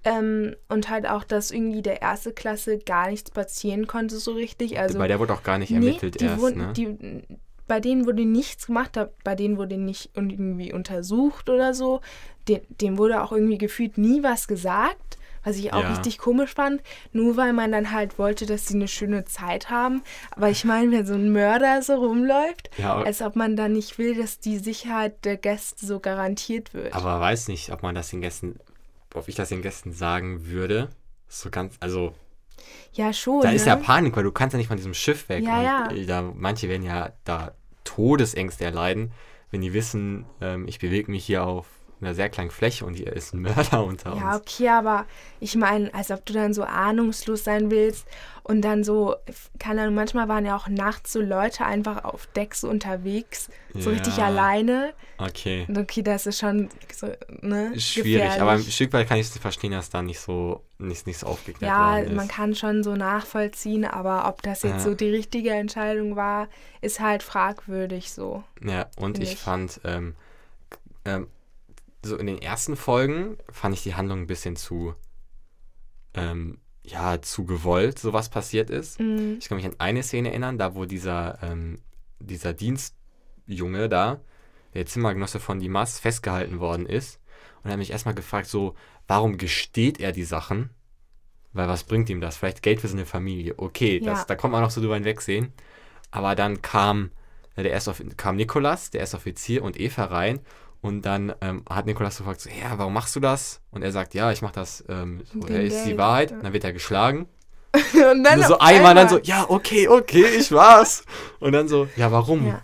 Ähm, 0.06 0.56
und 0.70 0.90
halt 0.90 1.08
auch, 1.08 1.26
dass 1.26 1.52
irgendwie 1.52 1.82
der 1.82 2.02
erste 2.02 2.32
Klasse 2.32 2.78
gar 2.78 3.10
nichts 3.10 3.32
passieren 3.32 3.86
konnte 3.86 4.18
so 4.18 4.32
richtig. 4.32 4.80
Also, 4.80 4.98
Bei 4.98 5.08
der 5.08 5.20
wurde 5.20 5.34
auch 5.34 5.44
gar 5.44 5.58
nicht 5.58 5.72
ermittelt 5.72 6.18
nee, 6.20 6.28
erst, 6.28 6.40
wurden, 6.40 6.58
ne? 6.58 6.74
Die, 6.74 7.24
bei 7.70 7.80
denen 7.80 8.06
wurde 8.06 8.26
nichts 8.26 8.66
gemacht, 8.68 9.00
bei 9.24 9.36
denen 9.36 9.58
wurde 9.58 9.78
nicht 9.78 10.10
irgendwie 10.16 10.74
untersucht 10.74 11.50
oder 11.50 11.74
so. 11.74 12.02
Dem, 12.50 12.62
dem 12.70 12.98
wurde 12.98 13.24
auch 13.24 13.32
irgendwie 13.32 13.58
gefühlt 13.58 13.98
nie 13.98 14.24
was 14.24 14.48
gesagt, 14.48 15.20
was 15.44 15.56
ich 15.56 15.72
auch 15.72 15.84
ja. 15.84 15.90
richtig 15.90 16.18
komisch 16.18 16.56
fand. 16.56 16.82
Nur 17.14 17.38
weil 17.38 17.54
man 17.54 17.72
dann 17.72 17.92
halt 17.92 18.18
wollte, 18.18 18.46
dass 18.46 18.68
sie 18.68 18.76
eine 18.76 18.88
schöne 18.88 19.24
Zeit 19.26 19.70
haben. 19.70 20.02
Aber 20.32 20.50
ich 20.50 20.66
meine, 20.66 20.92
wenn 20.92 21.06
so 21.06 21.14
ein 21.14 21.32
Mörder 21.32 21.82
so 21.82 21.94
rumläuft, 21.96 22.72
ja, 22.78 22.96
als 22.96 23.22
ob 23.22 23.36
man 23.36 23.56
dann 23.56 23.74
nicht 23.74 23.98
will, 23.98 24.16
dass 24.16 24.40
die 24.40 24.58
Sicherheit 24.58 25.24
der 25.24 25.38
Gäste 25.38 25.86
so 25.86 26.00
garantiert 26.00 26.74
wird. 26.74 26.94
Aber 26.94 27.20
weiß 27.22 27.48
nicht, 27.50 27.72
ob 27.72 27.84
man 27.84 27.96
das 27.96 28.10
den 28.10 28.22
Gästen, 28.22 28.60
ob 29.14 29.28
ich 29.28 29.36
das 29.36 29.50
den 29.50 29.62
Gästen 29.62 29.92
sagen 29.92 30.48
würde. 30.48 30.90
So 31.28 31.50
ganz, 31.50 31.76
also 31.80 32.14
ja, 32.94 33.14
schon. 33.14 33.42
Da 33.42 33.50
ne? 33.50 33.56
ist 33.56 33.66
ja 33.66 33.76
Panik, 33.76 34.16
weil 34.16 34.24
du 34.24 34.32
kannst 34.32 34.54
ja 34.54 34.58
nicht 34.58 34.68
von 34.68 34.78
diesem 34.78 34.94
Schiff 34.94 35.30
weg. 35.30 35.44
Ja, 35.44 35.62
ja. 35.62 36.06
Da, 36.06 36.22
manche 36.22 36.68
werden 36.70 36.84
ja 36.84 37.14
da 37.24 37.54
Todesängste 37.84 38.66
erleiden, 38.66 39.12
wenn 39.52 39.62
die 39.62 39.74
wissen, 39.74 40.26
ähm, 40.42 40.68
ich 40.68 40.80
bewege 40.80 41.10
mich 41.12 41.26
hier 41.26 41.44
auf 41.44 41.66
einer 42.02 42.16
sehr 42.16 42.30
kleinen 42.30 42.52
Fläche 42.52 42.86
und 42.86 42.94
hier 42.94 43.14
ist 43.14 43.34
ein 43.34 43.42
Mörder 43.42 43.84
unter 43.84 44.14
uns. 44.14 44.22
Ja, 44.22 44.36
okay, 44.36 44.70
aber 44.70 45.06
ich 45.40 45.56
meine, 45.56 45.94
als 45.94 46.12
ob 46.12 46.26
du 46.26 46.34
dann 46.34 46.54
so 46.54 46.64
ahnungslos 46.64 47.44
sein 47.44 47.72
willst 47.72 48.06
und 48.44 48.62
dann 48.62 48.84
so, 48.84 49.16
keine 49.60 49.84
Ahnung, 49.84 49.96
manchmal 49.96 50.28
waren 50.28 50.46
ja 50.46 50.56
auch 50.56 50.68
nachts 50.68 51.14
so 51.14 51.22
Leute 51.22 51.66
einfach 51.66 52.04
auf 52.04 52.26
Deck 52.28 52.56
so 52.56 52.68
unterwegs, 52.68 53.50
so 53.76 53.92
ja. 53.92 53.98
richtig 53.98 54.16
alleine. 54.24 54.94
Okay. 55.18 55.68
Okay, 55.70 56.02
das 56.02 56.26
ist 56.26 56.40
schon 56.40 56.70
so, 56.92 57.08
ne? 57.42 57.80
Schwierig, 57.80 58.14
gefährlich. 58.14 58.42
aber 58.42 58.52
ein 58.52 58.64
Stück 58.64 58.94
weit 58.94 59.08
kann 59.08 59.20
ich 59.20 59.28
verstehen, 59.28 59.74
dass 59.74 59.90
da 59.90 60.02
nicht 60.02 60.20
so, 60.20 60.64
nicht, 60.80 61.06
nicht 61.06 61.20
so 61.20 61.28
aufgeklärt 61.28 61.72
ja, 61.72 62.00
ist. 62.00 62.10
Ja, 62.10 62.16
man 62.16 62.28
kann 62.28 62.56
schon 62.56 62.84
so 62.84 62.96
nachvollziehen, 62.96 63.86
aber 63.86 64.28
ob 64.28 64.42
das 64.42 64.64
jetzt 64.64 64.74
ja. 64.74 64.80
so 64.80 64.96
die 64.96 65.10
richtige 65.10 65.52
Entscheidung 65.52 66.16
war, 66.16 66.48
ist 66.82 67.00
halt 67.00 67.22
fragwürdig 67.22 68.12
so. 68.12 68.44
Ja, 68.64 68.88
und 68.98 69.20
ich, 69.20 69.34
ich 69.34 69.40
fand, 69.40 69.80
ähm, 69.84 70.16
ähm, 71.06 71.28
so 72.04 72.18
in 72.18 72.28
den 72.28 72.42
ersten 72.42 72.76
Folgen 72.76 73.38
fand 73.52 73.76
ich 73.76 73.84
die 73.84 73.96
Handlung 73.96 74.22
ein 74.22 74.28
bisschen 74.28 74.56
zu, 74.56 74.96
ähm, 76.14 76.60
ja, 76.84 77.22
zu 77.22 77.46
gewollt, 77.46 78.00
so 78.00 78.14
was 78.14 78.30
passiert 78.30 78.70
ist. 78.70 79.00
Mhm. 79.00 79.38
Ich 79.40 79.50
kann 79.50 79.58
mich 79.58 79.66
an 79.66 79.76
eine 79.80 80.04
Szene 80.04 80.30
erinnern, 80.30 80.58
da 80.58 80.76
wo 80.76 80.86
dieser, 80.86 81.40
ähm, 81.44 81.80
dieser 82.20 82.54
Dienstjunge 82.54 83.90
da, 83.90 84.22
der 84.74 84.86
Zimmergenosse 84.86 85.40
von 85.40 85.60
Dimas, 85.60 86.00
festgehalten 86.00 86.60
worden 86.60 86.86
ist. 86.86 87.20
Und 87.64 87.70
er 87.70 87.74
hat 87.74 87.80
mich 87.80 87.92
erstmal 87.92 88.16
gefragt, 88.16 88.48
so, 88.48 88.76
warum 89.08 89.38
gesteht 89.38 90.00
er 90.00 90.12
die 90.12 90.24
Sachen? 90.24 90.70
Weil 91.52 91.68
was 91.68 91.84
bringt 91.84 92.10
ihm 92.10 92.22
das? 92.22 92.38
Vielleicht 92.38 92.62
Geld 92.62 92.80
für 92.80 92.88
seine 92.88 93.06
Familie. 93.06 93.56
Okay, 93.58 94.00
ja. 94.02 94.12
das, 94.12 94.28
da 94.28 94.36
kommt 94.36 94.54
man 94.54 94.62
noch 94.62 94.72
so 94.72 94.82
drüber 94.82 94.96
hinwegsehen. 94.96 95.52
Aber 96.12 96.36
dann 96.36 96.62
kam, 96.62 97.12
der 97.58 97.72
erste, 97.72 97.94
kam 98.16 98.36
Nikolas, 98.36 98.92
der 98.92 99.02
erste 99.02 99.18
Offizier 99.18 99.64
und 99.64 99.80
Eva 99.80 100.06
rein 100.06 100.40
und 100.82 101.02
dann 101.02 101.34
ähm, 101.42 101.64
hat 101.70 101.86
Nikolas 101.86 102.18
gefragt, 102.18 102.42
so, 102.42 102.50
ja, 102.50 102.78
warum 102.78 102.94
machst 102.94 103.16
du 103.16 103.20
das? 103.20 103.62
Und 103.72 103.82
er 103.82 103.92
sagt, 103.92 104.14
ja, 104.14 104.32
ich 104.32 104.42
mach 104.42 104.52
das, 104.52 104.84
ähm, 104.88 105.22
so, 105.26 105.48
ja, 105.48 105.60
ist 105.60 105.84
die 105.86 105.98
Wahrheit. 105.98 106.32
Und 106.32 106.44
dann 106.44 106.54
wird 106.54 106.64
er 106.64 106.74
geschlagen. 106.74 107.28
und 107.74 108.24
dann 108.24 108.40
und 108.40 108.48
so 108.48 108.58
einmal, 108.60 108.96
dann 108.96 109.10
so, 109.10 109.20
ja, 109.20 109.46
okay, 109.50 109.88
okay, 109.88 110.26
ich 110.38 110.52
war's. 110.52 111.04
und 111.40 111.52
dann 111.52 111.68
so, 111.68 111.88
ja, 111.96 112.12
warum? 112.12 112.48
Ja. 112.48 112.62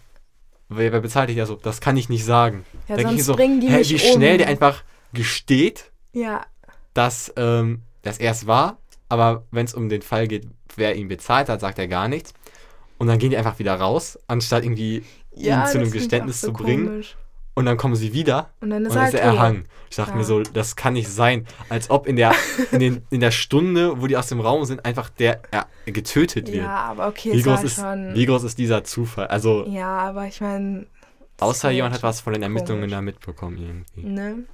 Wer, 0.69 0.91
wer 0.93 1.01
bezahlt 1.01 1.29
dich 1.29 1.37
ja 1.37 1.45
so? 1.45 1.55
Das 1.55 1.81
kann 1.81 1.97
ich 1.97 2.09
nicht 2.09 2.25
sagen. 2.25 2.65
Ja, 2.87 2.99
sonst 2.99 3.15
ich 3.15 3.23
so, 3.23 3.35
bringen 3.35 3.59
die 3.59 3.67
hä, 3.69 3.81
wie 3.83 3.99
schnell 3.99 4.33
um. 4.33 4.37
der 4.39 4.47
einfach 4.47 4.83
gesteht, 5.13 5.91
ja. 6.13 6.45
dass, 6.93 7.31
ähm, 7.35 7.81
dass 8.01 8.17
er 8.17 8.31
es 8.31 8.47
war, 8.47 8.77
aber 9.09 9.45
wenn 9.51 9.65
es 9.65 9.73
um 9.73 9.89
den 9.89 10.01
Fall 10.01 10.27
geht, 10.27 10.47
wer 10.75 10.95
ihn 10.95 11.07
bezahlt 11.07 11.49
hat, 11.49 11.61
sagt 11.61 11.77
er 11.77 11.87
gar 11.87 12.07
nichts. 12.07 12.33
Und 12.97 13.07
dann 13.07 13.19
gehen 13.19 13.29
die 13.29 13.37
einfach 13.37 13.59
wieder 13.59 13.75
raus, 13.75 14.17
anstatt 14.27 14.63
irgendwie 14.63 15.03
ja, 15.35 15.63
ihn 15.63 15.67
zu 15.67 15.79
einem 15.79 15.91
Geständnis 15.91 16.41
so 16.41 16.47
zu 16.47 16.53
bringen. 16.53 16.85
Komisch. 16.85 17.15
Und 17.55 17.65
dann 17.65 17.77
kommen 17.77 17.95
sie 17.95 18.11
wieder 18.11 18.49
und 18.59 18.69
dann 18.69 18.85
ist, 18.85 18.91
und 18.91 18.97
er, 18.97 19.03
halt 19.03 19.13
er 19.13 19.21
erhangen. 19.21 19.65
Ich 19.89 19.95
dachte 19.95 20.11
ja. 20.11 20.17
mir 20.17 20.23
so, 20.25 20.43
das 20.43 20.75
kann 20.75 20.93
nicht 20.93 21.07
sein. 21.07 21.47
Als 21.69 21.89
ob 21.89 22.05
in 22.05 22.17
der, 22.17 22.33
in, 22.71 22.79
den, 22.79 23.01
in 23.09 23.21
der 23.21 23.31
Stunde, 23.31 24.01
wo 24.01 24.07
die 24.07 24.17
aus 24.17 24.27
dem 24.27 24.41
Raum 24.41 24.65
sind, 24.65 24.83
einfach 24.83 25.09
der 25.09 25.41
ja, 25.53 25.65
getötet 25.85 26.47
wird. 26.47 26.65
Ja, 26.65 26.75
aber 26.75 27.07
okay, 27.07 27.31
wie 27.31 27.41
groß, 27.41 27.63
ist, 27.63 27.75
schon... 27.77 28.13
wie 28.13 28.25
groß 28.25 28.43
ist 28.43 28.57
dieser 28.57 28.83
Zufall? 28.83 29.27
Also, 29.27 29.65
ja, 29.67 29.99
aber 29.99 30.25
ich 30.25 30.41
meine. 30.41 30.85
Außer 31.39 31.69
jemand 31.71 31.95
hat 31.95 32.03
was 32.03 32.21
von 32.21 32.33
den 32.33 32.43
Ermittlungen 32.43 32.81
komisch. 32.81 32.91
da 32.91 33.01
mitbekommen 33.01 33.57
irgendwie. 33.57 34.03
Ne? 34.03 34.45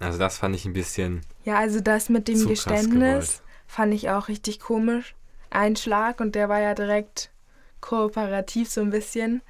Also 0.00 0.18
das 0.18 0.38
fand 0.38 0.54
ich 0.54 0.64
ein 0.64 0.72
bisschen. 0.72 1.22
Ja, 1.44 1.56
also 1.58 1.80
das 1.80 2.08
mit 2.08 2.28
dem 2.28 2.46
Geständnis 2.46 3.42
fand 3.66 3.94
ich 3.94 4.10
auch 4.10 4.28
richtig 4.28 4.60
komisch. 4.60 5.14
Ein 5.50 5.76
Schlag 5.76 6.20
und 6.20 6.34
der 6.34 6.48
war 6.48 6.60
ja 6.60 6.74
direkt 6.74 7.30
kooperativ 7.80 8.68
so 8.70 8.80
ein 8.80 8.90
bisschen. 8.90 9.42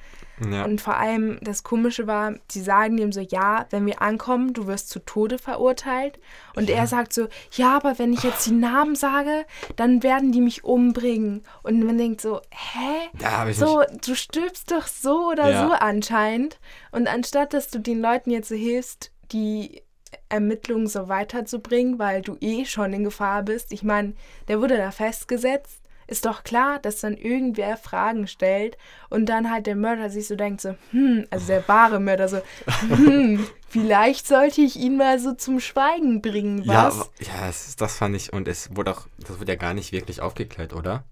Ja. 0.51 0.65
Und 0.65 0.81
vor 0.81 0.97
allem 0.97 1.39
das 1.43 1.63
Komische 1.63 2.07
war, 2.07 2.35
sie 2.51 2.61
sagen 2.61 2.99
ihm 2.99 3.13
so, 3.13 3.21
ja, 3.21 3.67
wenn 3.71 3.87
wir 3.87 4.03
ankommen, 4.03 4.53
du 4.53 4.67
wirst 4.67 4.91
zu 4.91 5.01
Tode 5.01 5.39
verurteilt. 5.39 6.19
Und 6.55 6.69
ja. 6.69 6.77
er 6.77 6.87
sagt 6.87 7.13
so, 7.13 7.29
ja, 7.53 7.77
aber 7.77 7.99
wenn 7.99 8.13
ich 8.13 8.23
jetzt 8.23 8.47
die 8.47 8.53
Namen 8.53 8.95
sage, 8.95 9.45
dann 9.77 10.03
werden 10.03 10.33
die 10.33 10.41
mich 10.41 10.65
umbringen. 10.65 11.43
Und 11.63 11.83
man 11.85 11.99
denkt 11.99 12.21
so, 12.21 12.41
hä? 12.51 13.09
Ja, 13.21 13.51
so, 13.53 13.83
du 14.05 14.15
stirbst 14.15 14.71
doch 14.71 14.87
so 14.87 15.31
oder 15.31 15.51
ja. 15.51 15.67
so 15.67 15.73
anscheinend. 15.73 16.59
Und 16.93 17.09
anstatt, 17.09 17.55
dass 17.55 17.69
du 17.69 17.79
den 17.79 18.01
Leuten 18.01 18.31
jetzt 18.31 18.49
so 18.49 18.55
hilfst, 18.55 19.13
die 19.33 19.83
Ermittlungen 20.29 20.87
so 20.87 21.09
weiterzubringen, 21.09 21.99
weil 21.99 22.23
du 22.23 22.37
eh 22.41 22.65
schon 22.65 22.93
in 22.93 23.05
Gefahr 23.05 23.43
bist. 23.43 23.73
Ich 23.73 23.83
meine, 23.83 24.15
der 24.49 24.61
wurde 24.61 24.77
da 24.77 24.91
festgesetzt 24.91 25.83
ist 26.09 26.25
doch 26.25 26.43
klar, 26.43 26.79
dass 26.81 27.01
dann 27.01 27.17
irgendwer 27.17 27.77
Fragen 27.77 28.27
stellt 28.27 28.77
und 29.11 29.27
dann 29.27 29.51
halt 29.51 29.67
der 29.67 29.77
Mörder 29.77 30.11
sich 30.11 30.27
so 30.27 30.37
denkt, 30.37 30.63
so, 30.63 30.75
hm, 30.91 31.27
also 31.31 31.47
der 31.47 31.69
wahre 31.69 32.01
Mörder 32.01 32.29
so, 32.29 32.41
hm, 32.89 33.47
vielleicht 33.69 34.27
sollte 34.27 34.63
ich 34.63 34.77
ihn 34.77 34.97
mal 34.97 35.19
so 35.19 35.35
zum 35.35 35.61
Schweigen 35.61 36.23
bringen, 36.23 36.67
was? 36.67 37.11
Ja, 37.21 37.27
ja 37.27 37.47
das, 37.47 37.77
das 37.77 37.97
fand 37.97 38.17
ich, 38.17 38.33
und 38.33 38.49
es 38.49 38.75
wurde 38.75 38.93
auch, 38.93 39.07
das 39.19 39.39
wurde 39.39 39.53
ja 39.53 39.59
gar 39.59 39.75
nicht 39.75 39.93
wirklich 39.93 40.21
aufgeklärt, 40.21 40.73
oder? 40.73 41.05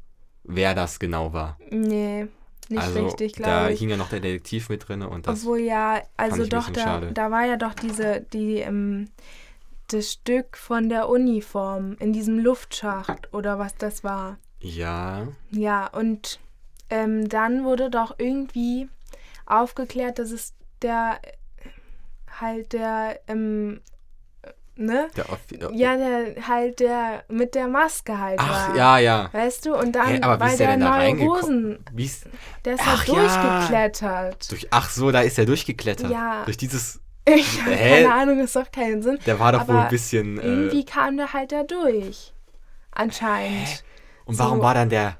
Wer 0.44 0.74
das 0.74 0.98
genau 0.98 1.32
war. 1.32 1.58
Nee. 1.70 2.28
nicht 2.70 2.82
also, 2.82 3.04
richtig, 3.04 3.32
Da 3.34 3.42
glaube 3.42 3.72
ich. 3.74 3.80
hing 3.80 3.90
ja 3.90 3.96
noch 3.96 4.08
der 4.08 4.20
Detektiv 4.20 4.70
mit 4.70 4.88
drin 4.88 5.02
und 5.02 5.26
das. 5.26 5.42
Obwohl 5.42 5.58
ja, 5.58 6.00
also 6.16 6.46
doch, 6.46 6.70
da, 6.70 6.80
schade. 6.80 7.12
da 7.12 7.30
war 7.30 7.44
ja 7.44 7.56
doch 7.56 7.74
diese, 7.74 8.22
die, 8.32 8.60
ähm, 8.60 9.10
das 9.88 10.12
Stück 10.12 10.56
von 10.56 10.88
der 10.88 11.08
Uniform 11.08 11.96
in 11.98 12.14
diesem 12.14 12.38
Luftschacht 12.38 13.32
oder 13.34 13.58
was 13.58 13.74
das 13.74 14.02
war. 14.02 14.38
Ja. 14.60 15.28
Ja, 15.50 15.86
und 15.88 16.38
ähm, 16.90 17.28
dann 17.28 17.64
wurde 17.64 17.90
doch 17.90 18.14
irgendwie 18.18 18.88
aufgeklärt, 19.46 20.18
dass 20.18 20.30
es 20.30 20.54
der 20.82 21.20
halt 22.40 22.72
der, 22.72 23.18
ähm, 23.28 23.80
ne? 24.76 25.08
Der 25.16 25.30
Offi 25.30 25.58
Ja, 25.72 25.96
der 25.96 26.46
halt 26.48 26.80
der 26.80 27.24
mit 27.28 27.54
der 27.54 27.66
Maske 27.68 28.18
halt 28.18 28.38
Ach, 28.40 28.68
war. 28.70 28.76
ja, 28.76 28.98
ja. 28.98 29.28
Weißt 29.32 29.66
du? 29.66 29.74
Und 29.74 29.92
dann, 29.92 30.06
Hä, 30.08 30.20
aber 30.20 30.36
wie 30.36 30.40
weil 30.40 30.50
ist 30.50 30.58
der 30.60 30.66
der 30.66 30.76
denn 30.76 30.84
da 30.84 30.90
reingekommen? 30.92 31.84
Der 32.64 32.74
ist 32.74 32.80
Ach, 32.84 32.98
halt 32.98 33.08
ja. 33.08 33.14
durchgeklettert. 33.14 34.50
durch, 34.52 34.66
ach 34.70 34.90
so, 34.90 35.10
da 35.10 35.20
ist 35.20 35.38
er 35.38 35.46
durchgeklettert. 35.46 36.10
Ja. 36.10 36.44
Durch 36.44 36.56
dieses. 36.56 37.00
Ich 37.28 37.60
habe 37.60 37.74
Hä? 37.74 38.02
keine 38.04 38.14
Ahnung, 38.14 38.38
es 38.38 38.54
macht 38.54 38.72
keinen 38.72 39.02
Sinn. 39.02 39.18
Der 39.26 39.40
war 39.40 39.50
doch 39.50 39.66
wohl 39.66 39.74
Aber 39.74 39.84
ein 39.86 39.90
bisschen. 39.90 40.38
Irgendwie 40.38 40.82
Äh, 40.82 40.84
kam 40.84 41.16
der 41.16 41.32
halt 41.32 41.50
da 41.50 41.64
durch. 41.64 42.32
Anscheinend. 42.92 43.82
Und 44.26 44.38
warum 44.38 44.58
so- 44.58 44.64
war 44.64 44.74
dann 44.74 44.90
der. 44.90 45.16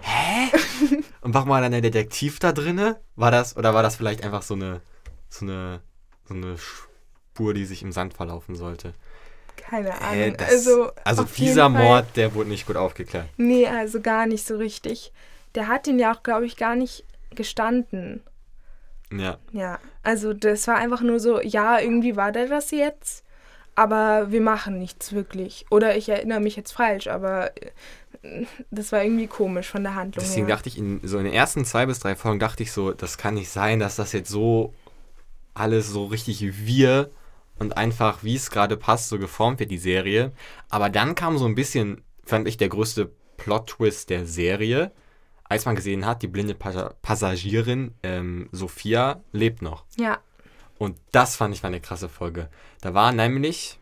Hä? 0.00 0.48
und 1.22 1.34
warum 1.34 1.48
war 1.48 1.60
dann 1.60 1.72
der 1.72 1.80
Detektiv 1.80 2.38
da 2.38 2.52
drinne? 2.52 3.00
War 3.16 3.30
das, 3.30 3.56
oder 3.56 3.74
war 3.74 3.82
das 3.82 3.96
vielleicht 3.96 4.22
einfach 4.22 4.42
so 4.42 4.54
eine. 4.54 4.80
So 5.28 5.44
eine. 5.44 5.80
So 6.26 6.34
eine 6.34 6.56
Spur, 6.56 7.52
die 7.52 7.66
sich 7.66 7.82
im 7.82 7.92
Sand 7.92 8.14
verlaufen 8.14 8.54
sollte? 8.54 8.94
Keine 9.56 9.92
Ahnung. 10.00 10.14
Hä, 10.14 10.34
das, 10.36 10.48
also, 10.50 10.90
also 11.04 11.24
dieser 11.24 11.68
Mord, 11.68 12.06
der 12.16 12.34
wurde 12.34 12.48
nicht 12.48 12.66
gut 12.66 12.76
aufgeklärt. 12.76 13.26
Nee, 13.36 13.66
also 13.66 14.00
gar 14.00 14.26
nicht 14.26 14.46
so 14.46 14.56
richtig. 14.56 15.12
Der 15.54 15.68
hat 15.68 15.86
ihn 15.86 15.98
ja 15.98 16.14
auch, 16.14 16.22
glaube 16.22 16.46
ich, 16.46 16.56
gar 16.56 16.76
nicht 16.76 17.04
gestanden. 17.34 18.22
Ja. 19.12 19.38
Ja, 19.52 19.78
also 20.02 20.32
das 20.32 20.66
war 20.66 20.76
einfach 20.76 21.00
nur 21.02 21.20
so, 21.20 21.40
ja, 21.40 21.78
irgendwie 21.78 22.16
war 22.16 22.32
der 22.32 22.48
das 22.48 22.70
jetzt, 22.70 23.24
aber 23.74 24.30
wir 24.30 24.40
machen 24.40 24.78
nichts 24.78 25.12
wirklich. 25.12 25.66
Oder 25.70 25.96
ich 25.96 26.08
erinnere 26.08 26.40
mich 26.40 26.56
jetzt 26.56 26.72
falsch, 26.72 27.06
aber 27.06 27.56
äh, 27.56 27.70
das 28.70 28.92
war 28.92 29.02
irgendwie 29.02 29.26
komisch 29.26 29.68
von 29.68 29.82
der 29.82 29.94
Handlung 29.94 30.24
Deswegen 30.24 30.46
her. 30.46 30.56
dachte 30.56 30.68
ich, 30.68 30.78
in, 30.78 31.00
so 31.02 31.18
in 31.18 31.24
den 31.24 31.34
ersten 31.34 31.64
zwei 31.64 31.86
bis 31.86 32.00
drei 32.00 32.16
Folgen 32.16 32.38
dachte 32.38 32.62
ich 32.62 32.72
so, 32.72 32.92
das 32.92 33.18
kann 33.18 33.34
nicht 33.34 33.50
sein, 33.50 33.78
dass 33.80 33.96
das 33.96 34.12
jetzt 34.12 34.30
so 34.30 34.74
alles 35.54 35.88
so 35.88 36.06
richtig 36.06 36.66
wir 36.66 37.10
und 37.58 37.76
einfach, 37.76 38.24
wie 38.24 38.34
es 38.34 38.50
gerade 38.50 38.76
passt, 38.76 39.08
so 39.08 39.18
geformt 39.18 39.60
wird, 39.60 39.70
die 39.70 39.78
Serie. 39.78 40.32
Aber 40.68 40.90
dann 40.90 41.14
kam 41.14 41.38
so 41.38 41.44
ein 41.46 41.54
bisschen, 41.54 42.02
fand 42.24 42.48
ich, 42.48 42.56
der 42.56 42.68
größte 42.68 43.10
Plot-Twist 43.36 44.10
der 44.10 44.26
Serie, 44.26 44.90
als 45.44 45.64
man 45.66 45.76
gesehen 45.76 46.06
hat, 46.06 46.22
die 46.22 46.26
blinde 46.28 46.54
Pas 46.54 46.94
Passagierin 47.02 47.94
ähm, 48.02 48.48
Sophia 48.50 49.20
lebt 49.32 49.62
noch. 49.62 49.84
Ja, 49.96 50.18
Und 50.78 50.96
das 51.12 51.36
fand 51.36 51.54
ich 51.54 51.62
war 51.62 51.68
eine 51.68 51.80
krasse 51.80 52.08
Folge. 52.08 52.48
Da 52.80 52.94
war 52.94 53.12
nämlich 53.12 53.78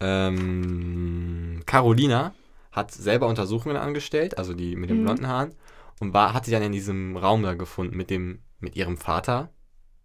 ähm, 0.00 1.62
Carolina 1.66 2.34
hat 2.72 2.90
selber 2.90 3.28
Untersuchungen 3.28 3.76
angestellt, 3.76 4.38
also 4.38 4.54
die 4.54 4.76
mit 4.76 4.90
den 4.90 4.98
Mhm. 4.98 5.02
blonden 5.04 5.28
Haaren, 5.28 5.54
und 6.00 6.12
war, 6.14 6.34
hat 6.34 6.46
sie 6.46 6.50
dann 6.50 6.62
in 6.62 6.72
diesem 6.72 7.16
Raum 7.16 7.42
da 7.42 7.54
gefunden 7.54 7.96
mit 7.96 8.10
dem 8.10 8.40
mit 8.58 8.76
ihrem 8.76 8.96
Vater, 8.96 9.50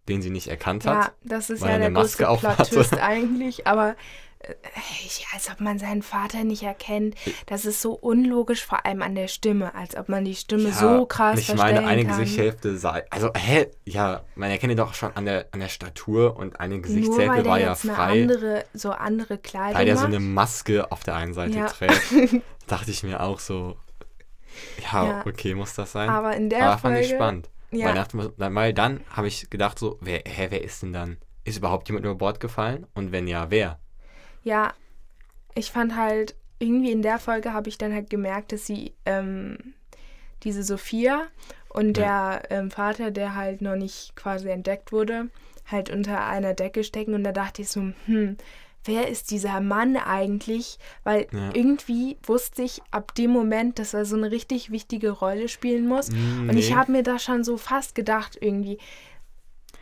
den 0.08 0.20
sie 0.22 0.30
nicht 0.30 0.48
erkannt 0.48 0.84
ja, 0.84 1.06
hat. 1.06 1.12
das 1.24 1.50
ist 1.50 1.62
ja 1.62 1.68
er 1.68 1.78
der 1.78 1.86
eine 1.86 1.90
Maske 1.90 2.24
größte. 2.24 2.48
Plot-Twist 2.56 2.98
eigentlich, 2.98 3.66
aber 3.66 3.96
ich, 5.04 5.26
als 5.32 5.50
ob 5.50 5.60
man 5.60 5.78
seinen 5.78 6.02
Vater 6.02 6.44
nicht 6.44 6.62
erkennt, 6.62 7.16
das 7.46 7.64
ist 7.64 7.82
so 7.82 7.92
unlogisch, 7.92 8.64
vor 8.64 8.86
allem 8.86 9.02
an 9.02 9.14
der 9.14 9.28
Stimme, 9.28 9.74
als 9.74 9.96
ob 9.96 10.08
man 10.08 10.24
die 10.24 10.34
Stimme 10.36 10.72
so 10.72 11.06
krass 11.06 11.40
ich 11.40 11.54
meine, 11.54 11.86
eine 11.86 12.04
kann. 12.04 12.18
Gesichtshälfte 12.18 12.78
sei, 12.78 13.04
also 13.10 13.30
hä, 13.36 13.66
ja, 13.84 14.22
man 14.36 14.50
erkennt 14.50 14.70
ihn 14.72 14.76
doch 14.76 14.94
schon 14.94 15.10
an 15.16 15.24
der 15.24 15.46
an 15.52 15.60
der 15.60 15.68
Statur 15.68 16.36
und 16.36 16.60
eine 16.60 16.74
Nur 16.76 16.82
weil 16.84 16.88
Gesichtshälfte 16.94 17.42
der 17.42 17.44
war 17.50 17.58
ja 17.60 17.70
jetzt 17.70 17.84
eine 17.84 17.94
frei, 17.94 18.22
andere, 18.22 18.64
so 18.74 18.90
andere 18.92 19.38
Kleidung 19.38 19.74
weil 19.80 19.88
er 19.88 19.96
so 19.96 20.02
macht. 20.02 20.14
eine 20.14 20.20
Maske 20.20 20.92
auf 20.92 21.02
der 21.02 21.16
einen 21.16 21.34
Seite 21.34 21.58
Ja. 21.58 21.66
trägt. 21.66 22.02
dachte 22.68 22.90
ich 22.90 23.02
mir 23.02 23.20
auch 23.22 23.40
so, 23.40 23.76
ja, 24.92 25.04
Ja. 25.06 25.26
okay, 25.26 25.54
muss 25.54 25.74
das 25.74 25.92
sein? 25.92 26.08
Aber 26.08 26.36
in 26.36 26.48
der 26.50 26.62
Aber 26.64 26.78
fand 26.78 26.94
Folge, 26.94 27.00
ich 27.00 27.10
spannend. 27.10 27.50
Ja. 27.70 27.88
Weil, 27.88 27.94
nach, 27.94 28.06
dann- 28.06 28.54
weil 28.54 28.72
dann 28.72 29.00
habe 29.10 29.28
ich 29.28 29.50
gedacht 29.50 29.78
so, 29.78 29.98
wer, 30.00 30.22
hä, 30.26 30.46
wer 30.50 30.62
ist 30.62 30.82
denn 30.82 30.92
dann? 30.92 31.18
Ist 31.44 31.58
überhaupt 31.58 31.88
jemand 31.88 32.04
über 32.06 32.14
Bord 32.14 32.40
gefallen? 32.40 32.86
Und 32.94 33.10
wenn 33.12 33.26
ja, 33.26 33.50
wer? 33.50 33.78
Ja, 34.48 34.72
ich 35.54 35.70
fand 35.70 35.94
halt, 35.94 36.34
irgendwie 36.58 36.90
in 36.90 37.02
der 37.02 37.18
Folge 37.18 37.52
habe 37.52 37.68
ich 37.68 37.76
dann 37.76 37.92
halt 37.92 38.08
gemerkt, 38.08 38.50
dass 38.52 38.64
sie 38.64 38.94
ähm, 39.04 39.58
diese 40.42 40.62
Sophia 40.62 41.26
und 41.68 41.98
der 41.98 42.44
ähm, 42.48 42.70
Vater, 42.70 43.10
der 43.10 43.34
halt 43.34 43.60
noch 43.60 43.76
nicht 43.76 44.16
quasi 44.16 44.48
entdeckt 44.48 44.90
wurde, 44.90 45.28
halt 45.66 45.90
unter 45.90 46.24
einer 46.26 46.54
Decke 46.54 46.82
stecken. 46.82 47.12
Und 47.12 47.24
da 47.24 47.32
dachte 47.32 47.60
ich 47.60 47.68
so, 47.68 47.92
hm, 48.06 48.38
wer 48.84 49.08
ist 49.08 49.30
dieser 49.30 49.60
Mann 49.60 49.98
eigentlich? 49.98 50.78
Weil 51.04 51.26
Ja. 51.30 51.50
irgendwie 51.52 52.16
wusste 52.22 52.62
ich 52.62 52.80
ab 52.90 53.14
dem 53.14 53.30
Moment, 53.30 53.78
dass 53.78 53.92
er 53.92 54.06
so 54.06 54.16
eine 54.16 54.30
richtig 54.30 54.70
wichtige 54.70 55.10
Rolle 55.10 55.48
spielen 55.48 55.86
muss. 55.86 56.08
Mm, 56.10 56.48
Und 56.48 56.56
ich 56.56 56.70
nee. 56.70 56.74
habe 56.76 56.92
mir 56.92 57.02
da 57.02 57.18
schon 57.18 57.44
so 57.44 57.58
fast 57.58 57.94
gedacht, 57.94 58.38
irgendwie. 58.40 58.78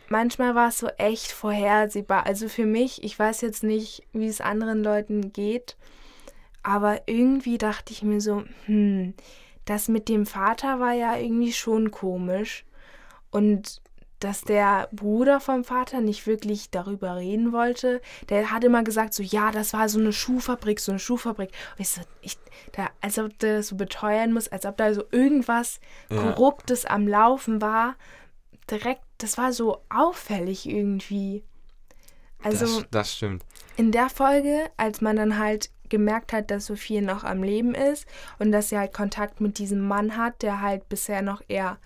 Manchmal 0.09 0.55
war 0.55 0.69
es 0.69 0.79
so 0.79 0.87
echt 0.97 1.31
vorhersehbar. 1.31 2.25
Also 2.25 2.49
für 2.49 2.65
mich, 2.65 3.03
ich 3.03 3.17
weiß 3.17 3.41
jetzt 3.41 3.63
nicht, 3.63 4.03
wie 4.13 4.27
es 4.27 4.41
anderen 4.41 4.83
Leuten 4.83 5.33
geht, 5.33 5.75
aber 6.63 7.01
irgendwie 7.07 7.57
dachte 7.57 7.93
ich 7.93 8.03
mir 8.03 8.21
so, 8.21 8.43
hm, 8.65 9.13
das 9.65 9.87
mit 9.87 10.09
dem 10.09 10.25
Vater 10.25 10.79
war 10.79 10.93
ja 10.93 11.17
irgendwie 11.17 11.51
schon 11.51 11.91
komisch. 11.91 12.65
Und 13.31 13.81
dass 14.19 14.41
der 14.41 14.89
Bruder 14.91 15.39
vom 15.39 15.63
Vater 15.63 16.01
nicht 16.01 16.25
wirklich 16.25 16.71
darüber 16.71 17.17
reden 17.17 17.51
wollte. 17.51 18.01
Der 18.29 18.51
hat 18.51 18.63
immer 18.63 18.83
gesagt, 18.83 19.13
so, 19.13 19.21
ja, 19.21 19.51
das 19.51 19.73
war 19.73 19.89
so 19.89 19.99
eine 19.99 20.11
Schuhfabrik, 20.11 20.79
so 20.79 20.91
eine 20.91 20.99
Schuhfabrik. 20.99 21.51
Und 21.77 21.81
ich 21.81 21.89
so, 21.89 22.01
ich, 22.21 22.37
da, 22.71 22.89
als 22.99 23.19
ob 23.19 23.37
der 23.39 23.57
das 23.57 23.67
so 23.67 23.75
beteuern 23.75 24.33
muss, 24.33 24.47
als 24.47 24.65
ob 24.65 24.77
da 24.77 24.93
so 24.93 25.03
irgendwas 25.11 25.79
Ja. 26.09 26.17
Korruptes 26.17 26.85
am 26.85 27.07
Laufen 27.07 27.61
war. 27.61 27.95
Direkt, 28.71 29.01
das 29.17 29.37
war 29.37 29.51
so 29.53 29.81
auffällig 29.89 30.67
irgendwie. 30.67 31.43
Also 32.43 32.65
das, 32.81 32.85
das 32.91 33.15
stimmt. 33.15 33.43
in 33.77 33.91
der 33.91 34.09
Folge, 34.09 34.69
als 34.77 35.01
man 35.01 35.15
dann 35.15 35.37
halt 35.39 35.71
gemerkt 35.89 36.33
hat, 36.33 36.51
dass 36.51 36.65
Sophie 36.67 37.01
noch 37.01 37.23
am 37.23 37.41
Leben 37.43 37.73
ist 37.73 38.05
und 38.39 38.51
dass 38.51 38.69
sie 38.69 38.77
halt 38.77 38.93
Kontakt 38.93 39.41
mit 39.41 39.57
diesem 39.57 39.79
Mann 39.87 40.17
hat, 40.17 40.41
der 40.41 40.61
halt 40.61 40.87
bisher 40.89 41.21
noch 41.21 41.41
eher 41.47 41.77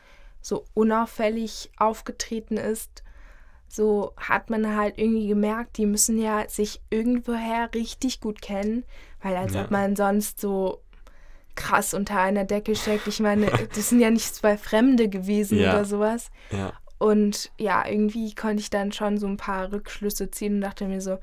so 0.41 0.65
unauffällig 0.73 1.71
aufgetreten 1.77 2.57
ist, 2.57 3.03
so 3.67 4.13
hat 4.17 4.49
man 4.49 4.75
halt 4.75 4.97
irgendwie 4.97 5.27
gemerkt, 5.27 5.77
die 5.77 5.85
müssen 5.85 6.19
ja 6.19 6.49
sich 6.49 6.81
irgendwoher 6.89 7.69
richtig 7.73 8.19
gut 8.19 8.41
kennen, 8.41 8.83
weil 9.21 9.35
als 9.37 9.53
Ja. 9.53 9.63
ob 9.63 9.71
man 9.71 9.95
sonst 9.95 10.41
so 10.41 10.81
krass 11.55 11.93
unter 11.93 12.19
einer 12.19 12.43
Decke 12.43 12.75
steckt. 12.75 13.07
Ich 13.07 13.19
meine, 13.19 13.45
das 13.75 13.89
sind 13.89 13.99
ja 14.01 14.09
nicht 14.09 14.33
zwei 14.35 14.57
Fremde 14.57 15.07
gewesen 15.09 15.59
Ja. 15.59 15.71
oder 15.73 15.85
sowas. 15.85 16.31
Ja. 16.49 16.73
Und 17.01 17.51
ja, 17.57 17.83
irgendwie 17.87 18.35
konnte 18.35 18.61
ich 18.61 18.69
dann 18.69 18.91
schon 18.91 19.17
so 19.17 19.25
ein 19.25 19.37
paar 19.37 19.71
Rückschlüsse 19.71 20.29
ziehen 20.29 20.55
und 20.57 20.61
dachte 20.61 20.85
mir 20.85 21.01
so, 21.01 21.17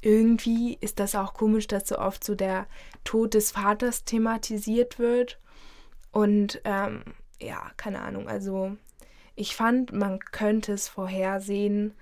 irgendwie 0.00 0.78
ist 0.80 1.00
das 1.00 1.16
auch 1.16 1.34
komisch, 1.34 1.66
dass 1.66 1.88
so 1.88 1.98
oft 1.98 2.22
so 2.22 2.36
der 2.36 2.68
Tod 3.02 3.34
des 3.34 3.50
Vaters 3.50 4.04
thematisiert 4.04 5.00
wird. 5.00 5.40
Und 6.12 6.60
ähm, 6.62 7.02
ja, 7.42 7.72
keine 7.76 8.02
Ahnung, 8.02 8.28
also 8.28 8.76
ich 9.34 9.56
fand, 9.56 9.92
man 9.92 10.20
könnte 10.20 10.72
es 10.74 10.86
vorhersehen, 10.86 11.94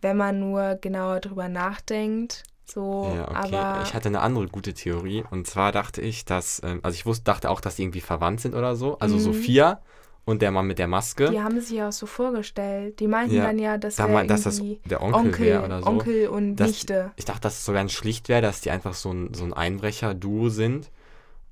wenn 0.00 0.16
man 0.16 0.38
nur 0.38 0.76
genauer 0.76 1.18
drüber 1.18 1.48
nachdenkt. 1.48 2.44
So, 2.64 3.12
Ja, 3.12 3.24
okay. 3.24 3.56
aber 3.56 3.82
ich 3.82 3.92
hatte 3.92 4.06
eine 4.06 4.20
andere 4.20 4.46
gute 4.46 4.72
Theorie. 4.72 5.24
Und 5.32 5.48
zwar 5.48 5.72
dachte 5.72 6.00
ich, 6.00 6.26
dass, 6.26 6.62
ähm, 6.62 6.78
also 6.84 6.94
ich 6.94 7.06
wusste, 7.06 7.24
dachte 7.24 7.50
auch, 7.50 7.60
dass 7.60 7.74
die 7.74 7.82
irgendwie 7.82 8.02
verwandt 8.02 8.40
sind 8.40 8.54
oder 8.54 8.76
so. 8.76 9.00
Also 9.00 9.16
Mhm. 9.16 9.20
Sophia 9.20 9.82
und 10.28 10.42
der 10.42 10.50
Mann 10.50 10.66
mit 10.66 10.78
der 10.78 10.88
Maske. 10.88 11.30
die 11.30 11.40
haben 11.40 11.58
sich 11.60 11.70
ja 11.78 11.88
auch 11.88 11.92
so 11.92 12.06
vorgestellt. 12.06 13.00
Die 13.00 13.08
meinten 13.08 13.34
Ja, 13.34 13.44
dann 13.46 13.58
ja, 13.58 13.78
dass, 13.78 13.96
da 13.96 14.06
dass 14.24 14.42
das 14.42 14.62
der 14.84 15.02
Onkel, 15.02 15.38
wäre 15.38 15.64
oder 15.64 15.80
so. 15.82 15.86
Onkel 15.88 16.28
und 16.28 16.56
Dass- 16.56 16.68
Nichte. 16.68 17.10
Ich 17.16 17.24
dachte, 17.24 17.40
dass 17.40 17.54
es 17.58 17.64
so 17.64 17.72
ganz 17.72 17.92
schlicht 17.92 18.28
wäre, 18.28 18.42
dass 18.42 18.60
die 18.60 18.70
einfach 18.70 18.94
so 18.94 19.10
ein, 19.10 19.32
so 19.34 19.44
ein 19.44 19.52
Einbrecher-Duo 19.54 20.50
sind 20.50 20.90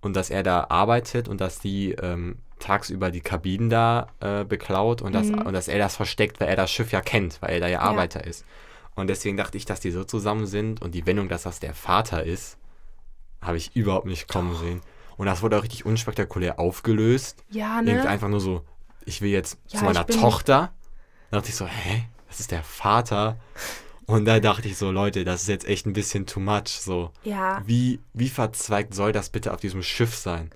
und 0.03 0.15
dass 0.15 0.29
er 0.31 0.43
da 0.43 0.67
arbeitet 0.69 1.27
und 1.29 1.41
dass 1.41 1.59
die 1.59 1.93
ähm, 1.93 2.37
tagsüber 2.59 3.11
die 3.11 3.21
Kabinen 3.23 3.71
da 3.71 4.09
äh, 4.21 4.45
beklaut 4.45 5.01
und, 5.03 5.15
dass, 5.15 5.29
Mhm. 5.29 5.43
und 5.43 5.53
dass 5.55 5.69
er 5.69 5.79
das 5.79 5.97
versteckt, 5.97 6.39
weil 6.41 6.49
er 6.49 6.57
das 6.57 6.71
Schiff 6.71 6.93
ja 6.93 7.01
kennt, 7.01 7.41
weil 7.43 7.55
er 7.55 7.61
da 7.61 7.69
ja 7.69 7.81
Arbeiter 7.81 8.25
ist. 8.27 8.45
Und 8.95 9.09
deswegen 9.09 9.37
dachte 9.37 9.57
ich, 9.59 9.65
dass 9.65 9.81
die 9.81 9.91
so 9.91 10.05
zusammen 10.05 10.47
sind 10.47 10.81
und 10.83 10.95
die 10.95 11.05
Wendung, 11.07 11.29
dass 11.29 11.43
das 11.45 11.61
der 11.61 11.75
Vater 11.75 12.25
ist, 12.25 12.57
habe 13.43 13.57
ich 13.57 13.75
überhaupt 13.77 14.07
nicht 14.07 14.29
kommen 14.29 14.55
sehen. 14.57 14.81
Und 15.17 15.27
das 15.27 15.43
wurde 15.43 15.59
auch 15.59 15.63
richtig 15.63 15.87
unspektakulär 15.87 16.59
aufgelöst. 16.59 17.45
Ja, 17.51 17.81
Irgendwie 17.81 18.05
ne? 18.05 18.09
einfach 18.09 18.29
nur 18.29 18.41
so, 18.41 18.65
ich 19.05 19.23
will 19.23 19.31
jetzt 19.31 19.59
Ja, 19.69 19.79
zu 19.79 19.85
meiner 19.85 20.07
Tochter. 20.07 20.73
Da 21.31 21.39
dachte 21.39 21.51
ich 21.51 21.57
so, 21.57 21.67
hä? 21.67 22.05
Das 22.29 22.41
ist 22.41 22.51
der 22.51 22.63
Vater. 22.63 23.39
Und 24.07 24.25
da 24.25 24.41
dachte 24.41 24.69
ich 24.69 24.77
so, 24.77 24.91
Leute, 24.91 25.25
das 25.25 25.43
ist 25.43 25.49
jetzt 25.49 25.67
echt 25.67 25.87
ein 25.87 25.93
bisschen 25.93 26.27
too 26.27 26.41
much. 26.41 26.69
So, 26.69 27.11
Ja, 27.25 27.63
wie, 27.67 28.01
wie 28.13 28.29
verzweigt 28.29 28.95
soll 28.95 29.13
das 29.13 29.31
bitte 29.31 29.53
auf 29.53 29.61
diesem 29.61 29.83
Schiff 29.83 30.15
sein? 30.15 30.51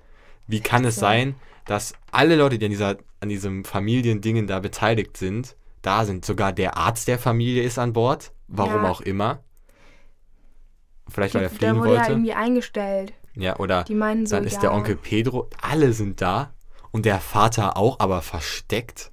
Wie 0.47 0.61
kann 0.61 0.85
es 0.85 0.95
sein, 0.95 1.35
dass 1.65 1.93
alle 2.11 2.35
Leute, 2.35 2.57
die 2.57 2.65
an 2.65 2.71
dieser 2.71 2.97
an 3.21 3.29
diesem 3.29 3.63
Familiendingen 3.63 4.47
da 4.47 4.59
beteiligt 4.59 5.15
sind, 5.15 5.55
da 5.81 6.05
sind. 6.05 6.25
Sogar 6.25 6.51
der 6.51 6.75
Arzt 6.75 7.07
der 7.07 7.19
Familie 7.19 7.63
ist 7.63 7.77
an 7.79 7.93
Bord, 7.93 8.33
warum 8.47 8.83
ja. 8.83 8.89
auch 8.89 9.01
immer. 9.01 9.43
Vielleicht 11.07 11.35
weil 11.35 11.43
er 11.43 11.49
fliegen 11.49 11.61
der 11.61 11.75
wurde 11.75 11.89
wollte. 11.89 12.03
Ja 12.03 12.09
irgendwie 12.09 12.33
eingestellt. 12.33 13.13
Ja, 13.35 13.57
oder 13.57 13.83
Die 13.83 13.95
meinen 13.95 14.25
so, 14.25 14.35
dann 14.35 14.45
ist 14.45 14.55
ja. 14.55 14.61
der 14.61 14.73
Onkel 14.73 14.95
Pedro, 14.95 15.49
alle 15.61 15.93
sind 15.93 16.21
da 16.21 16.53
und 16.91 17.05
der 17.05 17.19
Vater 17.19 17.77
auch, 17.77 17.99
aber 17.99 18.21
versteckt. 18.21 19.11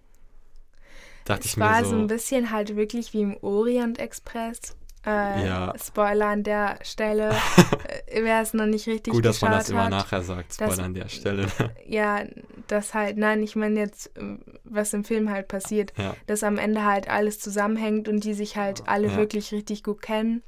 Dachte 1.25 1.45
es 1.45 1.53
ich 1.53 1.59
war 1.59 1.81
mir 1.81 1.85
so. 1.85 1.91
so 1.91 1.97
ein 1.97 2.07
bisschen 2.07 2.51
halt 2.51 2.75
wirklich 2.77 3.13
wie 3.13 3.23
im 3.23 3.37
Orient 3.43 3.99
Express. 3.99 4.77
Äh, 5.07 5.47
ja. 5.47 5.73
Spoiler 5.81 6.27
an 6.27 6.43
der 6.43 6.79
Stelle, 6.83 7.31
äh, 8.07 8.23
wer 8.23 8.43
es 8.43 8.53
noch 8.53 8.67
nicht 8.67 8.87
richtig 8.89 9.13
Gut, 9.13 9.25
dass 9.25 9.41
man 9.41 9.53
das 9.53 9.71
immer 9.71 9.85
hat, 9.85 9.91
nachher 9.91 10.23
sagt, 10.23 10.55
Spoiler 10.55 10.71
dass, 10.71 10.79
an 10.81 10.95
der 10.95 11.09
Stelle. 11.09 11.47
ja, 11.87 12.25
das 12.67 12.95
halt, 12.95 13.17
nein, 13.17 13.43
ich 13.43 13.55
meine 13.55 13.79
jetzt, 13.79 14.11
was 14.65 14.93
im 14.93 15.05
Film 15.05 15.31
halt 15.31 15.49
passiert, 15.49 15.93
ja. 15.97 16.15
dass 16.27 16.43
am 16.43 16.59
Ende 16.59 16.85
halt 16.85 17.09
alles 17.09 17.39
zusammenhängt 17.39 18.09
und 18.09 18.25
die 18.25 18.35
sich 18.35 18.57
halt 18.57 18.83
alle 18.87 19.09
ja. 19.09 19.17
wirklich 19.17 19.53
richtig 19.53 19.85
gut 19.85 20.03
kennen. 20.03 20.43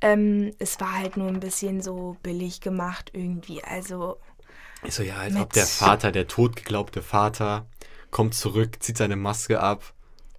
Ähm, 0.00 0.52
es 0.58 0.80
war 0.80 0.98
halt 0.98 1.16
nur 1.16 1.28
ein 1.28 1.40
bisschen 1.40 1.80
so 1.80 2.16
billig 2.22 2.60
gemacht 2.60 3.10
irgendwie, 3.12 3.62
also... 3.64 4.18
Ich 4.84 4.94
so, 4.94 5.02
ja, 5.02 5.16
als 5.16 5.34
ob 5.34 5.52
der 5.52 5.66
Vater, 5.66 6.12
der 6.12 6.28
totgeglaubte 6.28 7.02
Vater, 7.02 7.66
kommt 8.12 8.34
zurück, 8.34 8.80
zieht 8.80 8.96
seine 8.96 9.16
Maske 9.16 9.60
ab 9.60 9.92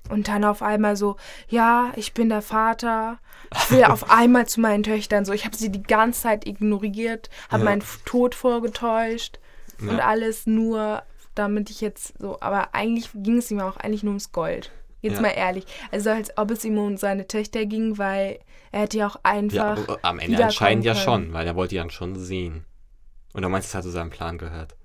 und 0.10 0.28
dann 0.28 0.44
auf 0.44 0.62
einmal 0.62 0.96
so, 0.96 1.18
ja, 1.48 1.92
ich 1.96 2.14
bin 2.14 2.30
der 2.30 2.42
Vater. 2.42 3.20
Ich 3.56 3.72
will 3.72 3.84
auf 3.84 4.10
einmal 4.12 4.48
zu 4.48 4.60
meinen 4.60 4.84
Töchtern 4.84 5.24
so. 5.24 5.34
Ich 5.34 5.46
habe 5.46 5.56
sie 5.56 5.72
die 5.72 5.84
ganze 5.84 6.22
Zeit 6.24 6.48
ignoriert, 6.48 7.30
habe 7.50 7.64
ja. 7.64 7.70
meinen 7.70 7.84
Tod 8.06 8.36
vorgetäuscht 8.36 9.40
ja. 9.82 9.90
und 9.92 10.00
alles 10.00 10.48
nur, 10.48 11.04
damit 11.36 11.70
ich 11.70 11.82
jetzt 11.82 12.20
so. 12.20 12.40
Aber 12.42 12.74
eigentlich 12.74 13.10
ging 13.14 13.38
es 13.38 13.52
ihm 13.52 13.60
auch 13.60 13.78
eigentlich 13.78 14.04
nur 14.04 14.12
ums 14.12 14.32
Gold. 14.32 14.72
Jetzt 15.02 15.16
ja. 15.16 15.22
mal 15.22 15.30
ehrlich. 15.30 15.66
Also 15.92 16.10
als 16.10 16.38
ob 16.38 16.52
es 16.52 16.66
ihm 16.66 16.78
um 16.78 16.98
seine 16.98 17.28
Töchter 17.28 17.66
ging, 17.66 17.98
weil 17.98 18.40
er 18.72 18.82
hätte 18.82 18.98
ja 18.98 19.08
auch 19.08 19.18
einfach. 19.24 19.88
Ja, 19.88 19.98
am 20.02 20.20
Ende 20.20 20.44
anscheinend 20.44 20.86
ja 20.86 20.96
schon, 20.96 21.34
weil 21.34 21.48
er 21.48 21.56
wollte 21.56 21.76
ja 21.76 21.90
schon 21.90 22.16
sehen. 22.18 22.66
Und 23.34 23.44
er 23.44 23.50
meinst, 23.50 23.70
es 23.70 23.76
hat 23.76 23.84
zu 23.84 23.92
seinem 23.92 24.10
Plan 24.10 24.38
gehört. 24.38 24.76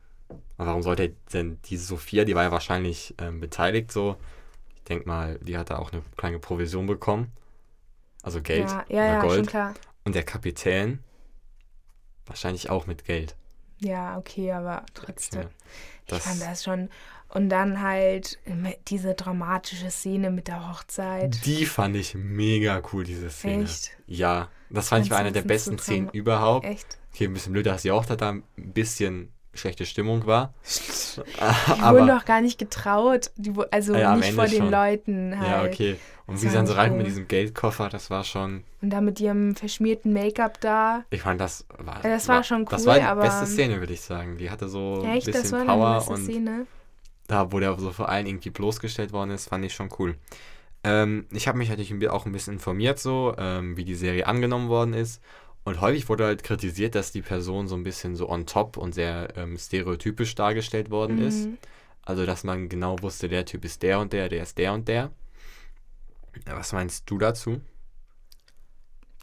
Aber 0.56 0.68
warum 0.68 0.82
sollte 0.82 1.02
er 1.04 1.08
denn 1.32 1.58
diese 1.64 1.84
Sophia, 1.84 2.24
die 2.24 2.34
war 2.34 2.44
ja 2.44 2.52
wahrscheinlich 2.52 3.14
ähm, 3.18 3.40
beteiligt 3.40 3.90
so, 3.90 4.16
denke 4.88 5.08
mal, 5.08 5.38
die 5.40 5.58
hat 5.58 5.70
da 5.70 5.78
auch 5.78 5.92
eine 5.92 6.02
kleine 6.16 6.38
Provision 6.38 6.86
bekommen. 6.86 7.32
Also 8.22 8.40
Geld 8.40 8.70
ja, 8.70 8.84
ja, 8.88 9.04
ja, 9.04 9.20
Gold. 9.20 9.36
Schon 9.36 9.46
klar. 9.46 9.74
Und 10.04 10.14
der 10.14 10.22
Kapitän 10.22 11.00
wahrscheinlich 12.26 12.70
auch 12.70 12.86
mit 12.86 13.04
Geld. 13.04 13.36
Ja, 13.78 14.16
okay, 14.16 14.52
aber 14.52 14.84
trotzdem. 14.94 15.48
Ja, 16.08 16.16
ich 16.16 16.22
fand 16.22 16.40
das 16.40 16.64
schon. 16.64 16.88
Und 17.34 17.48
dann 17.48 17.82
halt 17.82 18.38
diese 18.86 19.14
dramatische 19.14 19.90
Szene 19.90 20.30
mit 20.30 20.46
der 20.46 20.70
Hochzeit. 20.70 21.44
Die 21.44 21.66
fand 21.66 21.96
ich 21.96 22.14
mega 22.14 22.80
cool, 22.92 23.02
diese 23.02 23.28
Szene. 23.28 23.64
Echt? 23.64 23.90
Ja, 24.06 24.48
das 24.70 24.88
fand 24.88 25.04
ich 25.04 25.10
war 25.10 25.18
eine 25.18 25.32
der 25.32 25.42
besten 25.42 25.76
Szenen 25.78 26.08
überhaupt. 26.10 26.64
Echt? 26.64 26.96
Okay, 27.12 27.24
ein 27.24 27.32
bisschen 27.34 27.52
blöd, 27.52 27.66
dass 27.66 27.82
die 27.82 27.90
Hochzeit 27.90 28.20
da 28.20 28.30
ein 28.30 28.44
bisschen 28.56 29.32
schlechte 29.52 29.84
Stimmung 29.84 30.26
war. 30.26 30.54
die 30.64 31.82
wurden 31.82 32.06
doch 32.06 32.24
gar 32.24 32.40
nicht 32.40 32.58
getraut, 32.58 33.30
die, 33.36 33.52
also 33.70 33.94
ja, 33.94 34.14
nicht 34.16 34.32
vor 34.32 34.46
den 34.46 34.58
schon. 34.58 34.70
Leuten 34.70 35.38
halt. 35.38 35.48
Ja, 35.48 35.64
okay. 35.64 35.96
Und 36.26 36.40
wie 36.40 36.48
sie 36.48 36.54
dann 36.54 36.66
so 36.66 36.74
rein 36.74 36.96
mit 36.96 37.06
diesem 37.06 37.28
Geldkoffer, 37.28 37.88
das 37.88 38.10
war 38.10 38.24
schon... 38.24 38.64
Und 38.80 38.90
da 38.90 39.00
mit 39.00 39.20
ihrem 39.20 39.56
verschmierten 39.56 40.12
Make-up 40.12 40.60
da. 40.60 41.04
Ich 41.10 41.22
fand, 41.22 41.40
das 41.40 41.66
war... 41.78 41.96
Ja, 41.96 42.10
das 42.10 42.28
war, 42.28 42.36
war, 42.36 42.44
schon 42.44 42.60
cool, 42.60 42.68
Das 42.70 42.86
war 42.86 42.98
die 42.98 43.20
beste 43.20 43.46
Szene, 43.46 43.80
würde 43.80 43.92
ich 43.92 44.00
sagen. 44.00 44.38
Die 44.38 44.50
hatte 44.50 44.68
so 44.68 45.02
ein 45.02 45.16
echt, 45.16 45.26
bisschen 45.26 45.66
Power 45.66 46.08
und... 46.08 46.24
Szene? 46.24 46.66
Da, 47.26 47.52
wo 47.52 47.60
der 47.60 47.78
so 47.78 47.90
vor 47.90 48.08
allem 48.08 48.26
irgendwie 48.26 48.50
bloßgestellt 48.50 49.12
worden 49.12 49.30
ist, 49.30 49.48
fand 49.48 49.64
ich 49.64 49.74
schon 49.74 49.88
cool. 49.98 50.16
Ähm, 50.82 51.26
ich 51.32 51.48
habe 51.48 51.56
mich 51.56 51.70
natürlich 51.70 52.10
auch 52.10 52.26
ein 52.26 52.32
bisschen 52.32 52.54
informiert, 52.54 52.98
so, 52.98 53.34
ähm, 53.38 53.76
wie 53.76 53.84
die 53.84 53.94
Serie 53.94 54.26
angenommen 54.26 54.68
worden 54.68 54.92
ist. 54.92 55.22
Und 55.64 55.80
häufig 55.80 56.08
wurde 56.10 56.26
halt 56.26 56.44
kritisiert, 56.44 56.94
dass 56.94 57.10
die 57.10 57.22
Person 57.22 57.68
so 57.68 57.74
ein 57.74 57.84
bisschen 57.84 58.16
so 58.16 58.28
on 58.28 58.44
top 58.44 58.76
und 58.76 58.94
sehr 58.94 59.34
ähm, 59.36 59.56
stereotypisch 59.56 60.34
dargestellt 60.34 60.90
worden 60.90 61.16
mhm. 61.16 61.26
ist. 61.26 61.48
Also, 62.02 62.26
dass 62.26 62.44
man 62.44 62.68
genau 62.68 63.00
wusste, 63.00 63.28
der 63.28 63.46
Typ 63.46 63.64
ist 63.64 63.82
der 63.82 63.98
und 63.98 64.12
der, 64.12 64.28
der 64.28 64.42
ist 64.42 64.58
der 64.58 64.74
und 64.74 64.88
der. 64.88 65.10
Was 66.46 66.74
meinst 66.74 67.08
du 67.10 67.16
dazu? 67.16 67.62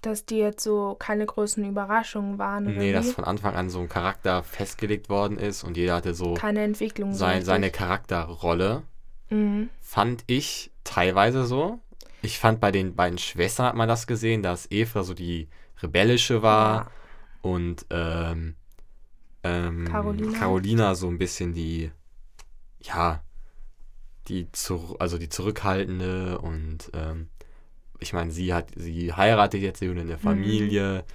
Dass 0.01 0.25
die 0.25 0.37
jetzt 0.37 0.63
so 0.63 0.95
keine 0.97 1.25
großen 1.25 1.63
Überraschungen 1.63 2.39
waren. 2.39 2.65
Oder 2.67 2.75
nee, 2.75 2.89
wie? 2.89 2.93
dass 2.93 3.11
von 3.11 3.23
Anfang 3.23 3.55
an 3.55 3.69
so 3.69 3.79
ein 3.79 3.89
Charakter 3.89 4.43
festgelegt 4.43 5.09
worden 5.09 5.37
ist 5.37 5.63
und 5.63 5.77
jeder 5.77 5.95
hatte 5.95 6.13
so 6.13 6.33
keine 6.33 6.63
Entwicklung. 6.63 7.13
Sein, 7.13 7.43
seine 7.43 7.69
Charakterrolle. 7.69 8.83
Mhm. 9.29 9.69
Fand 9.79 10.23
ich 10.27 10.71
teilweise 10.83 11.45
so. 11.45 11.79
Ich 12.21 12.39
fand 12.39 12.59
bei 12.59 12.71
den 12.71 12.95
beiden 12.95 13.17
Schwestern 13.17 13.67
hat 13.67 13.75
man 13.75 13.87
das 13.87 14.07
gesehen, 14.07 14.43
dass 14.43 14.69
Eva 14.69 15.03
so 15.03 15.13
die 15.13 15.49
rebellische 15.81 16.41
war 16.41 16.75
ja. 16.75 16.91
und 17.41 17.85
ähm, 17.89 18.55
ähm, 19.43 19.87
Carolina. 19.87 20.37
Carolina 20.37 20.95
so 20.95 21.07
ein 21.07 21.17
bisschen 21.17 21.53
die, 21.53 21.91
ja, 22.81 23.23
die 24.27 24.51
zu, 24.51 24.97
also 24.99 25.17
die 25.17 25.29
zurückhaltende 25.29 26.37
und 26.39 26.91
ähm, 26.93 27.29
ich 28.01 28.13
meine, 28.13 28.31
sie 28.31 28.53
hat, 28.53 28.69
sie 28.75 29.13
heiratet 29.13 29.61
jetzt 29.61 29.81
in 29.81 30.07
der 30.07 30.17
Familie 30.17 31.05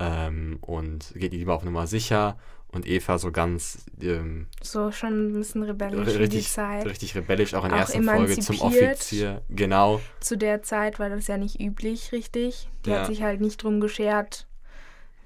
mhm. 0.00 0.06
ähm, 0.06 0.58
und 0.62 1.12
geht 1.14 1.32
lieber 1.32 1.54
auf 1.54 1.62
Nummer 1.62 1.86
sicher 1.86 2.36
und 2.72 2.86
Eva 2.86 3.18
so 3.18 3.30
ganz 3.30 3.84
ähm, 4.00 4.46
so 4.62 4.90
schon 4.90 5.28
ein 5.28 5.32
bisschen 5.34 5.62
rebellisch 5.62 6.18
richtig, 6.18 6.46
die 6.46 6.50
Zeit. 6.50 6.86
Richtig 6.86 7.14
rebellisch, 7.14 7.54
auch 7.54 7.64
in 7.64 7.70
der 7.70 7.80
ersten 7.80 8.02
Folge 8.02 8.38
zum 8.38 8.60
Offizier. 8.60 9.42
Genau. 9.50 10.00
Zu 10.20 10.38
der 10.38 10.62
Zeit 10.62 10.98
war 10.98 11.10
das 11.10 11.26
ja 11.26 11.36
nicht 11.36 11.60
üblich, 11.60 12.12
richtig. 12.12 12.68
Die 12.86 12.90
ja. 12.90 13.00
hat 13.00 13.06
sich 13.06 13.22
halt 13.22 13.42
nicht 13.42 13.62
drum 13.62 13.80
geschert, 13.80 14.46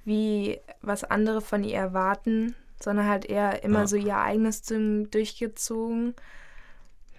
wie 0.05 0.59
was 0.83 1.05
andere 1.05 1.40
von 1.40 1.62
ihr 1.62 1.77
erwarten, 1.77 2.57
sondern 2.81 3.07
halt 3.07 3.25
eher 3.25 3.62
immer 3.62 3.81
ja. 3.81 3.87
so 3.87 3.97
ihr 3.97 4.16
eigenes 4.16 4.62
Ding 4.62 5.09
durchgezogen. 5.12 6.14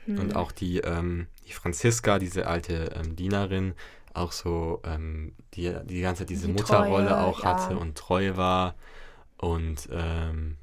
Hm. 0.08 0.20
Und 0.20 0.36
auch 0.36 0.52
die, 0.52 0.80
ähm, 0.80 1.28
die 1.48 1.54
Franziska, 1.54 2.20
diese 2.20 2.48
alte 2.48 2.92
ähm, 2.96 3.16
Dienerin, 3.16 3.74
auch 4.14 4.32
so, 4.32 4.82
ähm, 4.84 5.34
die 5.54 5.74
die 5.86 6.02
ganze 6.02 6.22
Zeit 6.22 6.30
diese 6.30 6.48
die 6.48 6.54
Mutterrolle 6.54 7.10
Treue, 7.10 7.18
auch 7.20 7.44
ja. 7.44 7.54
hatte 7.54 7.78
und 7.78 7.98
treu 7.98 8.36
war. 8.36 8.76
Und 9.38 9.88
ähm, 9.92 10.58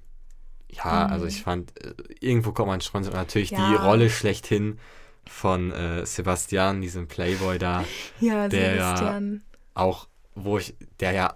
ja, 0.68 1.06
mhm. 1.06 1.12
also 1.12 1.26
ich 1.26 1.42
fand, 1.42 1.72
äh, 1.80 1.94
irgendwo 2.20 2.52
kommt 2.52 2.68
man 2.68 2.80
schon 2.80 3.02
natürlich 3.02 3.52
ja. 3.52 3.70
die 3.70 3.76
Rolle 3.76 4.10
schlechthin 4.10 4.78
von 5.26 5.70
äh, 5.70 6.04
Sebastian, 6.04 6.80
diesem 6.80 7.06
Playboy 7.06 7.58
da. 7.58 7.84
Ja, 8.20 8.48
der 8.48 8.72
Sebastian. 8.72 9.34
Ja 9.34 9.54
auch, 9.74 10.08
wo 10.34 10.58
ich, 10.58 10.74
der 11.00 11.12
ja 11.12 11.34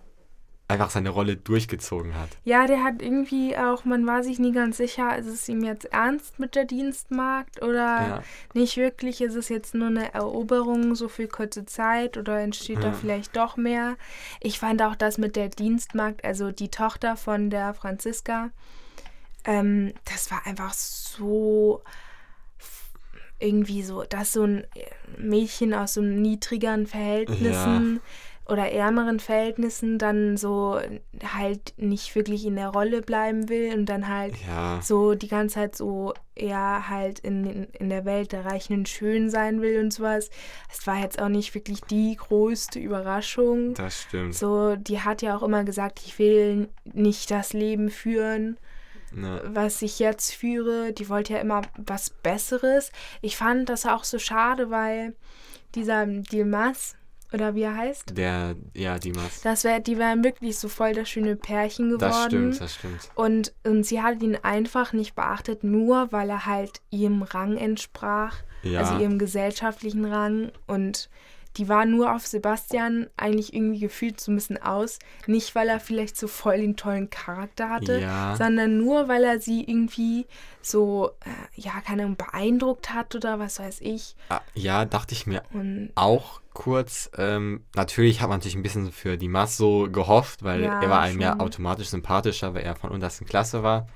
einfach 0.68 0.90
seine 0.90 1.08
Rolle 1.08 1.36
durchgezogen 1.36 2.14
hat. 2.14 2.28
Ja, 2.44 2.66
der 2.66 2.84
hat 2.84 3.00
irgendwie 3.00 3.56
auch, 3.56 3.86
man 3.86 4.06
war 4.06 4.22
sich 4.22 4.38
nie 4.38 4.52
ganz 4.52 4.76
sicher, 4.76 5.16
ist 5.16 5.26
es 5.26 5.48
ihm 5.48 5.64
jetzt 5.64 5.86
ernst 5.86 6.38
mit 6.38 6.54
der 6.54 6.66
Dienstmarkt 6.66 7.62
oder 7.62 7.78
ja. 7.78 8.22
nicht 8.52 8.76
wirklich, 8.76 9.22
ist 9.22 9.34
es 9.34 9.48
jetzt 9.48 9.74
nur 9.74 9.88
eine 9.88 10.12
Eroberung 10.12 10.94
so 10.94 11.08
für 11.08 11.26
kurze 11.26 11.64
Zeit 11.64 12.18
oder 12.18 12.38
entsteht 12.40 12.76
ja. 12.76 12.90
da 12.90 12.92
vielleicht 12.92 13.34
doch 13.34 13.56
mehr. 13.56 13.96
Ich 14.40 14.58
fand 14.58 14.82
auch 14.82 14.94
das 14.94 15.16
mit 15.16 15.36
der 15.36 15.48
Dienstmarkt, 15.48 16.22
also 16.22 16.52
die 16.52 16.70
Tochter 16.70 17.16
von 17.16 17.48
der 17.48 17.72
Franziska, 17.72 18.50
ähm, 19.44 19.94
das 20.04 20.30
war 20.30 20.46
einfach 20.46 20.74
so 20.74 21.82
irgendwie 23.40 23.82
so, 23.84 24.02
dass 24.02 24.34
so 24.34 24.42
ein 24.42 24.66
Mädchen 25.16 25.72
aus 25.72 25.94
so 25.94 26.02
niedrigeren 26.02 26.86
Verhältnissen 26.86 27.94
ja 27.94 28.00
oder 28.48 28.72
ärmeren 28.72 29.20
Verhältnissen 29.20 29.98
dann 29.98 30.38
so 30.38 30.80
halt 31.22 31.74
nicht 31.76 32.14
wirklich 32.14 32.46
in 32.46 32.56
der 32.56 32.68
Rolle 32.68 33.02
bleiben 33.02 33.50
will 33.50 33.74
und 33.74 33.86
dann 33.86 34.08
halt 34.08 34.34
ja. 34.46 34.80
so 34.82 35.14
die 35.14 35.28
ganze 35.28 35.56
Zeit 35.56 35.76
so 35.76 36.14
eher 36.34 36.88
halt 36.88 37.18
in, 37.18 37.64
in, 37.64 37.90
der 37.90 38.06
Welt 38.06 38.32
der 38.32 38.46
Reichen 38.46 38.72
und 38.74 38.88
Schönen 38.88 39.28
sein 39.28 39.60
will 39.60 39.78
und 39.80 39.92
sowas. 39.92 40.30
Es 40.72 40.86
war 40.86 40.98
jetzt 40.98 41.20
auch 41.20 41.28
nicht 41.28 41.54
wirklich 41.54 41.82
die 41.82 42.16
größte 42.16 42.78
Überraschung. 42.78 43.74
Das 43.74 44.02
stimmt. 44.02 44.34
So, 44.34 44.76
die 44.76 45.00
hat 45.00 45.20
ja 45.20 45.36
auch 45.36 45.42
immer 45.42 45.64
gesagt, 45.64 46.00
ich 46.06 46.18
will 46.18 46.70
nicht 46.84 47.30
das 47.30 47.52
Leben 47.52 47.90
führen. 47.90 48.56
Ja. 49.16 49.40
was 49.42 49.80
ich 49.80 49.98
jetzt 50.00 50.34
führe, 50.34 50.92
die 50.92 51.08
wollte 51.08 51.32
ja 51.32 51.38
immer 51.38 51.62
was 51.78 52.10
Besseres. 52.10 52.92
Ich 53.22 53.38
fand 53.38 53.70
das 53.70 53.86
auch 53.86 54.04
so 54.04 54.18
schade, 54.18 54.70
weil 54.70 55.14
dieser 55.74 56.04
Dilmas, 56.04 56.97
oder 57.32 57.54
wie 57.54 57.62
er 57.62 57.76
heißt. 57.76 58.16
Der, 58.16 58.56
ja, 58.74 58.98
Dimas. 58.98 59.42
Das 59.42 59.64
wär, 59.64 59.80
die 59.80 59.98
wären 59.98 60.24
wirklich 60.24 60.58
so 60.58 60.68
voll 60.68 60.94
das 60.94 61.08
schöne 61.08 61.36
Pärchen 61.36 61.90
geworden. 61.90 62.00
Das 62.00 62.24
stimmt, 62.24 62.60
das 62.60 62.74
stimmt. 62.74 63.10
Und, 63.14 63.52
und 63.64 63.84
sie 63.84 64.02
hat 64.02 64.22
ihn 64.22 64.36
einfach 64.36 64.92
nicht 64.92 65.14
beachtet, 65.14 65.64
nur 65.64 66.12
weil 66.12 66.30
er 66.30 66.46
halt 66.46 66.80
ihrem 66.90 67.22
Rang 67.22 67.56
entsprach. 67.56 68.36
Ja. 68.62 68.80
Also 68.80 68.98
ihrem 68.98 69.18
gesellschaftlichen 69.18 70.04
Rang. 70.04 70.52
Und 70.66 71.10
die 71.56 71.68
war 71.68 71.84
nur 71.86 72.14
auf 72.14 72.26
Sebastian 72.26 73.08
eigentlich 73.16 73.52
irgendwie 73.52 73.80
gefühlt 73.80 74.20
so 74.20 74.30
ein 74.30 74.36
bisschen 74.36 74.62
aus. 74.62 74.98
Nicht, 75.26 75.54
weil 75.54 75.68
er 75.68 75.80
vielleicht 75.80 76.16
so 76.16 76.28
voll 76.28 76.58
den 76.58 76.76
tollen 76.76 77.10
Charakter 77.10 77.70
hatte, 77.70 78.00
Ja. 78.00 78.36
sondern 78.36 78.78
nur, 78.78 79.08
weil 79.08 79.24
er 79.24 79.40
sie 79.40 79.64
irgendwie 79.64 80.26
so, 80.62 81.10
äh, 81.24 81.60
ja, 81.60 81.80
keine 81.80 82.02
Ahnung, 82.04 82.16
beeindruckt 82.16 82.92
hat 82.92 83.14
oder 83.14 83.38
was 83.38 83.58
weiß 83.58 83.80
ich. 83.80 84.14
Ah, 84.28 84.40
Ja, 84.54 84.84
dachte 84.84 85.14
ich 85.14 85.26
mir 85.26 85.42
Und 85.52 85.90
auch 85.94 86.40
kurz. 86.52 87.10
Ähm, 87.16 87.64
natürlich 87.74 88.20
hat 88.20 88.28
man 88.28 88.38
natürlich 88.38 88.56
ein 88.56 88.62
bisschen 88.62 88.92
für 88.92 89.16
die 89.16 89.28
Mass 89.28 89.56
so 89.56 89.88
gehofft, 89.90 90.42
weil 90.44 90.64
Ja, 90.64 90.80
er 90.80 90.90
war 90.90 91.00
einem 91.00 91.20
ja 91.20 91.38
automatisch 91.40 91.88
sympathischer, 91.88 92.54
weil 92.54 92.62
er 92.62 92.76
von 92.76 92.90
untersten 92.90 93.26
Klasse 93.26 93.62
war. 93.62 93.88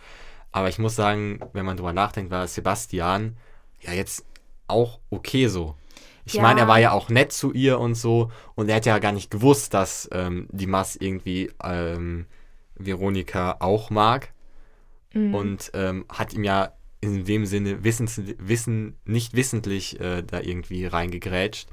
Aber 0.53 0.69
ich 0.69 0.79
muss 0.79 0.97
sagen, 0.97 1.41
wenn 1.53 1.65
man 1.65 1.77
drüber 1.77 1.93
nachdenkt, 1.93 2.31
war 2.31 2.47
Sebastian 2.47 3.37
ja 3.81 3.93
jetzt 3.93 4.25
auch 4.69 5.01
okay 5.11 5.49
so. 5.49 5.77
Ich 6.25 6.35
Ja. 6.35 6.43
meine, 6.43 6.61
er 6.61 6.69
war 6.69 6.79
ja 6.79 6.93
auch 6.93 7.09
nett 7.09 7.33
zu 7.33 7.53
ihr 7.53 7.79
und 7.81 7.95
so 7.95 8.31
und 8.55 8.69
er 8.69 8.77
hat 8.77 8.87
ja 8.87 8.99
gar 8.99 9.13
nicht 9.13 9.31
gewusst, 9.31 9.75
dass 9.75 10.09
ähm, 10.13 10.49
die 10.53 10.67
Mass 10.67 10.97
irgendwie 10.97 11.51
ähm, 11.63 12.27
Veronika 12.77 13.57
auch 13.61 13.91
mag 13.91 14.33
Mhm. 15.15 15.35
und 15.35 15.71
ähm, 15.75 16.05
hat 16.09 16.33
ihm 16.35 16.45
ja 16.45 16.73
in 17.01 17.25
dem 17.25 17.47
Sinne 17.47 17.83
wissens, 17.85 18.21
wissen, 18.39 18.97
nicht 19.05 19.35
wissentlich 19.35 20.01
äh, 20.01 20.23
da 20.23 20.41
irgendwie 20.41 20.87
reingegrätscht. 20.87 21.69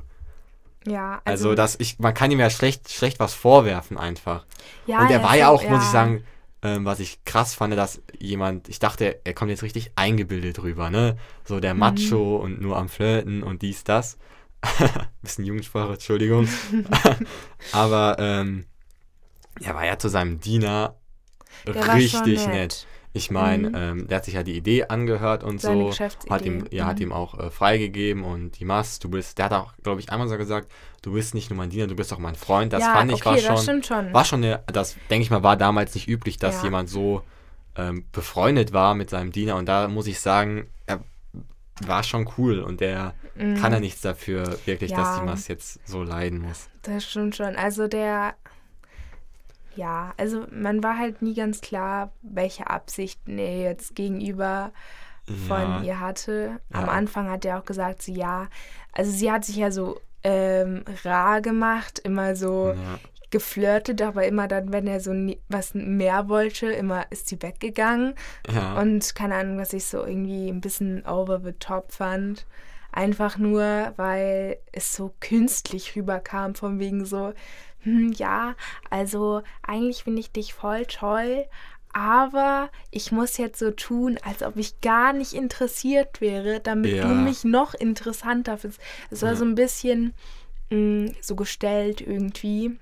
ja, 0.85 1.21
Also, 1.25 1.53
dass 1.53 1.75
ich, 1.79 1.99
man 1.99 2.13
kann 2.13 2.31
ihm 2.31 2.39
ja 2.39 2.49
schlecht, 2.49 2.91
schlecht 2.91 3.19
was 3.19 3.33
vorwerfen 3.33 3.97
einfach. 3.97 4.45
ja, 4.85 4.97
und 4.97 5.12
er 5.12 5.19
ja, 5.19 5.23
war 5.23 5.35
ja 5.35 5.49
auch, 5.49 5.67
muss 5.67 5.83
ich 5.83 5.89
sagen, 5.89 6.23
ähm, 6.62 6.85
was 6.85 6.99
ich 6.99 7.23
krass 7.23 7.53
fand, 7.53 7.73
dass 7.77 8.01
jemand, 8.19 8.67
ich 8.69 8.79
dachte, 8.79 9.19
er 9.23 9.33
kommt 9.33 9.51
jetzt 9.51 9.63
richtig 9.63 9.91
eingebildet 9.95 10.62
rüber, 10.62 10.89
ne? 10.89 11.17
So 11.45 11.59
der 11.59 11.73
Mhm. 11.73 11.79
Macho 11.79 12.38
und 12.38 12.62
nur 12.62 12.77
am 12.77 12.89
Flirten 12.89 13.43
und 13.43 13.62
dies, 13.62 13.83
das. 13.83 14.17
Bisschen 15.21 15.45
Jugendsprache, 15.45 15.93
Entschuldigung. 15.93 16.47
Aber 17.71 18.17
ähm, 18.19 18.65
er 19.61 19.75
war 19.75 19.85
ja 19.85 19.97
zu 19.97 20.09
seinem 20.09 20.39
Diener 20.39 20.95
Der 21.65 21.93
richtig 21.93 22.45
nett. 22.45 22.53
nett. 22.53 22.87
Ich 23.11 23.31
meine, 23.31 23.69
Mhm. 23.69 23.75
ähm, 23.75 24.07
der 24.07 24.17
hat 24.17 24.25
sich 24.25 24.35
ja 24.35 24.43
die 24.43 24.55
Idee 24.55 24.83
angehört 24.85 25.43
und 25.43 25.59
Seine 25.59 25.91
so. 25.91 25.97
Hat 26.29 26.45
ihm, 26.45 26.65
ja, 26.69 26.85
hat 26.85 26.97
Mhm. 26.97 27.07
ihm 27.07 27.11
auch 27.13 27.39
äh, 27.39 27.49
freigegeben 27.49 28.23
und 28.23 28.59
die 28.59 28.65
Mast, 28.65 29.03
du 29.03 29.09
bist, 29.09 29.39
der 29.39 29.45
hat 29.45 29.53
auch, 29.53 29.73
glaube 29.81 29.99
ich, 29.99 30.11
einmal 30.11 30.27
so 30.27 30.37
gesagt, 30.37 30.71
du 31.01 31.13
bist 31.13 31.33
nicht 31.33 31.49
nur 31.49 31.57
mein 31.57 31.71
Diener, 31.71 31.87
du 31.87 31.95
bist 31.95 32.13
auch 32.13 32.19
mein 32.19 32.35
Freund. 32.35 32.71
Das 32.71 32.83
ja, 32.83 32.93
fand 32.93 33.11
ich 33.11 33.25
okay, 33.25 33.43
war 33.49 33.57
schon, 33.57 33.81
schon. 33.83 34.13
war 34.13 34.25
schon 34.25 34.43
eine, 34.43 34.63
das 34.67 34.95
denke 35.09 35.23
ich 35.23 35.31
mal, 35.31 35.41
war 35.41 35.57
damals 35.57 35.95
nicht 35.95 36.07
üblich, 36.07 36.37
dass 36.37 36.57
Ja. 36.57 36.63
jemand 36.65 36.89
so 36.89 37.23
ähm, 37.75 38.05
befreundet 38.11 38.73
war 38.73 38.93
mit 38.93 39.09
seinem 39.09 39.31
Diener 39.31 39.55
und 39.55 39.65
da 39.65 39.87
muss 39.87 40.05
ich 40.05 40.19
sagen, 40.19 40.67
er 40.85 41.03
war 41.87 42.03
schon 42.03 42.29
cool 42.37 42.59
und 42.59 42.81
der 42.81 43.13
kann 43.35 43.71
ja 43.71 43.79
nichts 43.79 44.01
dafür, 44.01 44.57
wirklich, 44.65 44.91
dass 44.91 45.07
Mhm. 45.07 45.13
Ja. 45.13 45.19
die 45.21 45.25
Mast 45.27 45.47
jetzt 45.49 45.79
so 45.87 46.03
leiden 46.03 46.39
muss. 46.41 46.69
Das 46.81 47.05
stimmt 47.09 47.35
schon. 47.37 47.55
Also 47.55 47.87
der, 47.87 48.33
ja, 49.75 50.13
also 50.17 50.45
man 50.51 50.83
war 50.83 50.97
halt 50.97 51.21
nie 51.21 51.33
ganz 51.33 51.61
klar, 51.61 52.11
welche 52.21 52.69
Absichten 52.69 53.37
er 53.37 53.61
jetzt 53.61 53.95
gegenüber 53.95 54.71
von 55.47 55.59
Ja. 55.61 55.81
ihr 55.83 55.99
hatte. 55.99 56.59
Am 56.73 56.85
Ja. 56.87 56.91
Anfang 56.91 57.29
hat 57.29 57.45
er 57.45 57.59
auch 57.59 57.65
gesagt, 57.65 58.01
sie 58.01 58.13
ja, 58.15 58.47
also 58.91 59.11
sie 59.11 59.31
hat 59.31 59.45
sich 59.45 59.55
ja 59.57 59.71
so 59.71 59.99
ähm, 60.23 60.83
rar 61.05 61.39
gemacht, 61.41 61.99
immer 61.99 62.35
so 62.35 62.73
Ja. 62.73 62.99
Geflirtet, 63.31 64.01
aber 64.01 64.25
immer 64.25 64.47
dann, 64.47 64.71
wenn 64.71 64.87
er 64.87 64.99
so 64.99 65.13
nie, 65.13 65.39
was 65.49 65.73
mehr 65.73 66.29
wollte, 66.29 66.67
immer 66.71 67.05
ist 67.09 67.27
sie 67.27 67.41
weggegangen. 67.41 68.15
Ja. 68.53 68.79
Und 68.79 69.15
keine 69.15 69.35
Ahnung, 69.35 69.57
was 69.57 69.73
ich 69.73 69.85
so 69.85 70.03
irgendwie 70.05 70.49
ein 70.49 70.61
bisschen 70.61 71.05
over 71.05 71.39
the 71.43 71.53
top 71.53 71.91
fand. 71.91 72.45
Einfach 72.91 73.37
nur, 73.37 73.93
weil 73.97 74.57
es 74.71 74.95
so 74.95 75.13
künstlich 75.19 75.95
rüberkam, 75.95 76.55
von 76.55 76.79
wegen 76.79 77.05
so, 77.05 77.33
hm, 77.83 78.11
ja, 78.13 78.55
also 78.89 79.41
eigentlich 79.61 80.03
finde 80.03 80.21
ich 80.21 80.31
dich 80.31 80.53
voll 80.55 80.85
toll, 80.87 81.45
aber 81.93 82.69
ich 82.91 83.11
muss 83.11 83.37
jetzt 83.37 83.59
so 83.59 83.71
tun, 83.71 84.17
als 84.23 84.43
ob 84.43 84.57
ich 84.57 84.79
gar 84.81 85.13
nicht 85.13 85.33
interessiert 85.33 86.19
wäre, 86.21 86.59
damit 86.59 86.91
Ja. 86.93 87.03
du 87.07 87.13
mich 87.13 87.43
noch 87.43 87.73
interessanter 87.73 88.57
findest. 88.57 88.81
Es 89.11 89.21
war 89.21 89.31
Ja. 89.31 89.35
so 89.35 89.45
ein 89.45 89.55
bisschen 89.55 90.13
mh, 90.71 91.13
so 91.21 91.35
gestellt 91.35 91.99
irgendwie. 92.01 92.77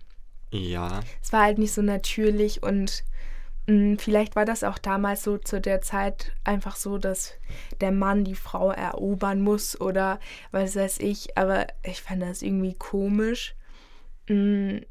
Ja. 0.51 1.01
Es 1.21 1.31
war 1.33 1.43
halt 1.43 1.57
nicht 1.57 1.73
so 1.73 1.81
natürlich 1.81 2.63
und 2.63 3.03
mh, 3.67 3.97
vielleicht 3.99 4.35
war 4.35 4.45
das 4.45 4.63
auch 4.63 4.77
damals 4.77 5.23
so 5.23 5.37
zu 5.37 5.59
der 5.61 5.81
Zeit 5.81 6.33
einfach 6.43 6.75
so, 6.75 6.97
dass 6.97 7.33
der 7.81 7.91
Mann 7.91 8.23
die 8.23 8.35
Frau 8.35 8.71
erobern 8.71 9.41
muss 9.41 9.79
oder 9.79 10.19
was 10.51 10.75
weiß 10.75 10.99
ich, 10.99 11.37
aber 11.37 11.67
ich 11.83 12.01
fand 12.01 12.21
das 12.21 12.41
irgendwie 12.41 12.73
komisch. 12.75 13.55
Mh, 14.29 14.81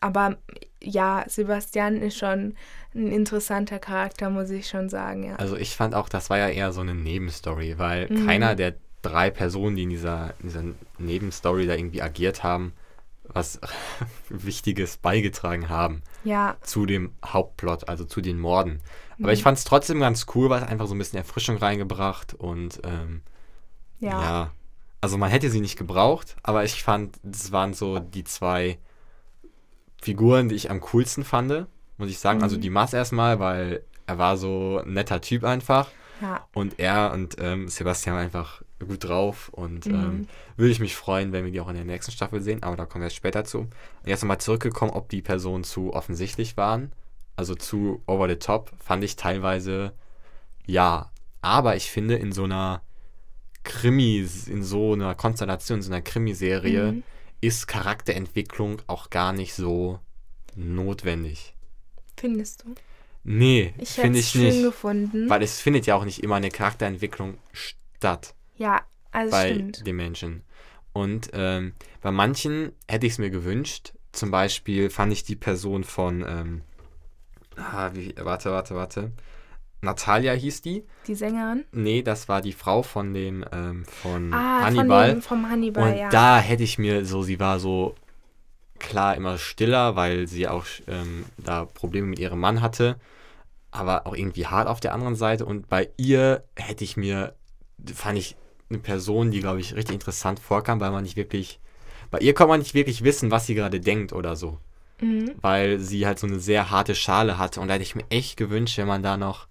aber 0.00 0.36
ja, 0.82 1.24
Sebastian 1.26 1.96
ist 2.02 2.18
schon 2.18 2.54
ein 2.94 3.06
interessanter 3.10 3.78
Charakter, 3.78 4.28
muss 4.28 4.50
ich 4.50 4.68
schon 4.68 4.88
sagen, 4.90 5.24
ja. 5.24 5.36
Also 5.36 5.56
ich 5.56 5.74
fand 5.76 5.94
auch, 5.94 6.08
das 6.10 6.28
war 6.28 6.38
ja 6.38 6.48
eher 6.48 6.72
so 6.72 6.82
eine 6.82 6.94
Nebenstory, 6.94 7.78
weil 7.78 8.08
Mhm. 8.08 8.26
keiner 8.26 8.54
der 8.54 8.74
drei 9.00 9.30
Personen, 9.30 9.76
die 9.76 9.84
in 9.84 9.90
dieser, 9.90 10.34
in 10.40 10.48
dieser 10.48 10.64
Nebenstory 10.98 11.66
da 11.66 11.74
irgendwie 11.74 12.02
agiert 12.02 12.42
haben, 12.42 12.72
was 13.24 13.60
Wichtiges 14.28 14.96
beigetragen 14.98 15.68
haben 15.68 16.02
Ja, 16.24 16.56
zu 16.62 16.86
dem 16.86 17.12
Hauptplot, 17.24 17.88
also 17.88 18.04
zu 18.04 18.20
den 18.20 18.38
Morden. 18.38 18.80
Aber 19.20 19.28
Mhm. 19.28 19.34
ich 19.34 19.42
fand 19.42 19.58
es 19.58 19.64
trotzdem 19.64 20.00
ganz 20.00 20.26
cool, 20.34 20.50
weil 20.50 20.62
es 20.62 20.68
einfach 20.68 20.86
so 20.86 20.94
ein 20.94 20.98
bisschen 20.98 21.18
Erfrischung 21.18 21.56
reingebracht 21.56 22.34
und 22.34 22.80
ähm, 22.84 23.22
ja, 24.00 24.20
ja. 24.20 24.50
Also 25.00 25.18
man 25.18 25.30
hätte 25.30 25.50
sie 25.50 25.60
nicht 25.60 25.76
gebraucht, 25.76 26.36
aber 26.42 26.64
ich 26.64 26.82
fand, 26.82 27.18
das 27.22 27.52
waren 27.52 27.74
so 27.74 27.98
die 27.98 28.24
zwei 28.24 28.78
Figuren, 30.02 30.48
die 30.48 30.54
ich 30.54 30.70
am 30.70 30.80
coolsten 30.80 31.24
fand, 31.24 31.66
muss 31.96 32.10
ich 32.10 32.18
sagen. 32.18 32.42
Also 32.42 32.56
Mhm. 32.56 32.60
die 32.60 32.70
Mass 32.70 32.92
erstmal, 32.92 33.38
weil 33.38 33.82
er 34.06 34.18
war 34.18 34.36
so 34.36 34.80
ein 34.84 34.92
netter 34.92 35.20
Typ 35.20 35.44
einfach. 35.44 35.90
ja. 36.20 36.46
Und 36.54 36.78
er 36.78 37.12
und 37.12 37.36
ähm, 37.40 37.68
Sebastian 37.68 38.16
einfach 38.16 38.62
gut 38.80 39.04
drauf 39.04 39.48
und 39.50 39.86
Mhm. 39.86 39.94
ähm, 39.94 40.28
würde 40.56 40.72
ich 40.72 40.80
mich 40.80 40.94
freuen, 40.96 41.32
wenn 41.32 41.44
wir 41.44 41.52
die 41.52 41.60
auch 41.60 41.68
in 41.68 41.76
der 41.76 41.84
nächsten 41.84 42.12
Staffel 42.12 42.40
sehen, 42.42 42.62
aber 42.62 42.76
da 42.76 42.86
kommen 42.86 43.02
wir 43.02 43.06
erst 43.06 43.16
später 43.16 43.44
zu. 43.44 43.68
Jetzt 44.04 44.22
nochmal 44.22 44.38
zurückgekommen, 44.40 44.90
ob 44.92 45.08
die 45.08 45.22
Personen 45.22 45.64
zu 45.64 45.92
offensichtlich 45.92 46.56
waren, 46.56 46.92
also 47.36 47.54
zu 47.54 48.02
over 48.06 48.28
the 48.28 48.36
top, 48.36 48.72
fand 48.78 49.04
ich 49.04 49.16
teilweise 49.16 49.92
ja. 50.66 51.10
Aber 51.40 51.76
ich 51.76 51.90
finde, 51.90 52.16
in 52.16 52.32
so 52.32 52.44
einer 52.44 52.82
Krimi, 53.64 54.26
in 54.46 54.62
so 54.62 54.92
einer 54.92 55.14
Konstellation, 55.14 55.78
in 55.78 55.82
so 55.82 55.90
einer 55.92 56.02
Krimiserie 56.02 56.92
Mhm. 56.92 57.02
ist 57.40 57.66
Charakterentwicklung 57.66 58.82
auch 58.86 59.10
gar 59.10 59.32
nicht 59.32 59.54
so 59.54 59.98
notwendig. 60.54 61.54
Findest 62.16 62.64
du? 62.64 62.74
Nee, 63.24 63.74
finde 63.84 64.18
es 64.18 64.34
ich 64.34 64.40
nicht. 64.40 64.62
gefunden. 64.62 65.28
Weil 65.30 65.42
es 65.42 65.60
findet 65.60 65.86
ja 65.86 65.94
auch 65.96 66.04
nicht 66.04 66.22
immer 66.22 66.36
eine 66.36 66.50
Charakterentwicklung 66.50 67.38
statt 67.52 68.34
ja, 68.56 68.82
also 69.12 69.30
bei 69.30 69.52
stimmt. 69.52 69.86
den 69.86 69.96
Menschen. 69.96 70.42
Und 70.92 71.30
ähm, 71.32 71.74
bei 72.02 72.10
manchen 72.10 72.72
hätte 72.88 73.06
ich 73.06 73.14
es 73.14 73.18
mir 73.18 73.30
gewünscht. 73.30 73.92
Zum 74.12 74.30
Beispiel 74.30 74.90
fand 74.90 75.12
ich 75.12 75.24
die 75.24 75.34
Person 75.36 75.82
von, 75.82 76.24
ähm, 76.26 76.62
ah, 77.56 77.90
wie, 77.94 78.14
warte, 78.18 78.50
warte, 78.52 78.74
warte. 78.76 79.12
Natalia 79.80 80.32
hieß 80.32 80.62
die. 80.62 80.84
Die 81.06 81.14
Sängerin? 81.14 81.64
Nee, 81.72 82.02
das 82.02 82.28
war 82.28 82.40
die 82.40 82.52
Frau 82.52 82.82
von 82.82 83.12
dem, 83.12 83.44
ähm, 83.52 83.84
von 83.84 84.32
Ah, 84.32 84.62
Hannibal. 84.62 85.08
Von 85.08 85.14
dem, 85.16 85.22
vom 85.22 85.50
Hannibal, 85.50 85.92
Und 85.92 85.98
ja. 85.98 86.08
da 86.10 86.38
hätte 86.38 86.62
ich 86.62 86.78
mir 86.78 87.04
so, 87.04 87.22
sie 87.22 87.38
war 87.38 87.58
so 87.60 87.94
klar 88.78 89.14
immer 89.16 89.36
stiller, 89.38 89.96
weil 89.96 90.26
sie 90.26 90.48
auch 90.48 90.64
ähm, 90.86 91.24
da 91.38 91.64
Probleme 91.64 92.06
mit 92.06 92.18
ihrem 92.18 92.40
Mann 92.40 92.60
hatte, 92.60 92.96
aber 93.70 94.06
auch 94.06 94.14
irgendwie 94.14 94.46
hart 94.46 94.68
auf 94.68 94.80
der 94.80 94.94
anderen 94.94 95.16
Seite. 95.16 95.44
Und 95.44 95.68
bei 95.68 95.90
ihr 95.96 96.44
hätte 96.56 96.84
ich 96.84 96.96
mir, 96.96 97.34
fand 97.94 98.18
ich 98.18 98.36
eine 98.74 98.82
Person, 98.82 99.30
die, 99.30 99.40
glaube 99.40 99.60
ich, 99.60 99.74
richtig 99.74 99.94
interessant 99.94 100.38
vorkam, 100.40 100.80
weil 100.80 100.90
man 100.90 101.02
nicht 101.04 101.16
wirklich, 101.16 101.58
bei 102.10 102.18
ihr 102.18 102.34
kann 102.34 102.48
man 102.48 102.58
nicht 102.60 102.74
wirklich 102.74 103.02
wissen, 103.04 103.30
was 103.30 103.46
sie 103.46 103.54
gerade 103.54 103.80
denkt 103.80 104.12
oder 104.12 104.36
so. 104.36 104.58
Mhm. 105.00 105.32
Weil 105.40 105.78
sie 105.80 106.06
halt 106.06 106.18
so 106.18 106.26
eine 106.26 106.38
sehr 106.38 106.70
harte 106.70 106.94
Schale 106.94 107.38
hatte. 107.38 107.60
Und 107.60 107.68
da 107.68 107.74
hätte 107.74 107.82
ich 107.82 107.94
mir 107.96 108.04
echt 108.10 108.36
gewünscht, 108.36 108.78
wenn 108.78 108.86
man 108.86 109.02
da 109.02 109.16
noch 109.16 109.46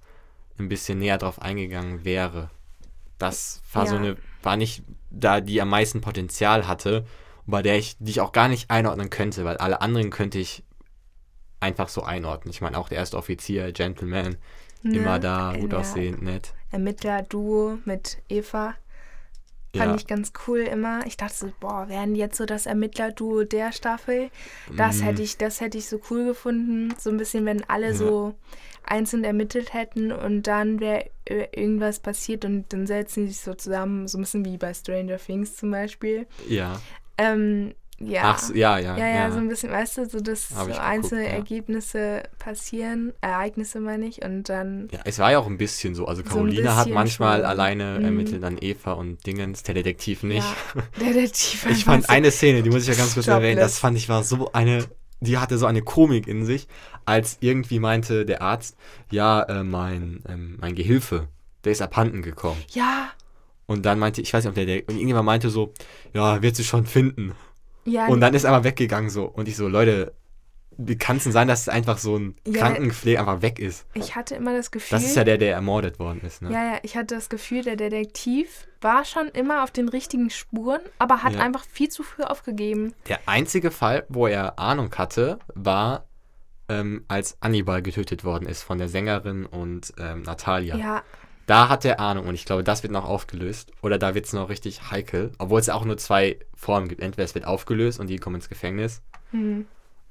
ein 0.60 0.70
bisschen 0.70 1.00
näher 1.00 1.18
drauf 1.18 1.42
eingegangen 1.42 2.06
wäre. 2.06 2.50
Das 3.18 3.62
war 3.74 3.88
so 3.88 3.96
Ja. 3.96 4.02
eine, 4.02 4.18
war 4.42 4.56
nicht 4.58 4.84
da, 5.10 5.42
die 5.42 5.62
am 5.62 5.70
meisten 5.70 6.02
Potenzial 6.02 6.68
hatte, 6.68 7.06
bei 7.46 7.62
der 7.62 7.78
ich, 7.78 7.96
die 8.00 8.12
ich 8.12 8.22
auch 8.22 8.32
gar 8.32 8.48
nicht 8.48 8.70
einordnen 8.72 9.10
könnte, 9.10 9.44
weil 9.46 9.58
alle 9.58 9.82
anderen 9.82 10.10
könnte 10.12 10.40
ich 10.40 10.64
einfach 11.60 11.90
so 11.90 12.04
einordnen. 12.04 12.52
Ich 12.52 12.62
meine, 12.62 12.78
auch 12.78 12.90
der 12.90 12.98
erste 13.00 13.18
Offizier, 13.18 13.72
Gentleman, 13.72 14.38
immer 14.84 15.14
Ne? 15.14 15.20
da, 15.20 15.54
gut 15.60 15.72
Ja. 15.74 15.80
aussehend, 15.80 16.22
nett. 16.22 16.54
Ermittler-Duo 16.72 17.80
mit 17.86 18.18
Eva. 18.30 18.76
Fand 19.76 19.90
Ja. 19.92 19.96
ich 19.96 20.06
ganz 20.08 20.32
cool 20.48 20.60
immer. 20.60 21.06
Ich 21.08 21.18
dachte 21.18 21.34
so, 21.36 21.52
boah, 21.60 21.90
wären 21.90 22.14
jetzt 22.16 22.38
so 22.38 22.46
das 22.46 22.68
Ermittler-Duo 22.68 23.44
der 23.44 23.72
Staffel? 23.72 24.30
Das 24.78 25.00
Mm, 25.02 25.04
hätte 25.06 25.22
ich, 25.24 25.38
das 25.38 25.62
hätte 25.62 25.80
ich 25.80 25.88
so 25.90 26.00
cool 26.12 26.26
gefunden. 26.26 26.94
So 27.00 27.10
ein 27.10 27.18
bisschen, 27.18 27.46
wenn 27.46 27.64
alle 27.68 27.88
Ja. 27.88 27.94
so 27.96 28.36
einzeln 28.86 29.24
ermittelt 29.24 29.74
hätten 29.74 30.12
und 30.12 30.44
dann 30.46 30.80
wäre 30.80 31.10
äh, 31.26 31.48
irgendwas 31.60 32.00
passiert 32.00 32.46
und 32.46 32.72
dann 32.72 32.86
setzen 32.86 33.26
die 33.26 33.32
sich 33.32 33.42
so 33.42 33.54
zusammen, 33.56 34.08
so 34.08 34.18
ein 34.20 34.22
bisschen 34.22 34.46
wie 34.46 34.58
bei 34.58 34.74
Stranger 34.74 35.18
Things 35.18 35.56
zum 35.56 35.72
Beispiel. 35.72 36.28
Ja, 36.48 36.80
Ähm, 37.18 37.74
Ja. 38.00 38.22
Ach, 38.26 38.40
so, 38.40 38.54
ja, 38.54 38.78
ja, 38.80 38.98
ja, 38.98 39.08
ja, 39.08 39.14
ja. 39.16 39.32
so 39.32 39.38
ein 39.38 39.48
bisschen, 39.48 39.72
weißt 39.72 39.98
du, 40.00 40.10
so 40.10 40.20
dass 40.20 40.50
Hab 40.56 40.72
so 40.74 40.80
einzelne 40.80 41.22
geguckt. 41.24 41.52
Ergebnisse 41.52 42.24
passieren, 42.40 43.14
Ereignisse 43.22 43.80
meine 43.80 44.06
ich, 44.08 44.24
und 44.24 44.50
dann. 44.50 44.90
Ja, 44.92 45.00
es 45.06 45.20
war 45.20 45.32
ja 45.32 45.40
auch 45.40 45.48
ein 45.48 45.58
bisschen 45.58 45.96
so. 45.96 46.06
Also 46.08 46.22
So 46.24 46.28
ein 46.30 46.34
Caroline 46.34 46.76
hat 46.76 46.90
manchmal 46.90 47.38
schon. 47.40 47.46
alleine 47.46 47.98
Mhm. 48.00 48.06
ermittelt, 48.06 48.44
dann 48.44 48.58
Eva 48.60 48.94
und 48.94 49.26
Dingens, 49.26 49.64
der 49.64 49.76
Detektiv 49.76 50.24
nicht. 50.24 50.46
Ja, 51.00 51.08
Detektiv. 51.08 51.66
Ich 51.70 51.86
fand 51.86 52.10
eine 52.10 52.32
Szene, 52.32 52.64
die 52.64 52.70
muss 52.70 52.82
ich 52.84 52.90
ja 52.90 52.96
ganz 52.96 53.14
kurz 53.14 53.28
erwähnen, 53.28 53.58
das 53.58 53.74
Jobless. 53.74 53.80
fand 53.80 53.98
ich 53.98 54.10
war 54.10 54.24
so 54.24 54.52
eine, 54.54 54.86
die 55.20 55.38
hatte 55.38 55.58
so 55.58 55.66
eine 55.66 55.82
Komik 55.82 56.28
in 56.28 56.46
sich, 56.46 56.68
als 57.06 57.38
irgendwie 57.42 57.80
meinte 57.80 58.26
der 58.26 58.42
Arzt, 58.42 58.76
ja, 59.12 59.44
äh, 59.44 59.64
mein, 59.64 60.24
ähm, 60.28 60.58
mein 60.60 60.76
Gehilfe, 60.76 61.28
der 61.64 61.72
ist 61.72 61.82
abhanden 61.82 62.22
gekommen. 62.22 62.60
so, 62.68 62.80
Ja, 62.80 63.10
Und 63.66 63.86
dann 63.86 64.00
meinte, 64.00 64.22
ich 64.22 64.34
weiß 64.34 64.44
nicht, 64.44 64.50
ob 64.50 64.56
der, 64.56 64.66
der 64.66 64.78
und 64.88 64.96
irgendjemand 64.96 65.26
meinte 65.26 65.50
so, 65.50 65.74
ja, 66.14 66.42
wird 66.42 66.56
sie 66.56 66.64
schon 66.66 66.86
finden. 66.86 67.34
Ja. 67.86 68.08
Und 68.08 68.22
dann 68.22 68.34
ist 68.34 68.44
er 68.44 68.52
aber 68.54 68.64
weggegangen 68.64 69.10
so. 69.10 69.26
Und 69.26 69.48
ich 69.48 69.56
so, 69.56 69.68
Leute, 69.68 70.14
wie 70.78 70.98
kann 70.98 71.18
es 71.18 71.24
denn 71.24 71.32
sein, 71.32 71.48
dass 71.48 71.70
einfach 71.70 71.98
so 72.00 72.18
ein 72.18 72.36
Ja. 72.48 72.60
Krankenpfleger 72.62 73.20
einfach 73.20 73.42
weg 73.42 73.60
ist? 73.60 73.86
ich 73.94 74.16
hatte 74.16 74.36
immer 74.36 74.56
das 74.56 74.72
Gefühl. 74.72 74.98
Das 74.98 75.06
ist 75.06 75.16
ja 75.16 75.24
der, 75.24 75.38
der 75.38 75.54
ermordet 75.54 76.00
worden 76.00 76.22
ist, 76.26 76.42
ne? 76.42 76.52
Ja, 76.52 76.64
ja, 76.74 76.78
ich 76.82 76.96
hatte 76.98 77.14
das 77.16 77.30
Gefühl, 77.30 77.62
der 77.64 77.76
Detektiv 77.76 78.68
war 78.82 79.06
schon 79.06 79.28
immer 79.30 79.64
auf 79.64 79.72
den 79.72 79.88
richtigen 79.88 80.30
Spuren, 80.30 80.82
aber 81.00 81.22
hat 81.24 81.34
Ja. 81.34 81.42
einfach 81.42 81.64
viel 81.64 81.90
zu 81.90 82.02
früh 82.04 82.24
aufgegeben. 82.24 82.94
Der 83.08 83.20
einzige 83.28 83.70
Fall, 83.72 84.06
wo 84.10 84.26
er 84.28 84.58
Ahnung 84.60 84.94
hatte, 84.96 85.38
war, 85.54 86.06
ähm, 86.70 87.06
als 87.08 87.38
Annibal 87.42 87.82
getötet 87.82 88.24
worden 88.24 88.48
ist 88.48 88.64
von 88.64 88.78
der 88.78 88.88
Sängerin 88.90 89.46
und 89.46 89.94
ähm, 90.00 90.24
Natalia. 90.24 90.76
Ja, 90.78 91.04
Da 91.46 91.70
hat 91.70 91.84
er 91.86 92.00
Ahnung 92.00 92.28
und 92.28 92.36
ich 92.36 92.46
glaube, 92.46 92.64
das 92.64 92.84
wird 92.84 92.94
noch 92.94 93.06
aufgelöst. 93.06 93.72
Oder 93.82 93.98
da 93.98 94.16
wird 94.16 94.26
es 94.26 94.34
noch 94.34 94.50
richtig 94.50 94.92
heikel. 94.92 95.32
Obwohl 95.40 95.60
es 95.60 95.68
ja 95.68 95.74
auch 95.76 95.86
nur 95.86 95.98
zwei 95.98 96.38
Formen 96.56 96.88
gibt. 96.88 97.02
Entweder 97.02 97.26
es 97.26 97.36
wird 97.36 97.46
aufgelöst 97.46 98.00
und 98.00 98.08
die 98.08 98.18
kommen 98.18 98.38
ins 98.38 98.50
Gefängnis. 98.50 99.02
hm. 99.32 99.66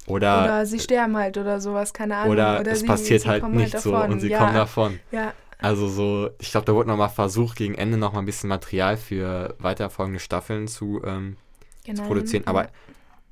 Oder, 0.07 0.45
oder 0.45 0.67
sie 0.67 0.81
sterben 0.81 1.17
halt 1.17 1.39
oder 1.39 1.61
sowas, 1.61 1.93
keine 1.93 2.17
Ahnung. 2.17 2.33
oder, 2.61 2.73
es 2.73 2.81
sie, 2.81 2.87
passiert 2.87 3.23
sie 3.23 3.29
halt 3.29 3.49
nicht 3.49 3.79
so 3.79 3.93
davon. 3.93 4.11
und 4.11 4.21
sie 4.21 4.31
ja, 4.31 4.39
kommen 4.39 4.55
davon. 4.55 4.99
Ja, 5.13 5.33
Also 5.59 5.87
so, 5.87 6.31
ich 6.41 6.51
glaube, 6.51 6.67
da 6.67 6.75
wurde 6.75 6.89
nochmal 6.89 7.09
versucht, 7.09 7.57
gegen 7.57 7.77
Ende 7.77 7.97
nochmal 7.99 8.23
ein 8.23 8.27
bisschen 8.27 8.49
Material 8.49 8.97
für 8.97 9.55
weiterfolgende 9.61 10.19
Staffeln 10.19 10.67
zu, 10.67 11.01
ähm, 11.05 11.37
genau. 11.85 12.03
zu 12.03 12.09
produzieren. 12.09 12.47
Aber 12.47 12.69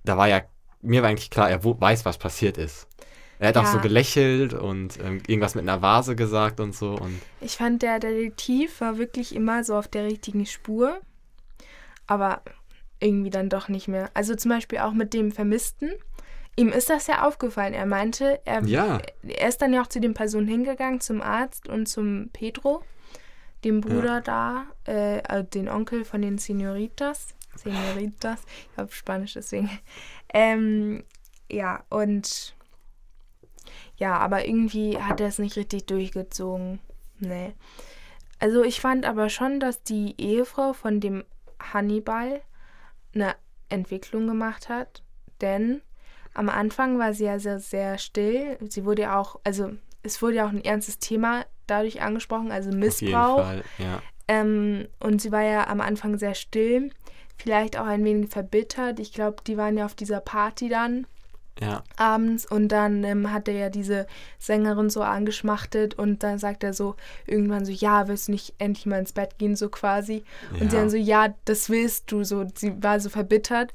da 0.05 0.17
war 0.17 0.29
ja, 0.29 0.43
mir 0.81 1.03
war 1.03 1.11
eigentlich 1.11 1.31
klar, 1.31 1.51
er 1.51 1.65
weiß, 1.65 2.05
was 2.05 2.19
passiert 2.19 2.57
ist. 2.57 2.87
Er 3.41 3.49
hat 3.49 3.57
auch 3.57 3.65
Ja. 3.65 3.73
so 3.73 3.79
gelächelt 3.81 4.53
und 4.55 4.99
ähm, 5.01 5.23
irgendwas 5.27 5.55
mit 5.55 5.63
einer 5.63 5.81
Vase 5.83 6.15
gesagt 6.15 6.61
und 6.61 6.75
so. 6.75 6.93
Und 6.95 7.21
Ich 7.41 7.57
fand, 7.57 7.83
der 7.83 7.99
Detektiv 7.99 8.81
war 8.81 8.99
wirklich 8.99 9.35
immer 9.35 9.65
so 9.65 9.77
auf 9.77 9.89
der 9.89 10.05
richtigen 10.05 10.45
Spur, 10.47 11.01
aber 12.07 12.43
irgendwie 13.01 13.31
dann 13.31 13.49
doch 13.49 13.69
nicht 13.69 13.89
mehr. 13.89 14.11
Also 14.15 14.35
zum 14.35 14.51
Beispiel 14.51 14.79
auch 14.81 14.93
mit 14.93 15.15
dem 15.15 15.33
Vermissten. 15.33 15.91
Ihm 16.57 16.69
ist 16.69 16.91
das 16.91 17.07
ja 17.07 17.27
aufgefallen. 17.27 17.73
Er 17.73 17.87
meinte, 17.87 18.41
er, 18.45 18.63
ja, 18.65 19.01
er 19.27 19.49
ist 19.49 19.63
dann 19.63 19.73
ja 19.73 19.81
auch 19.81 19.87
zu 19.87 20.01
den 20.01 20.13
Personen 20.13 20.47
hingegangen, 20.47 21.01
zum 21.01 21.23
Arzt 21.23 21.67
und 21.69 21.87
zum 21.87 22.29
Pedro, 22.35 22.83
dem 23.65 23.81
Bruder 23.81 24.21
da, 24.21 24.67
äh, 24.85 25.23
also 25.23 25.45
den 25.49 25.71
Onkel 25.71 26.05
von 26.05 26.21
den 26.21 26.37
Senoritas. 26.37 27.29
Senoritas, 27.57 28.41
ich 28.71 28.77
habe 28.79 28.93
Spanisch 28.93 29.33
deswegen. 29.35 29.71
Ähm, 30.35 31.05
ja, 31.51 31.83
und 31.89 32.55
ja, 34.01 34.17
aber 34.17 34.49
irgendwie 34.49 34.99
hat 34.99 35.21
er 35.21 35.29
es 35.29 35.39
nicht 35.39 35.57
richtig 35.57 35.87
durchgezogen. 35.87 36.81
Nee. 37.19 37.53
Also 38.39 38.65
ich 38.65 38.81
fand 38.81 39.05
aber 39.05 39.29
schon, 39.29 39.61
dass 39.61 39.83
die 39.83 40.15
Ehefrau 40.17 40.73
von 40.73 41.01
dem 41.01 41.23
Hannibal 41.61 42.41
eine 43.15 43.35
Entwicklung 43.69 44.27
gemacht 44.27 44.71
hat, 44.71 45.03
denn 45.43 45.83
am 46.33 46.49
Anfang 46.49 46.99
war 46.99 47.13
sie 47.13 47.25
ja 47.25 47.39
sehr, 47.39 47.59
sehr 47.61 47.99
still. 47.99 48.57
Sie 48.71 48.87
wurde 48.87 49.03
ja 49.03 49.21
auch, 49.21 49.39
also 49.45 49.71
es 50.03 50.23
wurde 50.23 50.37
ja 50.37 50.47
auch 50.47 50.53
ein 50.53 50.65
ernstes 50.65 50.99
Thema 50.99 51.45
dadurch 51.67 52.01
angesprochen, 52.01 52.51
also 52.51 52.71
auf 52.71 52.75
jeden 52.75 52.87
Missbrauch. 52.87 53.43
Fall. 53.43 53.65
Ja. 53.77 54.03
Ähm, 54.29 54.89
und 54.99 55.21
sie 55.21 55.31
war 55.31 55.43
ja 55.43 55.67
am 55.67 55.83
Anfang 55.83 56.17
sehr 56.17 56.35
still, 56.35 56.91
vielleicht 57.37 57.77
auch 57.77 57.87
ein 57.87 58.03
wenig 58.05 58.31
verbittert. 58.31 58.99
Ich 58.99 59.13
glaube, 59.13 59.43
die 59.47 59.59
waren 59.59 59.77
ja 59.77 59.85
auf 59.85 59.95
dieser 59.95 60.21
Party 60.21 60.71
dann 60.71 61.07
ja. 61.61 61.83
abends 61.97 62.47
und 62.51 62.69
dann 62.69 63.05
ähm, 63.05 63.33
hat 63.33 63.49
er 63.49 63.55
ja 63.55 63.69
diese 63.71 64.07
Sängerin 64.39 64.91
so 64.91 65.03
angeschmachtet 65.03 65.95
und 65.95 66.23
dann 66.23 66.39
sagt 66.39 66.65
er 66.65 66.73
so 66.73 66.97
irgendwann 67.27 67.65
so, 67.65 67.73
ja, 67.73 68.09
willst 68.09 68.29
du 68.29 68.33
nicht 68.33 68.55
endlich 68.59 68.87
mal 68.87 68.99
ins 69.01 69.13
Bett 69.13 69.39
gehen, 69.39 69.57
so 69.57 69.69
quasi. 69.69 70.25
Und 70.53 70.71
sie 70.71 70.77
Ja. 70.77 70.83
dann 70.83 70.91
so, 70.91 70.97
ja, 70.97 71.35
das 71.45 71.69
willst 71.69 72.11
du, 72.13 72.25
so, 72.25 72.47
sie 72.55 72.83
war 72.83 73.01
so 73.01 73.09
verbittert. 73.11 73.73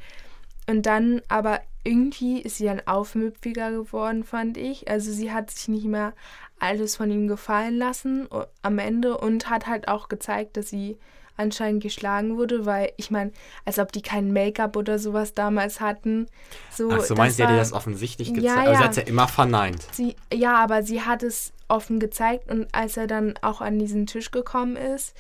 Und 0.68 0.86
dann, 0.88 1.22
aber 1.28 1.62
irgendwie 1.84 2.42
ist 2.42 2.58
sie 2.58 2.66
dann 2.66 2.82
aufmüpfiger 2.88 3.72
geworden, 3.72 4.24
fand 4.24 4.58
ich. 4.58 4.90
Also 4.90 5.12
sie 5.12 5.32
hat 5.32 5.52
sich 5.52 5.68
nicht 5.68 5.86
mehr 5.86 6.14
alles 6.60 6.96
von 6.96 7.12
ihm 7.12 7.28
gefallen 7.28 7.78
lassen 7.78 8.28
am 8.64 8.80
Ende 8.80 9.18
und 9.18 9.50
hat 9.50 9.68
halt 9.68 9.88
auch 9.88 10.08
gezeigt, 10.08 10.58
dass 10.58 10.70
sie 10.70 10.98
anscheinend 11.38 11.84
geschlagen 11.84 12.38
wurde, 12.38 12.66
weil 12.66 12.92
ich 12.98 13.12
meine, 13.12 13.32
als 13.66 13.80
ob 13.80 13.92
die 13.92 14.02
kein 14.02 14.32
Make-up 14.32 14.76
oder 14.78 15.00
sowas 15.00 15.34
damals 15.34 15.80
hatten. 15.82 16.28
So, 16.72 16.90
Ach 16.92 17.02
so, 17.02 17.16
meinst 17.16 17.40
du, 17.40 17.46
dir 17.48 17.58
das 17.58 17.74
offensichtlich 17.74 18.30
Ja, 18.30 18.34
gezeigt? 18.36 18.58
Also 18.60 18.72
ja. 18.72 18.78
sie 18.78 18.84
hat 18.84 18.92
es 18.92 18.98
ja 18.98 19.04
immer 19.04 19.28
verneint. 19.28 19.88
Sie, 19.92 20.16
ja, 20.34 20.56
aber 20.56 20.84
sie 20.84 21.02
hat 21.02 21.24
es 21.24 21.52
offen 21.68 22.00
gezeigt 22.00 22.50
und 22.52 22.68
als 22.74 22.96
er 22.98 23.08
dann 23.08 23.34
auch 23.42 23.62
an 23.62 23.80
diesen 23.80 24.06
Tisch 24.06 24.32
gekommen 24.32 24.76
ist 24.76 25.16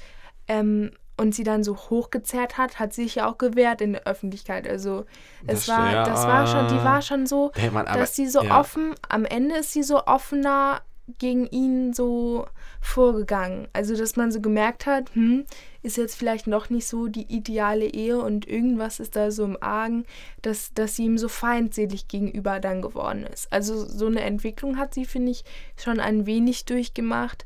ähm, 0.48 0.92
und 1.18 1.34
sie 1.34 1.44
dann 1.44 1.64
so 1.64 1.76
hochgezerrt 1.76 2.58
hat, 2.58 2.78
hat 2.78 2.94
sie 2.94 3.04
sich 3.04 3.16
ja 3.16 3.30
auch 3.30 3.38
gewehrt 3.38 3.82
in 3.82 3.94
der 3.94 4.04
Öffentlichkeit. 4.06 4.68
Also 4.68 5.06
es 5.48 5.66
Das- 5.66 5.68
war, 5.70 5.92
ja, 5.92 6.04
das 6.04 6.26
war 6.26 6.46
schon, 6.48 6.68
die 6.68 6.84
war 6.84 7.02
schon 7.02 7.26
so, 7.26 7.52
hätte 7.56 7.84
dass 7.98 8.16
sie 8.16 8.28
so 8.28 8.44
ja. 8.44 8.60
offen, 8.60 8.94
am 9.10 9.26
Ende 9.26 9.56
ist 9.56 9.72
sie 9.72 9.82
so 9.84 10.06
offener 10.06 10.82
gegen 11.20 11.48
ihn 11.48 11.94
so 11.94 12.48
vorgegangen. 12.82 13.68
Also 13.74 13.96
dass 13.96 14.16
man 14.16 14.32
so 14.32 14.42
gemerkt 14.42 14.86
hat, 14.86 15.14
hm, 15.14 15.46
ist 15.84 15.98
jetzt 15.98 16.16
vielleicht 16.16 16.48
noch 16.48 16.70
nicht 16.70 16.88
so 16.88 17.08
die 17.08 17.32
ideale 17.34 17.86
Ehe 17.86 18.20
und 18.20 18.48
irgendwas 18.48 19.00
ist 19.00 19.16
da 19.16 19.32
so 19.32 19.44
im 19.46 19.58
Argen, 19.62 20.06
dass, 20.42 20.74
dass 20.74 20.96
sie 20.96 21.06
ihm 21.06 21.18
so 21.18 21.28
feindselig 21.28 22.08
gegenüber 22.08 22.60
dann 22.60 22.82
geworden 22.82 23.24
ist. 23.32 23.52
Also 23.54 23.86
so 23.86 24.08
eine 24.08 24.22
Entwicklung 24.22 24.78
hat 24.78 24.94
sie, 24.94 25.06
finde 25.06 25.32
ich, 25.32 25.44
schon 25.78 26.00
ein 26.00 26.26
wenig 26.26 26.66
durchgemacht. 26.66 27.46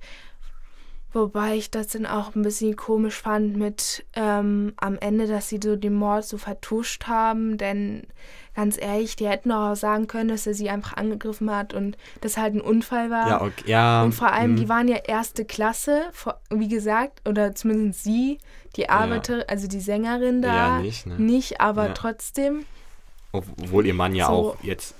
Wobei 1.11 1.55
ich 1.55 1.71
das 1.71 1.87
dann 1.87 2.05
auch 2.05 2.35
ein 2.35 2.43
bisschen 2.43 2.75
komisch 2.75 3.15
fand 3.19 3.57
mit 3.57 4.05
ähm, 4.13 4.73
am 4.77 4.95
Ende, 4.99 5.25
dass 5.25 5.49
sie 5.49 5.59
so 5.63 5.75
den 5.75 5.95
Mord 5.95 6.23
so 6.23 6.37
vertuscht 6.37 7.07
haben. 7.07 7.57
Denn 7.57 8.03
ganz 8.55 8.77
ehrlich, 8.79 9.15
die 9.15 9.27
hätten 9.27 9.51
auch 9.51 9.75
sagen 9.75 10.05
können, 10.05 10.29
dass 10.29 10.45
er 10.45 10.53
sie 10.53 10.69
einfach 10.69 10.97
angegriffen 10.97 11.49
hat 11.49 11.73
und 11.73 11.97
das 12.21 12.37
halt 12.37 12.53
ein 12.53 12.61
Unfall 12.61 13.09
war. 13.09 13.27
Ja, 13.27 13.41
okay, 13.41 13.63
ja. 13.65 14.03
Und 14.03 14.13
vor 14.13 14.31
allem, 14.31 14.55
die 14.55 14.69
waren 14.69 14.87
ja 14.87 14.97
erste 14.97 15.45
Klasse, 15.45 16.11
wie 16.51 16.67
gesagt, 16.67 17.27
oder 17.27 17.55
zumindest 17.55 18.03
sie, 18.03 18.37
die 18.75 18.89
Arbeiterin, 18.89 19.45
also 19.47 19.67
die 19.67 19.79
Sängerin 19.79 20.43
da. 20.43 20.55
Ja, 20.55 20.79
nicht, 20.79 21.07
ne? 21.07 21.15
Nicht, 21.19 21.59
aber 21.59 21.87
Ja. 21.87 21.93
trotzdem. 21.93 22.65
Obwohl 23.31 23.87
ihr 23.87 23.93
Mann 23.95 24.13
ja 24.13 24.27
So. 24.27 24.31
auch 24.31 24.57
jetzt, 24.63 24.93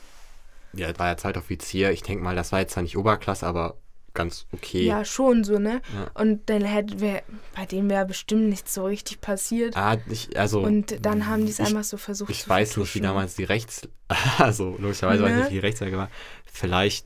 ja, 0.74 0.88
war 0.97 1.07
ja 1.07 1.18
Zeitoffizier. 1.18 1.91
Ich 1.91 2.01
denke 2.01 2.24
mal, 2.24 2.36
das 2.36 2.51
war 2.51 2.60
jetzt 2.62 2.74
zwar 2.74 2.82
nicht 2.84 2.97
Oberklasse, 2.97 3.45
aber 3.45 3.76
ganz 4.20 4.46
okay. 4.52 4.86
Ja, 4.86 5.06
schon 5.06 5.44
so, 5.44 5.58
ne? 5.60 5.82
Ja. 5.94 6.12
Und 6.22 6.50
dann 6.50 6.64
hätte 6.64 7.00
wär, 7.00 7.24
bei 7.56 7.66
dem 7.66 7.90
wäre 7.90 8.06
bestimmt 8.06 8.50
nicht 8.50 8.70
so 8.70 8.86
richtig 8.86 9.22
passiert. 9.22 9.76
Ah, 9.78 9.98
ich, 10.10 10.38
also, 10.38 10.60
und 10.62 11.06
dann 11.06 11.28
haben 11.28 11.46
die 11.46 11.52
es 11.52 11.60
einfach 11.60 11.84
so 11.86 11.98
versucht 11.98 12.30
Ich 12.30 12.48
weiß 12.48 12.70
nicht, 12.70 12.76
wie 12.78 12.80
vertuschen. 12.82 13.04
damals 13.04 13.36
die 13.36 13.46
Rechts... 13.46 13.88
Also, 14.38 14.76
logischerweise 14.78 15.24
weiß 15.24 15.30
ich 15.30 15.36
Ne? 15.36 15.42
nicht, 15.42 15.50
wie 15.52 15.56
die 15.56 15.60
Rechtslage 15.60 15.98
war. 15.98 16.10
Vielleicht 16.46 17.06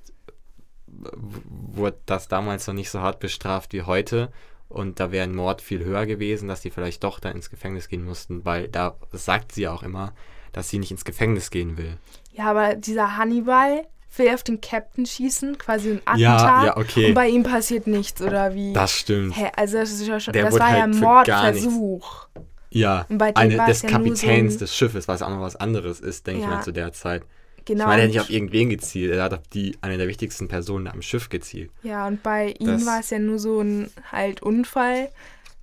wurde 0.87 1.97
das 2.05 2.27
damals 2.27 2.67
noch 2.67 2.73
nicht 2.73 2.89
so 2.89 2.99
hart 3.01 3.19
bestraft 3.19 3.73
wie 3.73 3.83
heute. 3.83 4.31
Und 4.69 4.99
da 4.99 5.11
wäre 5.11 5.25
ein 5.25 5.35
Mord 5.35 5.61
viel 5.61 5.83
höher 5.83 6.05
gewesen, 6.05 6.47
dass 6.47 6.61
die 6.61 6.71
vielleicht 6.71 7.03
doch 7.03 7.19
da 7.19 7.29
ins 7.29 7.49
Gefängnis 7.49 7.89
gehen 7.89 8.03
mussten, 8.03 8.43
weil 8.43 8.67
da 8.69 8.95
sagt 9.11 9.51
sie 9.51 9.63
ja 9.63 9.71
auch 9.71 9.83
immer, 9.83 10.13
dass 10.51 10.69
sie 10.69 10.79
nicht 10.79 10.91
ins 10.91 11.05
Gefängnis 11.05 11.51
gehen 11.51 11.77
will. 11.77 11.97
Ja, 12.31 12.45
aber 12.49 12.75
dieser 12.75 13.17
Hannibal 13.17 13.85
will 14.17 14.29
auf 14.29 14.43
den 14.43 14.61
Captain 14.61 15.05
schießen, 15.05 15.57
quasi 15.57 15.99
ein 16.05 16.19
Ja, 16.19 16.35
Attentat. 16.35 16.65
ja, 16.65 16.77
okay. 16.77 17.07
Und 17.07 17.13
bei 17.15 17.27
ihm 17.29 17.43
passiert 17.43 17.87
nichts, 17.87 18.21
oder 18.21 18.53
wie? 18.53 18.73
Das 18.73 18.91
stimmt. 18.91 19.35
Hä, 19.37 19.49
also 19.55 19.77
das 19.77 19.91
ist 19.91 20.05
ja 20.07 20.19
schon, 20.19 20.33
Der 20.33 20.45
das 20.45 20.53
war 20.53 20.59
ja 20.75 20.81
halt 20.81 20.93
ein 20.95 21.01
gar 21.01 21.45
nichts- 21.51 21.63
Mordversuch. 21.65 22.27
Ja, 22.69 23.05
Und 23.09 23.17
bei 23.19 23.31
dem 23.31 23.37
eine 23.37 23.55
des 23.67 23.77
es 23.77 23.81
ja 23.83 23.89
Kapitäns 23.89 24.53
so 24.53 24.57
ein- 24.57 24.59
des 24.59 24.75
Schiffes, 24.75 25.07
was 25.07 25.21
auch 25.21 25.29
noch 25.29 25.41
was 25.41 25.55
anderes 25.55 25.99
ist, 25.99 26.25
denke 26.27 26.41
ich 26.41 26.45
Ja. 26.47 26.55
mal, 26.55 26.63
zu 26.63 26.71
der 26.71 26.91
Zeit. 26.91 27.23
Genau. 27.65 27.83
Ich 27.83 27.87
meine, 27.87 28.01
er 28.01 28.07
hat 28.07 28.13
nicht 28.13 28.19
auf 28.21 28.29
irgendwen 28.29 28.69
gezielt, 28.69 29.13
er 29.13 29.23
hat 29.23 29.33
auf 29.33 29.47
die, 29.53 29.77
eine 29.81 29.97
der 29.97 30.07
wichtigsten 30.07 30.47
Personen 30.49 30.87
am 30.87 31.01
Schiff 31.01 31.29
gezielt. 31.29 31.71
Ja, 31.81 32.07
und 32.07 32.21
bei 32.21 32.55
ihm 32.59 32.67
Das- 32.67 32.85
war 32.85 32.99
es 32.99 33.09
ja 33.09 33.19
nur 33.19 33.39
so 33.39 33.61
ein 33.61 33.89
halt 34.11 34.41
Unfall. 34.41 35.09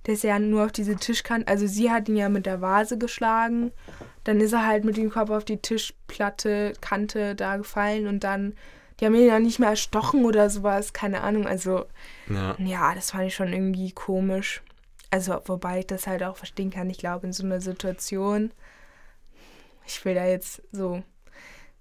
Der 0.05 0.15
ist 0.15 0.23
ja 0.23 0.39
nur 0.39 0.65
auf 0.65 0.71
diese 0.71 0.95
Tischkante, 0.95 1.47
also 1.47 1.67
sie 1.67 1.91
hat 1.91 2.09
ihn 2.09 2.15
ja 2.15 2.27
mit 2.27 2.45
der 2.47 2.59
Vase 2.61 2.97
geschlagen. 2.97 3.71
Dann 4.23 4.39
ist 4.39 4.53
er 4.53 4.65
halt 4.65 4.83
mit 4.83 4.97
dem 4.97 5.11
Kopf 5.11 5.29
auf 5.29 5.45
die 5.45 5.57
Tischplatte, 5.57 6.73
Kante 6.81 7.35
da 7.35 7.57
gefallen 7.57 8.07
und 8.07 8.23
dann, 8.23 8.53
die 8.99 9.05
haben 9.05 9.15
ihn 9.15 9.27
ja 9.27 9.39
nicht 9.39 9.59
mehr 9.59 9.69
erstochen 9.69 10.25
oder 10.25 10.49
sowas, 10.49 10.93
keine 10.93 11.21
Ahnung. 11.21 11.45
Also, 11.47 11.85
Ja. 12.27 12.55
ja, 12.59 12.95
das 12.95 13.11
fand 13.11 13.25
ich 13.25 13.35
schon 13.35 13.53
irgendwie 13.53 13.91
komisch. 13.91 14.61
Also, 15.11 15.39
wobei 15.45 15.79
ich 15.79 15.87
das 15.87 16.07
halt 16.07 16.23
auch 16.23 16.37
verstehen 16.37 16.71
kann. 16.71 16.89
Ich 16.89 16.97
glaube, 16.97 17.27
in 17.27 17.33
so 17.33 17.43
einer 17.43 17.61
Situation, 17.61 18.51
ich 19.85 20.03
will 20.05 20.15
da 20.15 20.25
jetzt 20.25 20.61
so, 20.71 21.03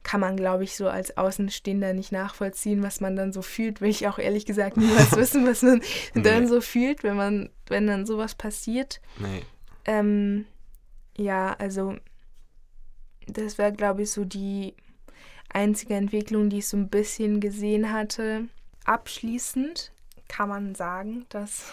kann 0.03 0.20
man 0.20 0.36
glaube 0.36 0.64
ich 0.64 0.76
so 0.76 0.88
als 0.88 1.16
Außenstehender 1.16 1.92
nicht 1.92 2.12
nachvollziehen, 2.12 2.82
was 2.82 3.01
man 3.01 3.16
dann 3.16 3.32
so 3.32 3.42
fühlt, 3.42 3.80
will 3.80 3.90
ich 3.90 4.09
auch 4.09 4.18
ehrlich 4.18 4.46
gesagt 4.46 4.76
niemals 4.76 5.12
wissen, 5.16 5.46
was 5.46 5.62
man 5.62 5.82
nee. 6.14 6.22
dann 6.22 6.48
so 6.48 6.61
fühlt, 6.61 7.03
wenn 7.03 7.16
man, 7.16 7.51
wenn 7.66 7.86
dann 7.86 8.07
sowas 8.07 8.34
passiert. 8.34 9.01
Nee. 9.18 9.42
Ähm, 9.84 10.46
ja, 11.16 11.55
also 11.59 11.96
das 13.26 13.59
wäre 13.59 13.72
glaube 13.72 14.03
ich 14.03 14.11
so 14.11 14.24
die 14.24 14.74
einzige 15.53 15.94
Entwicklung, 15.94 16.48
die 16.48 16.59
ich 16.59 16.68
so 16.68 16.76
ein 16.76 16.88
bisschen 16.88 17.40
gesehen 17.40 17.92
hatte. 17.92 18.48
Abschließend 18.84 19.92
kann 20.28 20.48
man 20.48 20.74
sagen, 20.74 21.26
dass, 21.28 21.72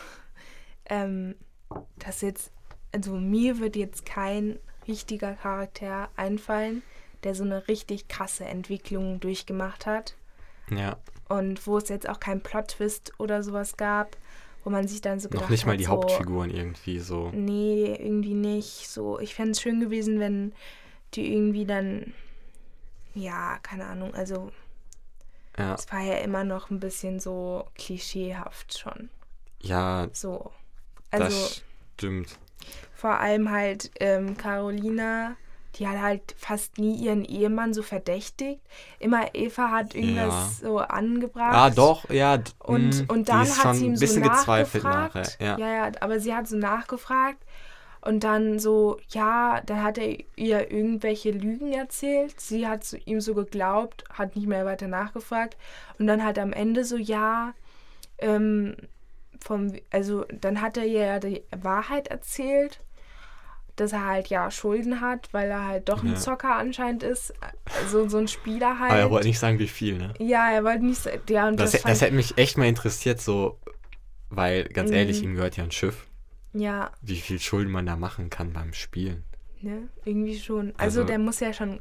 ähm, 0.90 1.36
dass 1.98 2.22
jetzt, 2.22 2.52
also 2.92 3.16
mir 3.16 3.60
wird 3.60 3.76
jetzt 3.76 4.06
kein 4.06 4.60
richtiger 4.88 5.34
Charakter 5.34 6.10
einfallen, 6.16 6.82
der 7.28 7.36
so 7.36 7.44
eine 7.44 7.68
richtig 7.68 8.08
krasse 8.08 8.46
Entwicklung 8.46 9.20
durchgemacht 9.20 9.86
hat. 9.86 10.16
Ja. 10.70 10.96
Und 11.28 11.68
wo 11.68 11.78
es 11.78 11.90
jetzt 11.90 12.08
auch 12.08 12.22
keinen 12.22 12.42
Plot-Twist 12.42 13.12
oder 13.18 13.44
sowas 13.44 13.76
gab, 13.76 14.16
wo 14.64 14.70
man 14.70 14.88
sich 14.88 15.02
dann 15.02 15.20
so 15.20 15.28
gedacht 15.28 15.44
Noch 15.44 15.50
nicht 15.50 15.66
mal 15.66 15.74
hat, 15.74 15.80
die 15.82 15.84
so, 15.84 15.92
Hauptfiguren 15.92 16.50
irgendwie 16.50 17.00
so. 17.00 17.30
Nee, 17.34 17.98
irgendwie 18.00 18.34
nicht. 18.34 18.90
So, 18.90 19.20
ich 19.20 19.36
fände 19.36 19.52
es 19.52 19.62
schön 19.62 19.82
gewesen, 19.82 20.22
wenn 20.22 20.54
die 21.16 21.34
irgendwie 21.34 21.66
dann, 21.66 22.14
ja, 23.14 23.60
keine 23.62 23.88
Ahnung, 23.88 24.14
also 24.14 24.50
ja. 25.58 25.74
es 25.74 25.92
war 25.92 26.02
ja 26.02 26.20
immer 26.20 26.46
noch 26.46 26.70
ein 26.70 26.80
bisschen 26.80 27.20
so 27.20 27.68
klischeehaft 27.76 28.80
schon. 28.80 29.10
Ja. 29.60 30.08
So. 30.14 30.54
Also, 31.12 31.26
das 31.26 31.64
stimmt. 31.96 32.40
Vor 32.94 33.20
allem 33.20 33.52
halt 33.52 33.92
ähm, 34.00 34.38
Carolina, 34.38 35.36
die 35.78 35.88
hat 35.88 36.02
halt 36.02 36.36
fast 36.38 36.78
nie 36.78 36.96
ihren 36.96 37.24
Ehemann 37.24 37.74
so 37.74 37.84
verdächtigt. 37.84 38.62
Immer 39.00 39.34
Eva 39.36 39.72
hat 39.72 39.96
irgendwas 39.96 40.62
ja. 40.62 40.68
so 40.68 40.78
angebracht. 40.80 41.56
Ah, 41.56 41.70
doch, 41.70 42.10
ja. 42.10 42.40
Und, 42.60 42.96
hm, 42.96 43.06
und 43.10 43.30
dann 43.30 43.48
hat 43.48 43.76
sie 43.76 43.86
ihm 43.86 43.96
so 43.96 44.20
nachgefragt. 44.20 45.16
Nachher, 45.16 45.28
ja. 45.40 45.58
ja, 45.58 45.74
ja, 45.74 45.92
aber 46.00 46.20
sie 46.20 46.34
hat 46.34 46.48
so 46.48 46.58
nachgefragt 46.58 47.44
und 48.02 48.24
dann 48.24 48.58
so, 48.58 49.00
ja, 49.10 49.62
dann 49.66 49.84
hat 49.84 49.98
er 49.98 50.18
ihr 50.36 50.72
irgendwelche 50.72 51.32
Lügen 51.32 51.74
erzählt. 51.74 52.40
Sie 52.40 52.68
hat 52.68 52.96
ihm 53.06 53.20
so 53.20 53.34
geglaubt, 53.36 54.04
hat 54.12 54.36
nicht 54.36 54.48
mehr 54.48 54.66
weiter 54.66 54.88
nachgefragt. 54.88 55.58
Und 56.00 56.08
dann 56.08 56.24
hat 56.24 56.38
er 56.38 56.44
am 56.44 56.54
Ende 56.54 56.86
so, 56.86 56.96
ja, 56.96 57.54
ähm, 58.20 58.76
vom, 59.40 59.74
also 59.92 60.26
dann 60.32 60.62
hat 60.62 60.78
er 60.78 60.86
ihr 60.86 61.06
ja 61.06 61.20
die 61.20 61.44
Wahrheit 61.52 62.08
erzählt, 62.08 62.80
dass 63.80 63.94
er 63.94 64.06
halt 64.06 64.28
ja 64.28 64.52
Schulden 64.52 65.02
hat, 65.02 65.30
weil 65.32 65.50
er 65.50 65.66
halt 65.66 65.88
doch 65.90 66.04
ein 66.04 66.12
ja. 66.12 66.16
Zocker 66.16 66.56
anscheinend 66.56 67.04
ist. 67.04 67.34
Also 67.82 68.10
so 68.10 68.18
ein 68.18 68.28
Spieler 68.28 68.80
halt. 68.80 68.92
Aber 68.92 69.00
er 69.00 69.12
wollte 69.12 69.28
nicht 69.28 69.40
sagen, 69.40 69.60
wie 69.60 69.68
viel, 69.68 69.98
ne? 69.98 70.14
Ja, 70.20 70.52
er 70.52 70.64
wollte 70.64 70.86
nicht 70.86 71.02
sagen. 71.02 71.22
Ja, 71.30 71.52
das, 71.52 71.72
das, 71.72 71.84
das 71.84 72.02
hätte 72.02 72.16
mich 72.16 72.38
echt 72.38 72.58
mal 72.58 72.68
interessiert, 72.68 73.22
so, 73.22 73.60
weil 74.30 74.66
ganz 74.66 74.92
ehrlich, 74.92 75.22
mhm. 75.22 75.30
ihm 75.30 75.36
gehört 75.36 75.58
ja 75.58 75.64
ein 75.64 75.72
Schiff. 75.72 76.08
Ja. 76.54 76.92
Wie 77.02 77.18
viel 77.18 77.40
Schulden 77.40 77.72
man 77.72 77.86
da 77.86 77.96
machen 77.96 78.30
kann 78.30 78.52
beim 78.52 78.74
Spielen. 78.74 79.24
Ne, 79.62 79.88
irgendwie 80.06 80.40
schon. 80.40 80.74
Also, 80.78 81.02
also 81.02 81.04
der 81.04 81.20
muss 81.20 81.40
ja 81.40 81.54
schon 81.54 81.80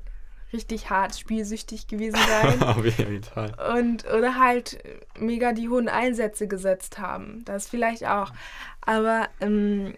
richtig 0.52 0.90
hart 0.90 1.18
spielsüchtig 1.18 1.86
gewesen 1.86 2.18
sein. 2.42 2.62
Auf 2.62 2.84
jeden 2.84 3.22
Fall. 3.22 3.54
Und, 3.76 4.06
oder 4.06 4.38
halt 4.38 4.78
mega 5.18 5.52
die 5.52 5.68
hohen 5.68 5.88
Einsätze 5.88 6.48
gesetzt 6.48 6.98
haben. 6.98 7.44
Das 7.44 7.68
vielleicht 7.68 8.06
auch. 8.06 8.32
Aber 8.80 9.28
ähm, 9.40 9.94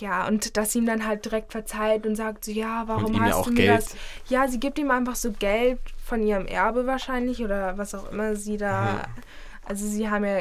ja, 0.00 0.26
und 0.26 0.56
dass 0.56 0.72
sie 0.72 0.78
ihm 0.78 0.86
dann 0.86 1.06
halt 1.06 1.24
direkt 1.24 1.52
verzeiht 1.52 2.06
und 2.06 2.16
sagt 2.16 2.44
so, 2.44 2.50
ja, 2.50 2.84
warum 2.86 3.20
hast 3.20 3.46
du 3.46 3.50
mir 3.50 3.56
Geld. 3.56 3.78
das? 3.78 3.96
Ja, 4.28 4.48
sie 4.48 4.60
gibt 4.60 4.78
ihm 4.78 4.90
einfach 4.90 5.16
so 5.16 5.32
Geld 5.32 5.78
von 6.04 6.22
ihrem 6.22 6.46
Erbe 6.46 6.86
wahrscheinlich 6.86 7.42
oder 7.42 7.78
was 7.78 7.94
auch 7.94 8.10
immer 8.10 8.34
sie 8.36 8.56
da. 8.56 9.06
Mhm 9.16 9.22
also 9.64 9.86
sie 9.86 10.10
haben 10.10 10.24
ja, 10.24 10.40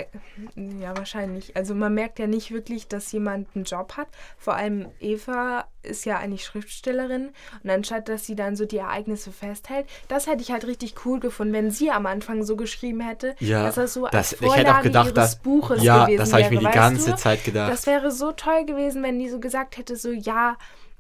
ja 0.56 0.98
wahrscheinlich, 0.98 1.56
also 1.56 1.76
man 1.76 1.94
merkt 1.94 2.20
ja 2.20 2.28
nicht 2.28 2.52
wirklich, 2.52 2.88
dass 2.88 3.12
jemand 3.12 3.48
einen 3.56 3.66
Job 3.66 3.94
hat. 3.98 4.08
Vor 4.38 4.56
allem 4.56 4.88
Eva 5.00 5.66
ist 5.84 6.06
ja 6.06 6.18
eigentlich 6.18 6.44
Schriftstellerin 6.44 7.30
und 7.64 7.70
anstatt, 7.70 8.10
dass 8.10 8.26
sie 8.26 8.36
dann 8.36 8.56
so 8.56 8.66
die 8.66 8.78
Ereignisse 8.78 9.32
festhält, 9.32 9.88
das 10.08 10.28
hätte 10.28 10.42
ich 10.42 10.52
halt 10.52 10.66
richtig 10.66 11.06
cool 11.06 11.20
gefunden, 11.20 11.54
wenn 11.54 11.72
sie 11.72 11.92
am 11.92 12.06
Anfang 12.06 12.44
so 12.44 12.56
geschrieben 12.56 13.02
hätte, 13.02 13.36
ja, 13.40 13.64
dass 13.64 13.76
das 13.76 13.94
so 13.94 14.08
das, 14.08 14.34
als 14.34 14.36
Vorlage 14.36 14.62
ich 14.62 14.68
hätte 14.68 14.78
auch 14.78 14.84
gedacht, 14.84 15.06
ihres 15.06 15.16
dass, 15.16 15.36
Buches 15.38 15.84
ja, 15.84 16.06
gewesen 16.06 16.18
das 16.18 16.34
habe 16.34 16.42
ich 16.42 16.50
mir 16.50 16.62
wäre, 16.62 16.72
die 16.72 16.78
ganze 16.78 17.12
du? 17.12 17.16
Zeit 17.18 17.44
gedacht. 17.44 17.72
Das 17.72 17.86
wäre 17.86 18.12
so 18.12 18.32
toll 18.32 18.66
gewesen, 18.66 19.04
wenn 19.04 19.20
die 19.20 19.30
so 19.30 19.40
gesagt 19.40 19.78
hätte, 19.78 19.96
so 19.96 20.12
ja, 20.12 20.58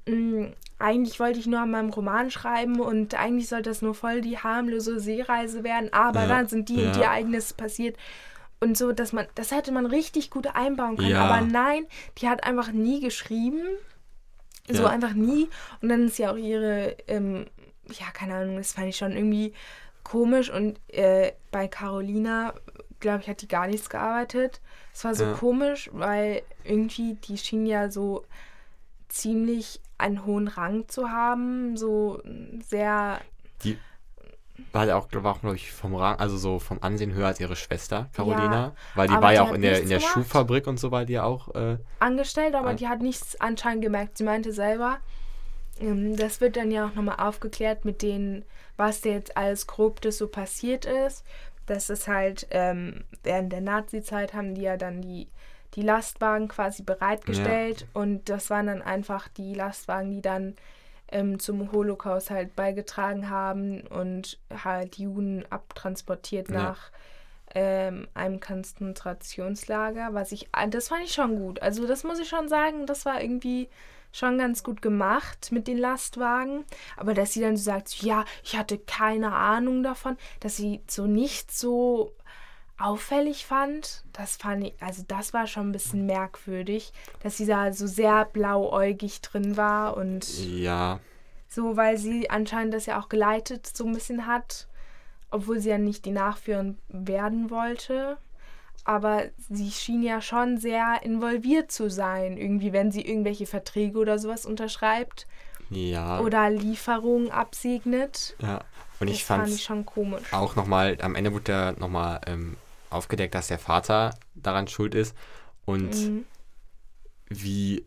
mh, 0.07 0.15
mm, 0.15 0.53
eigentlich 0.79 1.19
wollte 1.19 1.39
ich 1.39 1.47
nur 1.47 1.59
an 1.59 1.71
meinem 1.71 1.89
Roman 1.91 2.31
schreiben 2.31 2.79
und 2.79 3.13
eigentlich 3.13 3.47
sollte 3.47 3.69
das 3.69 3.81
nur 3.81 3.93
voll 3.93 4.21
die 4.21 4.37
harmlose 4.37 4.99
Seereise 4.99 5.63
werden, 5.63 5.93
aber 5.93 6.21
ja, 6.21 6.27
dann 6.27 6.47
sind 6.47 6.69
die 6.69 6.81
ja. 6.81 6.87
und 6.87 6.95
die 6.95 7.01
Ereignisse 7.01 7.53
passiert. 7.53 7.97
Und 8.59 8.77
so, 8.77 8.91
dass 8.91 9.11
man, 9.11 9.25
das 9.33 9.51
hätte 9.51 9.71
man 9.71 9.87
richtig 9.87 10.29
gut 10.29 10.47
einbauen 10.55 10.95
können. 10.95 11.09
Ja. 11.09 11.25
Aber 11.25 11.41
nein, 11.41 11.87
die 12.19 12.29
hat 12.29 12.43
einfach 12.43 12.71
nie 12.71 12.99
geschrieben. 12.99 13.61
So 14.69 14.85
einfach 14.85 15.13
nie. 15.13 15.49
Und 15.81 15.89
dann 15.89 16.05
ist 16.05 16.19
ja 16.19 16.31
auch 16.31 16.37
ihre, 16.37 16.95
ähm, 17.07 17.47
ja, 17.89 18.05
keine 18.13 18.35
Ahnung, 18.35 18.57
das 18.57 18.73
fand 18.73 18.87
ich 18.87 18.97
schon 18.97 19.13
irgendwie 19.13 19.53
komisch. 20.03 20.51
Und 20.51 20.79
äh, 20.89 21.31
bei 21.49 21.67
Carolina, 21.67 22.53
glaube 22.99 23.21
ich, 23.21 23.29
hat 23.29 23.41
die 23.41 23.47
gar 23.47 23.65
nichts 23.65 23.89
gearbeitet. 23.89 24.61
Es 24.93 25.03
war 25.03 25.15
so 25.15 25.33
komisch, 25.33 25.89
weil 25.91 26.43
irgendwie 26.63 27.15
die 27.15 27.37
schien 27.37 27.65
ja 27.65 27.89
so 27.89 28.25
ziemlich 29.11 29.79
einen 29.97 30.25
hohen 30.25 30.47
Rang 30.47 30.87
zu 30.87 31.09
haben, 31.09 31.77
so 31.77 32.21
sehr. 32.67 33.19
Die 33.63 33.77
war 34.71 34.85
ja 34.85 34.95
auch, 34.95 35.07
war 35.11 35.35
auch 35.35 35.41
glaube 35.41 35.55
ich, 35.55 35.71
vom 35.71 35.95
Rang, 35.95 36.17
also 36.19 36.37
so 36.37 36.59
vom 36.59 36.79
Ansehen 36.81 37.13
höher 37.13 37.27
als 37.27 37.39
ihre 37.39 37.55
Schwester, 37.55 38.09
Carolina. 38.13 38.67
Ja, 38.67 38.73
weil 38.95 39.07
die 39.07 39.13
war 39.13 39.33
ja 39.33 39.43
auch 39.43 39.53
in 39.53 39.61
der, 39.61 39.81
in 39.81 39.89
der 39.89 39.99
Schuhfabrik 39.99 40.67
und 40.67 40.79
so 40.79 40.91
war 40.91 41.05
die 41.05 41.13
ja 41.13 41.23
auch. 41.23 41.53
Äh, 41.55 41.77
angestellt, 41.99 42.55
aber 42.55 42.69
an 42.69 42.77
die 42.77 42.87
hat 42.87 43.01
nichts 43.01 43.39
anscheinend 43.39 43.83
gemerkt. 43.83 44.17
Sie 44.17 44.23
meinte 44.23 44.53
selber, 44.53 44.99
ähm, 45.79 46.15
das 46.15 46.41
wird 46.41 46.57
dann 46.57 46.71
ja 46.71 46.87
auch 46.87 46.95
nochmal 46.95 47.19
aufgeklärt 47.19 47.85
mit 47.85 48.01
denen, 48.01 48.45
was 48.77 49.03
jetzt 49.03 49.35
alles 49.37 49.67
grob 49.67 50.01
das 50.01 50.17
so 50.17 50.27
passiert 50.27 50.85
ist. 50.85 51.23
Das 51.65 51.89
ist 51.89 52.07
halt, 52.07 52.47
ähm, 52.51 53.03
während 53.23 53.51
der 53.51 53.61
Nazi-Zeit 53.61 54.33
haben 54.33 54.55
die 54.55 54.61
ja 54.61 54.77
dann 54.77 55.01
die 55.01 55.27
die 55.75 55.81
Lastwagen 55.81 56.47
quasi 56.47 56.83
bereitgestellt 56.83 57.81
ja. 57.81 57.87
und 57.93 58.29
das 58.29 58.49
waren 58.49 58.67
dann 58.67 58.81
einfach 58.81 59.27
die 59.29 59.53
Lastwagen, 59.53 60.11
die 60.11 60.21
dann 60.21 60.55
ähm, 61.09 61.39
zum 61.39 61.71
Holocaust 61.71 62.29
halt 62.29 62.55
beigetragen 62.55 63.29
haben 63.29 63.81
und 63.87 64.39
halt 64.63 64.97
Juden 64.97 65.45
abtransportiert 65.49 66.49
ja. 66.49 66.55
nach 66.55 66.91
ähm, 67.53 68.07
einem 68.13 68.39
Konzentrationslager, 68.39 70.13
was 70.13 70.31
ich, 70.31 70.47
ah, 70.53 70.67
das 70.67 70.87
fand 70.87 71.03
ich 71.03 71.13
schon 71.13 71.37
gut. 71.37 71.61
Also 71.61 71.85
das 71.85 72.03
muss 72.03 72.19
ich 72.19 72.29
schon 72.29 72.47
sagen, 72.47 72.85
das 72.85 73.05
war 73.05 73.21
irgendwie 73.21 73.69
schon 74.13 74.37
ganz 74.37 74.63
gut 74.63 74.81
gemacht 74.81 75.51
mit 75.51 75.67
den 75.67 75.77
Lastwagen. 75.77 76.65
Aber 76.97 77.13
dass 77.13 77.33
sie 77.33 77.41
dann 77.41 77.57
so 77.57 77.63
sagt, 77.63 78.01
ja, 78.01 78.25
ich 78.43 78.57
hatte 78.57 78.77
keine 78.77 79.33
Ahnung 79.33 79.83
davon, 79.83 80.17
dass 80.39 80.57
sie 80.57 80.81
so 80.87 81.07
nicht 81.07 81.51
so 81.51 82.13
auffällig 82.81 83.45
fand, 83.45 84.03
das 84.13 84.37
fand 84.37 84.65
ich, 84.65 84.73
also 84.79 85.03
das 85.07 85.33
war 85.33 85.47
schon 85.47 85.69
ein 85.69 85.71
bisschen 85.71 86.05
merkwürdig, 86.05 86.91
dass 87.21 87.37
sie 87.37 87.45
da 87.45 87.71
so 87.73 87.87
sehr 87.87 88.25
blauäugig 88.25 89.21
drin 89.21 89.57
war 89.57 89.97
und 89.97 90.27
ja. 90.39 90.99
So, 91.47 91.75
weil 91.75 91.97
sie 91.97 92.29
anscheinend 92.29 92.73
das 92.73 92.85
ja 92.85 92.99
auch 92.99 93.09
geleitet 93.09 93.67
so 93.67 93.85
ein 93.85 93.93
bisschen 93.93 94.25
hat, 94.25 94.67
obwohl 95.31 95.59
sie 95.59 95.69
ja 95.69 95.77
nicht 95.77 96.05
die 96.05 96.11
Nachführerin 96.11 96.77
werden 96.87 97.49
wollte. 97.49 98.17
Aber 98.83 99.25
sie 99.37 99.69
schien 99.69 100.01
ja 100.01 100.21
schon 100.21 100.57
sehr 100.57 101.01
involviert 101.03 101.71
zu 101.71 101.89
sein, 101.89 102.37
irgendwie, 102.37 102.73
wenn 102.73 102.91
sie 102.91 103.01
irgendwelche 103.01 103.45
Verträge 103.45 103.99
oder 103.99 104.17
sowas 104.17 104.45
unterschreibt. 104.45 105.27
Ja. 105.69 106.19
Oder 106.21 106.49
Lieferungen 106.49 107.31
absegnet. 107.31 108.35
Ja. 108.39 108.61
Und 108.99 109.09
ich 109.09 109.25
fand 109.25 109.47
es 109.47 109.61
schon 109.61 109.85
komisch. 109.85 110.31
Auch 110.31 110.55
nochmal, 110.55 110.97
am 111.01 111.15
Ende 111.15 111.33
wurde 111.33 111.51
ja 111.51 111.71
nochmal 111.73 112.21
ähm, 112.27 112.55
aufgedeckt, 112.91 113.35
dass 113.35 113.47
der 113.47 113.59
Vater 113.59 114.15
daran 114.35 114.67
schuld 114.67 114.95
ist 114.95 115.15
und 115.65 115.95
mhm. 115.95 116.25
wie 117.29 117.85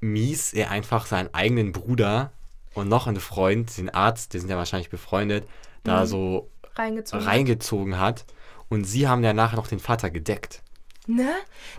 mies 0.00 0.52
er 0.52 0.70
einfach 0.70 1.06
seinen 1.06 1.32
eigenen 1.32 1.72
Bruder 1.72 2.32
und 2.74 2.88
noch 2.88 3.06
einen 3.06 3.20
Freund, 3.20 3.76
den 3.76 3.90
Arzt, 3.90 4.34
die 4.34 4.38
sind 4.38 4.48
ja 4.48 4.56
wahrscheinlich 4.56 4.90
befreundet, 4.90 5.46
da 5.84 6.00
mhm. 6.02 6.06
so 6.06 6.50
reingezogen, 6.74 7.26
reingezogen 7.26 7.98
hat. 7.98 8.24
Und 8.68 8.84
sie 8.84 9.06
haben 9.06 9.22
ja 9.22 9.34
nachher 9.34 9.56
noch 9.56 9.66
den 9.66 9.80
Vater 9.80 10.10
gedeckt. 10.10 10.62
Ne? 11.06 11.30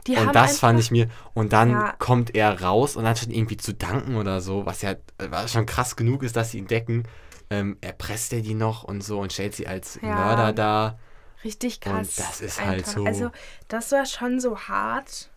Die 0.05 0.15
und 0.15 0.35
das 0.35 0.59
fand 0.59 0.79
ich 0.79 0.91
mir. 0.91 1.07
Und 1.33 1.53
dann 1.53 1.71
ja. 1.71 1.95
kommt 1.97 2.35
er 2.35 2.61
raus 2.61 2.95
und 2.95 3.05
anstatt 3.05 3.29
irgendwie 3.29 3.57
zu 3.57 3.73
danken 3.73 4.15
oder 4.15 4.41
so, 4.41 4.65
was 4.65 4.81
ja 4.81 4.95
was 5.17 5.51
schon 5.51 5.65
krass 5.65 5.95
genug 5.95 6.23
ist, 6.23 6.35
dass 6.35 6.51
sie 6.51 6.59
ihn 6.59 6.67
decken, 6.67 7.03
ähm, 7.49 7.77
erpresst 7.81 8.33
er 8.33 8.41
die 8.41 8.53
noch 8.53 8.83
und 8.83 9.03
so 9.03 9.21
und 9.21 9.31
stellt 9.31 9.55
sie 9.55 9.65
als 9.65 9.97
ja. 10.01 10.13
Mörder 10.13 10.53
dar. 10.53 10.99
Richtig 11.43 11.81
krass. 11.81 12.17
Und 12.17 12.19
das 12.19 12.41
ist 12.41 12.59
einfach. 12.59 12.71
halt 12.71 12.85
so. 12.87 13.05
Also, 13.05 13.31
das 13.67 13.91
war 13.91 14.05
schon 14.05 14.39
so 14.39 14.57
hart, 14.57 15.29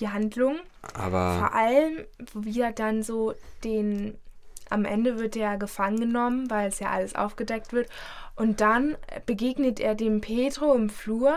die 0.00 0.08
Handlung. 0.08 0.56
Aber. 0.94 1.38
Vor 1.38 1.54
allem, 1.54 2.04
wie 2.34 2.60
er 2.60 2.72
dann 2.72 3.02
so 3.02 3.34
den 3.62 4.18
am 4.70 4.84
Ende 4.84 5.18
wird 5.18 5.36
er 5.36 5.56
gefangen 5.56 6.00
genommen, 6.00 6.50
weil 6.50 6.68
es 6.68 6.80
ja 6.80 6.90
alles 6.90 7.14
aufgedeckt 7.14 7.72
wird. 7.72 7.88
Und 8.34 8.60
dann 8.60 8.96
begegnet 9.26 9.78
er 9.78 9.94
dem 9.94 10.20
Petro 10.20 10.74
im 10.74 10.90
Flur. 10.90 11.36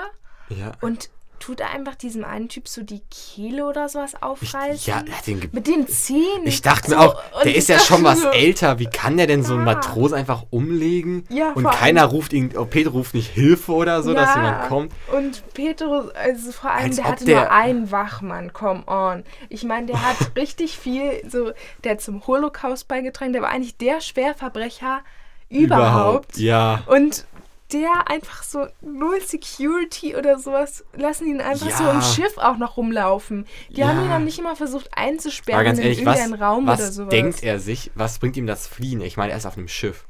Ja. 0.50 0.72
Und 0.82 1.10
tut 1.40 1.60
er 1.60 1.72
einfach 1.72 1.96
diesem 1.96 2.24
einen 2.24 2.50
Typ 2.50 2.68
so 2.68 2.84
die 2.84 3.02
Kehle 3.10 3.66
oder 3.66 3.90
sowas 3.90 4.22
aufreißen? 4.22 4.76
Ich, 4.76 4.88
ja, 4.88 5.04
den 5.26 5.50
mit 5.52 5.68
den 5.68 5.88
Zähnen. 5.88 6.46
Ich 6.46 6.62
dachte 6.62 6.92
so, 6.92 6.96
mir 6.96 7.02
auch, 7.02 7.42
der 7.44 7.56
ist 7.56 7.70
ja 7.70 7.80
schon 7.80 8.04
was 8.04 8.22
so, 8.22 8.30
älter. 8.30 8.80
Wie 8.80 8.86
kann 8.86 9.18
der 9.18 9.28
denn 9.28 9.44
so 9.44 9.54
einen 9.54 9.64
Matros 9.64 10.14
einfach 10.14 10.46
umlegen? 10.50 11.24
Ja, 11.30 11.52
und 11.54 11.70
keiner 11.70 12.06
ruft 12.06 12.34
ihn, 12.34 12.52
oh, 12.58 12.66
Peter 12.66 12.92
ruft 12.92 13.14
nicht 13.14 13.30
Hilfe 13.30 13.74
oder 13.74 14.04
so, 14.04 14.14
ja. 14.14 14.22
dass 14.22 14.36
jemand 14.36 14.68
kommt. 14.68 14.94
Und 15.16 15.44
Peter, 15.54 16.12
also 16.16 16.52
vor 16.52 16.72
allem, 16.72 16.86
Als 16.86 16.96
der 16.98 17.06
hatte 17.06 17.26
der 17.26 17.40
nur 17.42 17.52
einen 17.52 17.92
Wachmann, 17.92 18.54
come 18.54 18.84
on. 18.88 19.24
Ich 19.50 19.64
meine, 19.64 19.88
der 19.88 20.02
hat 20.02 20.18
richtig 20.36 20.78
viel, 20.78 21.22
so, 21.30 21.52
der 21.84 21.94
hat 21.94 22.02
zum 22.02 22.26
Holocaust 22.28 22.88
beigetragen, 22.88 23.34
der 23.34 23.42
war 23.42 23.50
eigentlich 23.50 23.78
der 23.78 24.02
Schwerverbrecher 24.02 25.02
überhaupt. 25.50 26.38
überhaupt. 26.38 26.38
Ja. 26.38 26.84
Und 26.88 27.26
der 27.74 28.10
einfach 28.10 28.44
so 28.44 28.68
null 28.82 29.22
Security 29.22 30.16
oder 30.16 30.40
sowas, 30.40 30.86
lassen 30.96 31.28
ihn 31.28 31.42
einfach 31.42 31.70
ja. 31.70 31.78
so 31.78 31.90
im 31.90 32.02
Schiff 32.02 32.38
auch 32.38 32.58
noch 32.58 32.78
rumlaufen. 32.78 33.46
Die 33.70 33.82
ja. 33.82 33.88
haben 33.88 34.04
ihn 34.04 34.10
dann 34.10 34.24
nicht 34.24 34.40
immer 34.40 34.56
versucht 34.56 34.90
einzusperren 34.96 35.66
ganz 35.66 35.80
ehrlich, 35.80 36.00
in 36.00 36.08
irgendeinen 36.08 36.34
was, 36.34 36.42
Raum 36.42 36.68
was 36.68 36.80
oder 36.80 36.92
sowas. 36.92 37.10
denkt 37.10 37.44
er 37.44 37.60
sich, 37.60 37.92
was 37.96 38.20
bringt 38.20 38.38
ihm 38.38 38.48
das 38.48 38.68
Fliehen? 38.68 39.02
Ich 39.02 39.18
meine, 39.18 39.32
er 39.32 39.38
ist 39.38 39.46
auf 39.46 39.58
einem 39.58 39.68
Schiff. 39.68 40.06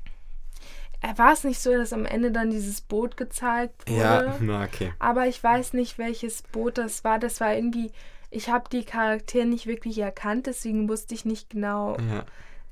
War 1.15 1.33
es 1.33 1.43
nicht 1.43 1.59
so, 1.59 1.71
dass 1.71 1.93
am 1.93 2.05
Ende 2.05 2.31
dann 2.31 2.49
dieses 2.49 2.81
Boot 2.81 3.17
gezeigt 3.17 3.89
wurde? 3.89 4.01
Ja, 4.01 4.35
na 4.39 4.63
okay. 4.63 4.93
Aber 4.99 5.27
ich 5.27 5.43
weiß 5.43 5.73
nicht, 5.73 5.97
welches 5.97 6.41
Boot 6.41 6.77
das 6.77 7.03
war. 7.03 7.19
Das 7.19 7.39
war 7.39 7.53
irgendwie, 7.53 7.91
ich 8.31 8.49
habe 8.49 8.65
die 8.71 8.83
Charaktere 8.83 9.45
nicht 9.45 9.67
wirklich 9.67 9.99
erkannt, 9.99 10.47
deswegen 10.47 10.89
wusste 10.89 11.13
ich 11.13 11.23
nicht 11.23 11.51
genau. 11.51 11.97
Ja 11.97 12.25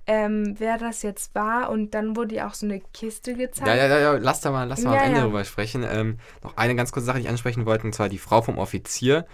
ähm, 0.07 0.55
wer 0.57 0.77
das 0.77 1.01
jetzt 1.01 1.35
war. 1.35 1.69
Und 1.69 1.93
dann 1.93 2.15
wurde 2.15 2.35
ja 2.35 2.47
auch 2.47 2.53
so 2.53 2.65
eine 2.65 2.79
Kiste 2.93 3.35
gezeigt. 3.35 3.67
Ja, 3.67 3.75
ja, 3.75 3.87
ja, 3.87 3.99
ja. 3.99 4.11
lass 4.13 4.41
da 4.41 4.51
mal, 4.51 4.67
lass 4.67 4.81
mal 4.83 4.93
ja, 4.93 4.99
am 5.01 5.05
Ende 5.07 5.19
ja. 5.19 5.25
drüber 5.25 5.43
sprechen. 5.43 5.85
Ähm, 5.87 6.17
noch 6.43 6.57
eine 6.57 6.75
ganz 6.75 6.91
kurze 6.91 7.05
Sache, 7.05 7.17
die 7.17 7.23
ich 7.25 7.29
ansprechen 7.29 7.65
wollte, 7.65 7.85
und 7.85 7.93
zwar 7.93 8.09
die 8.09 8.17
Frau 8.17 8.41
vom 8.41 8.57
Offizier, 8.57 9.25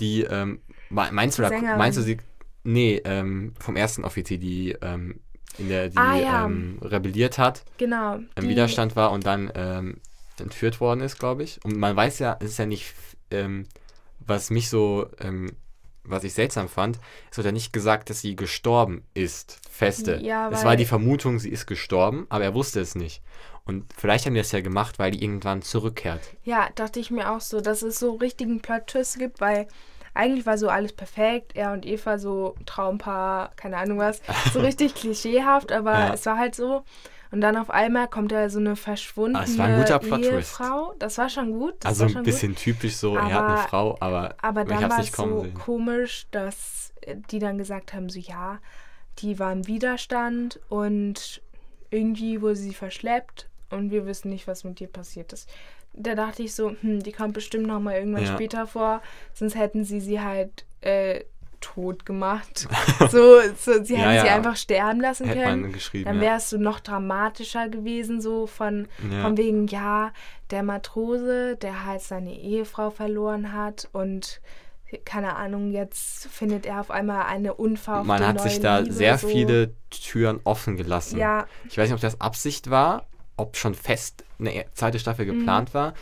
die, 0.00 0.22
ähm, 0.22 0.60
meinst 0.90 1.38
du, 1.38 1.42
da, 1.42 1.50
meinst 1.76 1.98
du 1.98 2.02
sie, 2.02 2.18
nee, 2.62 3.00
ähm, 3.04 3.54
vom 3.60 3.76
ersten 3.76 4.04
Offizier, 4.04 4.38
die, 4.38 4.76
ähm, 4.80 5.20
in 5.58 5.68
der, 5.68 5.88
die 5.88 5.96
ah, 5.96 6.16
ja. 6.16 6.46
ähm, 6.46 6.78
rebelliert 6.82 7.38
hat, 7.38 7.64
genau, 7.78 8.18
im 8.34 8.48
Widerstand 8.48 8.96
war 8.96 9.12
und 9.12 9.24
dann 9.24 10.00
entführt 10.40 10.80
worden 10.80 11.00
ist, 11.00 11.18
glaube 11.20 11.44
ich. 11.44 11.64
Und 11.64 11.76
man 11.76 11.94
weiß 11.94 12.18
ja, 12.18 12.36
es 12.40 12.50
ist 12.50 12.58
ja 12.58 12.66
nicht, 12.66 12.92
was 14.18 14.50
mich 14.50 14.68
so 14.68 15.08
was 16.04 16.24
ich 16.24 16.34
seltsam 16.34 16.68
fand, 16.68 16.98
es 17.30 17.36
wird 17.36 17.46
ja 17.46 17.52
nicht 17.52 17.72
gesagt, 17.72 18.10
dass 18.10 18.20
sie 18.20 18.36
gestorben 18.36 19.04
ist, 19.14 19.58
feste. 19.70 20.20
Ja, 20.22 20.50
es 20.50 20.64
war 20.64 20.76
die 20.76 20.84
Vermutung, 20.84 21.38
sie 21.38 21.50
ist 21.50 21.66
gestorben, 21.66 22.26
aber 22.28 22.44
er 22.44 22.54
wusste 22.54 22.80
es 22.80 22.94
nicht. 22.94 23.22
Und 23.66 23.92
vielleicht 23.96 24.26
haben 24.26 24.34
die 24.34 24.40
das 24.40 24.52
ja 24.52 24.60
gemacht, 24.60 24.98
weil 24.98 25.10
die 25.10 25.22
irgendwann 25.22 25.62
zurückkehrt. 25.62 26.20
Ja, 26.42 26.68
dachte 26.74 27.00
ich 27.00 27.10
mir 27.10 27.30
auch 27.32 27.40
so, 27.40 27.60
dass 27.60 27.82
es 27.82 27.98
so 27.98 28.12
richtigen 28.16 28.60
Plot-Twist 28.60 29.18
gibt, 29.18 29.40
weil 29.40 29.66
eigentlich 30.12 30.46
war 30.46 30.58
so 30.58 30.68
alles 30.68 30.92
perfekt. 30.92 31.52
Er 31.54 31.72
und 31.72 31.84
Eva 31.84 32.18
so 32.18 32.54
Traumpaar, 32.66 33.52
keine 33.56 33.78
Ahnung 33.78 33.98
was. 33.98 34.20
So 34.52 34.60
richtig 34.60 34.94
klischeehaft, 34.94 35.72
aber 35.72 35.92
ja. 35.92 36.14
es 36.14 36.24
war 36.26 36.38
halt 36.38 36.54
so. 36.54 36.84
Und 37.34 37.40
dann 37.40 37.56
auf 37.56 37.68
einmal 37.68 38.06
kommt 38.06 38.30
da 38.30 38.48
so 38.48 38.60
eine 38.60 38.76
verschwundene 38.76 39.44
ah, 39.44 39.58
war 39.58 39.66
ein 39.66 39.80
guter 39.80 39.98
Plot 39.98 40.20
Ehefrau. 40.20 40.94
Das 41.00 41.18
war 41.18 41.28
schon 41.28 41.50
gut. 41.50 41.84
also 41.84 42.04
ein 42.04 42.22
bisschen 42.22 42.52
gut. 42.52 42.62
typisch 42.62 42.94
so, 42.94 43.18
aber, 43.18 43.28
er 43.28 43.34
hat 43.34 43.44
eine 43.44 43.68
Frau, 43.68 43.96
aber, 43.98 44.36
aber 44.40 44.64
dann 44.64 44.88
war 44.88 45.00
es 45.00 45.10
so 45.10 45.42
sehen. 45.42 45.52
komisch, 45.54 46.28
dass 46.30 46.92
die 47.32 47.40
dann 47.40 47.58
gesagt 47.58 47.92
haben, 47.92 48.08
so 48.08 48.20
ja, 48.20 48.60
die 49.18 49.40
war 49.40 49.50
im 49.50 49.66
Widerstand 49.66 50.60
und 50.68 51.42
irgendwie 51.90 52.40
wurde 52.40 52.54
sie 52.54 52.72
verschleppt 52.72 53.48
und 53.68 53.90
wir 53.90 54.06
wissen 54.06 54.28
nicht, 54.28 54.46
was 54.46 54.62
mit 54.62 54.80
ihr 54.80 54.86
passiert 54.86 55.32
ist. 55.32 55.50
Da 55.92 56.14
dachte 56.14 56.44
ich 56.44 56.54
so, 56.54 56.76
hm, 56.82 57.02
die 57.02 57.10
kommt 57.10 57.34
bestimmt 57.34 57.66
noch 57.66 57.80
mal 57.80 57.96
irgendwann 57.96 58.26
ja. 58.26 58.32
später 58.32 58.68
vor, 58.68 59.02
sonst 59.32 59.56
hätten 59.56 59.82
sie 59.82 59.98
sie 59.98 60.20
halt 60.20 60.66
äh, 60.82 61.24
tot 61.64 62.06
gemacht. 62.06 62.68
So, 63.10 63.40
so 63.56 63.82
sie 63.84 63.94
ja, 63.94 64.00
hätten 64.00 64.14
ja. 64.14 64.22
sie 64.22 64.28
einfach 64.28 64.56
sterben 64.56 65.00
lassen 65.00 65.26
Hätte 65.26 65.40
können. 65.40 65.76
Dann 66.04 66.20
wäre 66.20 66.36
es 66.36 66.50
so 66.50 66.56
noch 66.58 66.80
dramatischer 66.80 67.68
gewesen, 67.68 68.20
so 68.20 68.46
von, 68.46 68.88
von 69.22 69.36
wegen, 69.36 69.66
ja, 69.66 70.12
der 70.50 70.62
Matrose, 70.62 71.56
der 71.56 71.84
halt 71.84 72.02
seine 72.02 72.34
Ehefrau 72.38 72.90
verloren 72.90 73.52
hat 73.52 73.88
und 73.92 74.40
keine 75.04 75.34
Ahnung, 75.36 75.72
jetzt 75.72 76.28
findet 76.28 76.66
er 76.66 76.80
auf 76.80 76.90
einmal 76.90 77.24
eine 77.26 77.54
unverhoffte 77.54 78.06
Man 78.06 78.24
hat 78.24 78.40
sich 78.40 78.60
da 78.60 78.78
Liebe, 78.78 78.92
sehr 78.92 79.18
so. 79.18 79.26
viele 79.26 79.74
Türen 79.90 80.40
offen 80.44 80.76
gelassen. 80.76 81.18
Ja. 81.18 81.46
Ich 81.68 81.76
weiß 81.76 81.88
nicht, 81.88 81.94
ob 81.94 82.00
das 82.00 82.20
Absicht 82.20 82.70
war, 82.70 83.06
ob 83.36 83.56
schon 83.56 83.74
fest 83.74 84.24
eine 84.38 84.64
zweite 84.74 84.98
Staffel 85.00 85.26
Mhm. 85.26 85.38
geplant 85.40 85.74
war, 85.74 85.94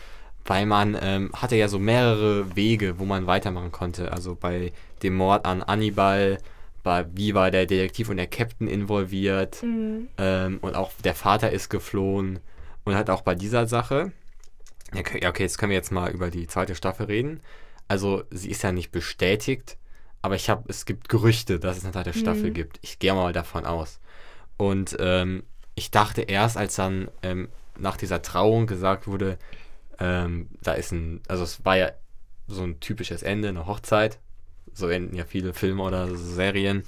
weil 0.45 0.65
man 0.65 0.95
ähm, 1.01 1.31
hatte 1.33 1.55
ja 1.55 1.67
so 1.69 1.79
mehrere 1.79 2.55
Wege, 2.55 2.99
wo 2.99 3.05
man 3.05 3.25
weitermachen 3.25 3.71
konnte. 3.71 4.11
Also 4.11 4.35
bei 4.35 4.73
dem 5.03 5.15
Mord 5.15 5.45
an 5.45 5.61
Annibal, 5.61 6.37
bei, 6.83 7.05
wie 7.13 7.33
war 7.33 7.49
der 7.51 7.65
Detektiv 7.65 8.09
und 8.09 8.17
der 8.17 8.27
Captain 8.27 8.67
involviert 8.67 9.63
Mhm. 9.63 10.09
ähm, 10.17 10.57
und 10.61 10.75
auch 10.75 10.91
der 11.03 11.15
Vater 11.15 11.51
ist 11.51 11.69
geflohen 11.69 12.39
und 12.83 12.95
halt 12.95 13.09
auch 13.09 13.21
bei 13.21 13.35
dieser 13.35 13.67
Sache. 13.67 14.11
Okay, 14.95 15.25
okay, 15.27 15.43
jetzt 15.43 15.57
können 15.57 15.71
wir 15.71 15.77
jetzt 15.77 15.91
mal 15.91 16.11
über 16.11 16.29
die 16.29 16.45
zweite 16.47 16.75
Staffel 16.75 17.05
reden. 17.07 17.39
Also 17.87 18.23
sie 18.31 18.49
ist 18.49 18.63
ja 18.63 18.71
nicht 18.71 18.91
bestätigt, 18.91 19.77
aber 20.21 20.35
ich 20.35 20.49
habe, 20.49 20.63
es 20.67 20.85
gibt 20.85 21.09
Gerüchte, 21.09 21.59
dass 21.59 21.77
es 21.77 21.83
eine 21.83 21.93
zweite 21.93 22.13
Staffel 22.13 22.49
Mhm. 22.49 22.53
gibt. 22.53 22.79
Ich 22.81 22.99
gehe 22.99 23.13
mal 23.13 23.33
davon 23.33 23.65
aus. 23.65 23.99
Und 24.57 24.95
ähm, 24.99 25.43
ich 25.75 25.89
dachte 25.89 26.21
erst, 26.21 26.57
als 26.57 26.75
dann 26.75 27.09
ähm, 27.23 27.49
nach 27.77 27.97
dieser 27.97 28.21
Trauung 28.21 28.67
gesagt 28.67 29.07
wurde, 29.07 29.37
ähm, 29.99 30.49
da 30.61 30.73
ist 30.73 30.91
ein, 30.91 31.21
also 31.27 31.43
es 31.43 31.65
war 31.65 31.77
ja 31.77 31.91
so 32.47 32.63
ein 32.63 32.79
typisches 32.79 33.23
Ende, 33.23 33.47
eine 33.49 33.65
Hochzeit. 33.65 34.19
So 34.73 34.87
enden 34.89 35.15
ja 35.15 35.25
viele 35.25 35.53
Filme 35.53 35.83
oder 35.83 36.15
Serien. 36.15 36.83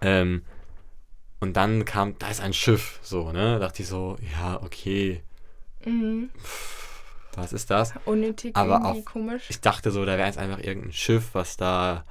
Ähm, 0.00 0.42
und 1.40 1.56
dann 1.56 1.84
kam, 1.84 2.18
da 2.18 2.28
ist 2.30 2.40
ein 2.40 2.52
Schiff, 2.52 2.98
so, 3.02 3.32
ne? 3.32 3.54
Da 3.54 3.58
dachte 3.60 3.82
ich 3.82 3.88
so, 3.88 4.16
ja, 4.38 4.60
okay, 4.62 5.22
Mhm. 5.84 6.28
was 7.34 7.52
ist 7.54 7.70
das? 7.70 7.94
Unnötig, 8.04 8.54
Aber 8.56 8.80
irgendwie 8.82 9.00
auch- 9.00 9.04
komisch. 9.04 9.44
Ich 9.48 9.60
dachte 9.60 9.90
so, 9.90 10.04
da 10.04 10.18
wäre 10.18 10.26
jetzt 10.26 10.38
einfach 10.38 10.58
irgendein 10.62 10.92
Schiff, 10.92 11.30
was 11.32 11.56
da 11.56 12.04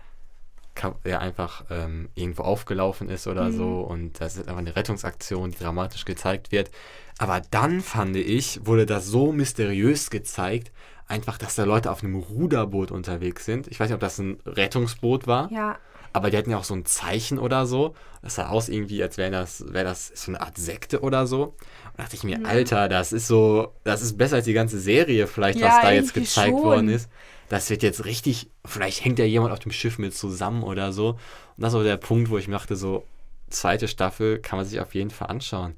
ja, 1.03 1.19
einfach 1.19 1.65
ähm, 1.69 2.07
irgendwo 2.15 2.43
aufgelaufen 2.43 3.09
ist 3.09 3.27
oder 3.27 3.49
Mhm. 3.49 3.57
so 3.57 3.81
und 3.81 4.21
das 4.21 4.37
ist 4.37 4.47
einfach 4.47 4.59
eine 4.59 4.77
Rettungsaktion, 4.77 5.51
die 5.51 5.57
dramatisch 5.57 6.05
gezeigt 6.05 6.53
wird. 6.53 6.71
Aber 7.17 7.41
dann 7.51 7.81
fand 7.81 8.15
ich, 8.15 8.65
wurde 8.65 8.85
das 8.85 9.05
so 9.05 9.33
mysteriös 9.33 10.09
gezeigt, 10.09 10.71
einfach, 11.09 11.37
dass 11.37 11.55
da 11.55 11.63
Leute 11.65 11.91
auf 11.91 12.03
einem 12.03 12.15
Ruderboot 12.15 12.91
unterwegs 12.91 13.43
sind. 13.45 13.67
Ich 13.67 13.79
weiß 13.79 13.89
nicht, 13.89 13.95
ob 13.95 13.99
das 14.01 14.17
ein 14.19 14.39
Rettungsboot 14.45 15.27
war, 15.27 15.51
Ja, 15.51 15.77
aber 16.13 16.31
die 16.31 16.37
hatten 16.37 16.49
ja 16.51 16.57
auch 16.57 16.63
so 16.63 16.73
ein 16.73 16.85
Zeichen 16.85 17.37
oder 17.37 17.65
so. 17.65 17.93
Das 18.21 18.35
sah 18.35 18.47
aus 18.49 18.67
irgendwie, 18.69 19.01
als 19.03 19.17
wäre 19.17 19.31
das, 19.31 19.63
wär 19.71 19.83
das 19.83 20.07
so 20.15 20.31
eine 20.31 20.41
Art 20.41 20.57
Sekte 20.57 21.01
oder 21.01 21.27
so. 21.27 21.43
Und 21.43 21.53
da 21.97 22.03
dachte 22.03 22.15
ich 22.15 22.23
mir, 22.23 22.39
Mhm. 22.39 22.45
Alter, 22.45 22.89
das 22.89 23.11
ist 23.13 23.27
so, 23.27 23.73
das 23.83 24.01
ist 24.01 24.17
besser 24.17 24.37
als 24.37 24.45
die 24.45 24.53
ganze 24.53 24.79
Serie 24.79 25.27
vielleicht, 25.27 25.59
Ja, 25.59 25.67
was 25.67 25.81
da 25.81 25.91
jetzt 25.91 26.13
gezeigt 26.13 26.49
schon. 26.57 26.63
worden 26.63 26.89
ist. 26.89 27.09
Das 27.49 27.69
wird 27.69 27.81
jetzt 27.83 28.05
richtig, 28.05 28.49
vielleicht 28.65 29.03
hängt 29.03 29.17
ja 29.19 29.25
jemand 29.25 29.51
auf 29.53 29.59
dem 29.59 29.71
Schiff 29.71 29.97
mit 29.97 30.15
zusammen 30.15 30.63
oder 30.63 30.93
so. 30.93 31.09
Und 31.09 31.17
das 31.57 31.73
war 31.73 31.83
der 31.83 31.97
Punkt, 31.97 32.29
wo 32.29 32.37
ich 32.37 32.47
mir 32.47 32.53
dachte, 32.55 32.75
so, 32.75 33.03
zweite 33.49 33.87
Staffel 33.87 34.39
kann 34.39 34.57
man 34.57 34.65
sich 34.65 34.79
auf 34.79 34.93
jeden 34.93 35.09
Fall 35.09 35.29
anschauen. 35.29 35.73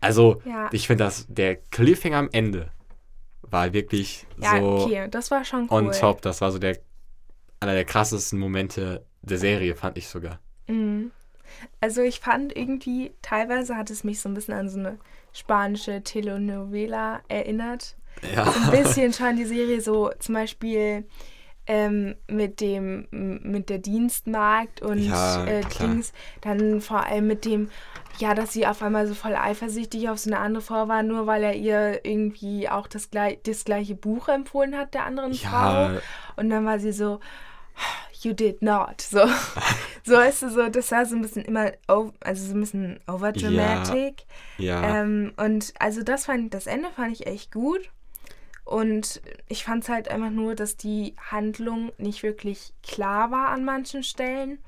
Also, 0.00 0.40
ja. 0.44 0.68
ich 0.72 0.86
finde, 0.86 1.04
dass 1.04 1.26
der 1.28 1.56
Cliffhanger 1.56 2.18
am 2.18 2.28
Ende 2.32 2.68
war 3.50 3.72
wirklich 3.72 4.26
Ja, 4.38 4.58
so 4.58 4.84
okay, 4.84 5.08
das 5.10 5.30
war 5.30 5.44
schon 5.44 5.68
cool. 5.70 5.86
on 5.86 5.92
top. 5.92 6.22
Das 6.22 6.40
war 6.40 6.50
so 6.52 6.58
der, 6.58 6.78
einer 7.60 7.74
der 7.74 7.84
krassesten 7.84 8.38
Momente 8.38 9.04
der 9.22 9.38
Serie, 9.38 9.74
fand 9.74 9.98
ich 9.98 10.08
sogar. 10.08 10.38
Mhm. 10.66 11.10
Also 11.80 12.02
ich 12.02 12.20
fand 12.20 12.54
irgendwie, 12.56 13.12
teilweise 13.22 13.76
hat 13.76 13.90
es 13.90 14.04
mich 14.04 14.20
so 14.20 14.28
ein 14.28 14.34
bisschen 14.34 14.54
an 14.54 14.68
so 14.68 14.78
eine 14.78 14.98
spanische 15.32 16.02
Telenovela 16.02 17.20
erinnert. 17.28 17.96
Ja. 18.34 18.44
So 18.50 18.60
ein 18.60 18.70
bisschen 18.82 19.12
schon 19.12 19.36
die 19.36 19.44
Serie 19.44 19.80
so 19.80 20.10
zum 20.18 20.34
Beispiel 20.34 21.04
ähm, 21.68 22.16
mit 22.26 22.60
dem 22.60 23.06
mit 23.10 23.68
der 23.68 23.78
Dienstmagd 23.78 24.80
und 24.82 24.98
Ja, 24.98 25.44
äh. 25.44 25.62
Dings, 25.78 26.12
dann 26.40 26.80
vor 26.80 27.04
allem 27.04 27.26
mit 27.26 27.44
dem, 27.44 27.70
ja, 28.18 28.34
dass 28.34 28.52
sie 28.54 28.66
auf 28.66 28.82
einmal 28.82 29.06
so 29.06 29.14
voll 29.14 29.36
eifersüchtig 29.36 30.08
auf 30.08 30.18
so 30.18 30.30
eine 30.30 30.40
andere 30.40 30.62
Frau 30.62 30.88
war, 30.88 31.02
nur 31.02 31.26
weil 31.26 31.44
er 31.44 31.54
ihr 31.54 32.04
irgendwie 32.04 32.68
auch 32.68 32.86
das, 32.86 33.10
das 33.44 33.64
gleiche 33.64 33.94
Buch 33.94 34.28
empfohlen 34.28 34.76
hat, 34.76 34.94
der 34.94 35.04
anderen 35.04 35.34
Frau. 35.34 35.92
Ja, 35.92 36.00
Und 36.36 36.48
dann 36.48 36.64
war 36.64 36.78
sie 36.78 36.92
so, 36.92 37.20
you 38.22 38.32
did 38.32 38.62
not. 38.62 39.00
So, 39.02 39.20
so 40.04 40.18
ist 40.20 40.42
es 40.42 40.54
so, 40.54 40.68
das 40.68 40.90
war 40.90 41.04
so 41.04 41.16
ein 41.16 41.22
bisschen 41.22 41.44
immer, 41.44 41.72
also 42.20 42.46
so 42.46 42.54
ein 42.54 42.60
bisschen 42.60 43.00
overdramatic. 43.06 44.24
ja. 44.56 45.02
Ähm, 45.02 45.32
und 45.36 45.74
also 45.78 46.02
das 46.02 46.24
fand 46.26 46.54
das 46.54 46.66
Ende 46.66 46.88
fand 46.96 47.12
ich 47.12 47.26
echt 47.26 47.52
gut. 47.52 47.90
Und 48.68 49.22
ich 49.48 49.64
fand 49.64 49.84
es 49.84 49.88
halt 49.88 50.08
einfach 50.08 50.28
nur, 50.28 50.54
dass 50.54 50.76
die 50.76 51.14
Handlung 51.30 51.90
nicht 51.96 52.22
wirklich 52.22 52.74
klar 52.82 53.30
war 53.30 53.48
an 53.48 53.64
manchen 53.64 54.02
Stellen 54.02 54.58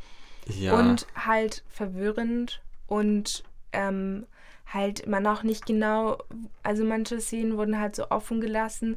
ja. 0.47 0.73
und 0.73 1.07
halt 1.15 1.65
verwirrend 1.69 2.63
und 2.87 3.45
ähm, 3.75 4.25
halt 4.73 5.07
man 5.07 5.27
auch 5.27 5.43
nicht 5.43 5.67
genau, 5.67 6.17
also 6.63 6.83
manche 6.83 7.21
Szenen 7.21 7.59
wurden 7.59 7.79
halt 7.79 7.95
so 7.95 8.09
offen 8.09 8.41
gelassen. 8.41 8.97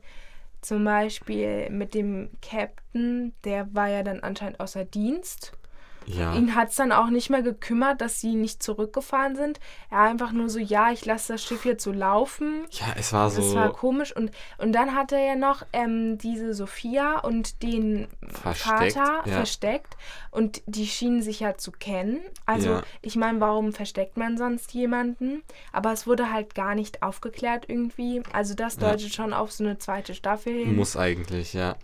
Zum 0.62 0.86
Beispiel 0.86 1.70
mit 1.70 1.94
dem 1.96 2.30
Captain, 2.42 3.34
der 3.44 3.76
war 3.76 3.90
ja 3.90 4.04
dann 4.04 4.22
anscheinend 4.22 4.62
außer 4.62 4.86
Dienst. 4.86 5.52
Ja. 6.06 6.34
Ihn 6.36 6.56
hat 6.56 6.70
es 6.70 6.76
dann 6.76 6.92
auch 6.92 7.10
nicht 7.10 7.30
mehr 7.30 7.42
gekümmert, 7.42 8.02
dass 8.02 8.20
sie 8.20 8.36
nicht 8.36 8.62
zurückgefahren 8.62 9.36
sind. 9.36 9.60
Er 9.90 10.02
einfach 10.02 10.32
nur 10.32 10.50
so, 10.50 10.60
ja, 10.60 10.92
ich 10.92 11.06
lasse 11.06 11.34
das 11.34 11.44
Schiff 11.44 11.66
jetzt 11.66 11.84
so 11.84 11.92
laufen. 11.92 12.66
Ja, 12.72 12.88
es 12.98 13.14
war 13.14 13.30
so. 13.30 13.42
Es 13.42 13.56
war 13.56 13.72
komisch. 13.72 14.16
Und, 14.16 14.32
und 14.58 14.74
dann 14.74 14.96
hat 14.96 15.12
er 15.12 15.26
ja 15.26 15.36
noch 15.36 15.64
ähm, 15.74 16.18
diese 16.18 16.54
Sophia 16.54 17.20
und 17.20 17.62
den 17.64 18.08
versteckt, 18.28 18.94
Vater 18.94 19.30
ja. 19.30 19.36
versteckt. 19.36 19.98
Und 20.32 20.62
die 20.66 20.88
schienen 20.88 21.22
sich 21.22 21.40
ja 21.40 21.58
zu 21.58 21.72
kennen. 21.72 22.20
Also, 22.46 22.70
ja. 22.70 22.84
ich 23.02 23.16
meine, 23.16 23.40
warum 23.40 23.74
versteckt 23.74 24.18
man 24.18 24.38
sonst 24.38 24.74
jemanden? 24.74 25.44
Aber 25.72 25.94
es 25.94 26.08
wurde 26.08 26.32
halt 26.32 26.56
gar 26.56 26.76
nicht 26.76 27.04
aufgeklärt 27.04 27.66
irgendwie. 27.68 28.24
Also, 28.34 28.54
das 28.56 28.78
deutet 28.78 29.14
schon 29.14 29.34
auf 29.34 29.52
so 29.52 29.64
eine 29.64 29.78
zweite 29.78 30.14
Staffel 30.14 30.54
hin. 30.54 30.76
Muss 30.76 30.98
eigentlich, 30.98 31.54
ja. 31.54 31.76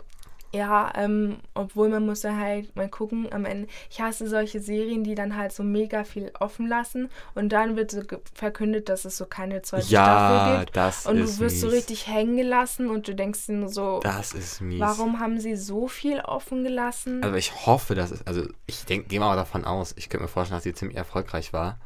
Ja, 0.52 0.92
ähm, 0.96 1.38
obwohl 1.54 1.90
man 1.90 2.06
muss 2.06 2.22
da 2.22 2.36
halt 2.36 2.76
mal 2.76 2.90
gucken, 2.90 3.32
am 3.32 3.46
Ende, 3.46 3.68
ich 3.90 4.02
hasse 4.02 4.28
solche 4.28 4.60
Serien, 4.60 5.04
die 5.04 5.14
dann 5.14 5.36
halt 5.36 5.52
so 5.52 5.62
mega 5.62 6.04
viel 6.04 6.32
offen 6.40 6.68
lassen 6.68 7.10
und 7.36 7.50
dann 7.50 7.76
wird 7.76 7.92
so 7.92 8.02
verkündet, 8.34 8.90
dass 8.90 9.06
es 9.06 9.18
so 9.18 9.28
keine 9.28 9.62
zweite 9.62 9.88
ja, 9.88 10.04
Staffel 10.04 10.60
gibt. 10.60 10.76
Das 10.76 11.06
und 11.06 11.18
du 11.18 11.24
wirst 11.24 11.40
mies. 11.40 11.62
so 11.62 11.68
richtig 11.68 12.08
hängen 12.08 12.38
gelassen 12.38 12.90
und 12.90 13.08
du 13.08 13.14
denkst 13.14 13.46
dir 13.46 13.54
nur 13.54 13.70
so, 13.70 14.00
das 14.02 14.34
ist 14.34 14.60
mies. 14.62 14.80
Warum 14.80 15.20
haben 15.20 15.40
sie 15.40 15.56
so 15.56 15.88
viel 15.88 16.20
offen 16.20 16.64
gelassen? 16.64 17.24
Also 17.24 17.36
ich 17.36 17.68
hoffe, 17.68 17.94
dass 17.94 18.10
es, 18.10 18.26
also 18.26 18.44
ich 18.66 18.86
denke, 18.86 19.08
gehe 19.08 19.20
mal 19.20 19.36
davon 19.36 19.66
aus, 19.66 19.94
ich 19.98 20.10
könnte 20.10 20.24
mir 20.24 20.30
vorstellen, 20.30 20.58
dass 20.58 20.64
sie 20.64 20.74
ziemlich 20.74 20.98
erfolgreich 20.98 21.54
war. 21.54 21.78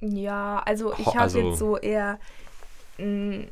Ja, 0.00 0.62
also 0.64 0.94
ich 0.96 1.06
habe 1.06 1.20
also, 1.20 1.50
jetzt 1.50 1.58
so 1.58 1.76
eher 1.76 2.18
mh, 2.96 3.04
mm, 3.04 3.48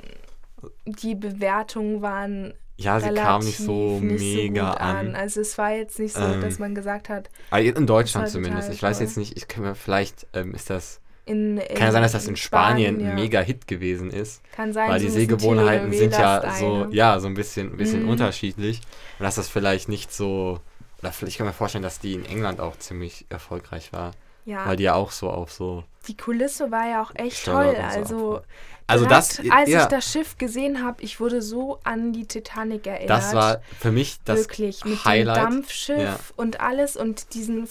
die 0.87 1.15
Bewertungen 1.15 2.03
waren 2.03 2.55
ja, 2.77 2.99
sie 2.99 3.15
kam 3.15 3.45
nicht 3.45 3.59
so 3.59 4.01
nicht 4.01 4.21
mega 4.21 4.73
so 4.73 4.79
an. 4.79 4.97
an. 4.97 5.17
Also 5.17 5.41
es 5.41 5.57
war 5.59 5.73
jetzt 5.73 5.99
nicht 5.99 6.15
so, 6.15 6.21
ähm, 6.21 6.41
dass 6.41 6.59
man 6.59 6.75
gesagt 6.75 7.09
hat. 7.09 7.31
In 7.57 7.87
Deutschland 7.87 8.29
zumindest. 8.29 8.73
Ich 8.73 8.83
weiß 8.83 9.01
jetzt 9.01 9.17
nicht, 9.17 9.37
ich 9.37 9.49
kann 9.49 9.63
mir 9.63 9.75
vielleicht 9.75 10.27
ähm, 10.33 10.55
ist 10.55 10.71
das. 10.71 11.01
In, 11.27 11.57
in, 11.57 11.77
kann 11.77 11.87
ja 11.87 11.93
sein, 11.93 12.03
dass 12.03 12.13
das 12.13 12.27
in 12.27 12.37
Spanien, 12.37 12.97
Spanien 12.97 13.11
ein 13.11 13.15
mega 13.15 13.41
Hit 13.41 13.67
gewesen 13.67 14.11
ist. 14.11 14.43
Kann 14.55 14.73
sein. 14.75 14.91
Weil 14.91 15.01
die 15.01 15.09
Sehgewohnheiten 15.09 15.91
sind 15.93 16.13
ja 16.13 16.55
so, 16.55 16.87
ja, 16.91 17.19
so 17.19 17.29
ein 17.29 17.35
bisschen, 17.35 17.73
ein 17.73 17.77
bisschen 17.79 18.05
mm. 18.05 18.11
unterschiedlich. 18.11 18.83
Und 19.19 19.25
dass 19.25 19.37
das 19.37 19.49
vielleicht 19.49 19.89
nicht 19.89 20.13
so. 20.13 20.61
Oder 21.01 21.13
vielleicht 21.13 21.39
kann 21.39 21.47
man 21.47 21.53
mir 21.53 21.57
vorstellen, 21.57 21.83
dass 21.83 21.99
die 21.99 22.15
in 22.15 22.27
England 22.27 22.61
auch 22.61 22.77
ziemlich 22.77 23.25
erfolgreich 23.31 23.93
war. 23.93 24.11
Ja. 24.45 24.67
Weil 24.67 24.77
die 24.77 24.85
ja 24.85 24.95
auch 24.95 25.11
so 25.11 25.31
auf 25.31 25.53
so. 25.53 25.85
Die 26.07 26.17
Kulisse 26.17 26.71
war 26.71 26.89
ja 26.89 27.03
auch 27.03 27.13
echt 27.15 27.45
toll. 27.45 27.75
Also, 27.77 28.43
also 28.87 29.07
das, 29.07 29.41
als 29.51 29.71
ja. 29.71 29.83
ich 29.83 29.87
das 29.87 30.11
Schiff 30.11 30.37
gesehen 30.37 30.85
habe, 30.85 31.03
ich 31.03 31.19
wurde 31.19 31.41
so 31.41 31.79
an 31.85 32.13
die 32.13 32.27
Titanic 32.27 32.87
erinnert. 32.87 33.09
Das 33.09 33.33
war 33.33 33.63
für 33.81 33.91
mich 33.91 34.19
das 34.25 34.41
Wirklich, 34.41 34.85
mit 34.85 35.03
Highlight. 35.07 35.37
dem 35.37 35.43
Dampfschiff 35.43 35.99
ja. 35.99 36.19
und 36.37 36.61
alles 36.61 36.97
und 36.97 37.33
diesen 37.33 37.67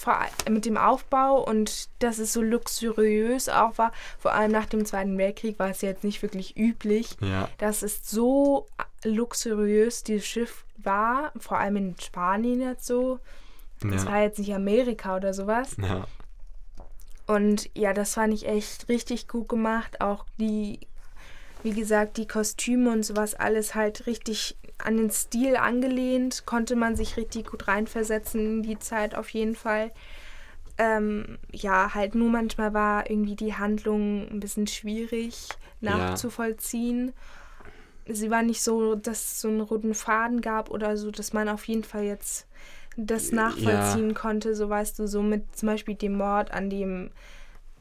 mit 0.50 0.64
dem 0.64 0.76
Aufbau 0.76 1.40
und 1.40 1.88
dass 2.00 2.18
es 2.18 2.32
so 2.32 2.42
luxuriös 2.42 3.48
auch 3.48 3.78
war. 3.78 3.92
Vor 4.18 4.32
allem 4.32 4.50
nach 4.50 4.66
dem 4.66 4.84
Zweiten 4.84 5.16
Weltkrieg 5.16 5.58
war 5.60 5.70
es 5.70 5.82
jetzt 5.82 6.02
nicht 6.02 6.20
wirklich 6.22 6.56
üblich. 6.56 7.10
Ja. 7.20 7.48
Das 7.58 7.84
ist 7.84 8.10
so 8.10 8.66
luxuriös 9.04 10.02
dieses 10.02 10.26
Schiff 10.26 10.64
war, 10.78 11.30
vor 11.38 11.58
allem 11.58 11.76
in 11.76 11.96
Spanien 12.00 12.60
jetzt 12.60 12.86
so. 12.86 13.20
Das 13.82 14.06
war 14.06 14.22
jetzt 14.22 14.38
nicht 14.38 14.54
Amerika 14.54 15.16
oder 15.16 15.34
sowas. 15.34 15.76
Ja. 15.80 16.06
Und 17.26 17.70
ja, 17.74 17.92
das 17.92 18.14
fand 18.14 18.34
ich 18.34 18.46
echt 18.46 18.88
richtig 18.88 19.28
gut 19.28 19.48
gemacht. 19.48 20.00
Auch 20.00 20.26
die, 20.38 20.80
wie 21.62 21.72
gesagt, 21.72 22.16
die 22.16 22.26
Kostüme 22.26 22.90
und 22.90 23.02
sowas, 23.02 23.34
alles 23.34 23.74
halt 23.74 24.06
richtig 24.06 24.56
an 24.78 24.96
den 24.96 25.10
Stil 25.10 25.56
angelehnt. 25.56 26.44
Konnte 26.46 26.76
man 26.76 26.96
sich 26.96 27.16
richtig 27.16 27.50
gut 27.50 27.66
reinversetzen 27.68 28.40
in 28.40 28.62
die 28.62 28.78
Zeit 28.78 29.14
auf 29.14 29.30
jeden 29.30 29.56
Fall. 29.56 29.90
Ähm, 30.76 31.38
ja, 31.52 31.94
halt 31.94 32.14
nur 32.14 32.30
manchmal 32.30 32.74
war 32.74 33.08
irgendwie 33.08 33.36
die 33.36 33.54
Handlung 33.54 34.28
ein 34.28 34.40
bisschen 34.40 34.66
schwierig 34.66 35.48
nachzuvollziehen. 35.80 37.12
Ja. 38.06 38.14
Sie 38.14 38.30
war 38.30 38.42
nicht 38.42 38.62
so, 38.62 38.96
dass 38.96 39.18
es 39.20 39.40
so 39.40 39.48
einen 39.48 39.60
roten 39.60 39.94
Faden 39.94 40.40
gab 40.42 40.70
oder 40.70 40.96
so, 40.96 41.10
dass 41.10 41.32
man 41.32 41.48
auf 41.48 41.66
jeden 41.68 41.84
Fall 41.84 42.04
jetzt 42.04 42.46
das 42.96 43.32
nachvollziehen 43.32 44.08
ja. 44.08 44.14
konnte, 44.14 44.54
so 44.54 44.68
weißt 44.68 44.98
du, 44.98 45.06
so 45.06 45.22
mit 45.22 45.56
zum 45.56 45.68
Beispiel 45.68 45.94
dem 45.94 46.16
Mord 46.16 46.52
an 46.52 46.70
dem 46.70 47.10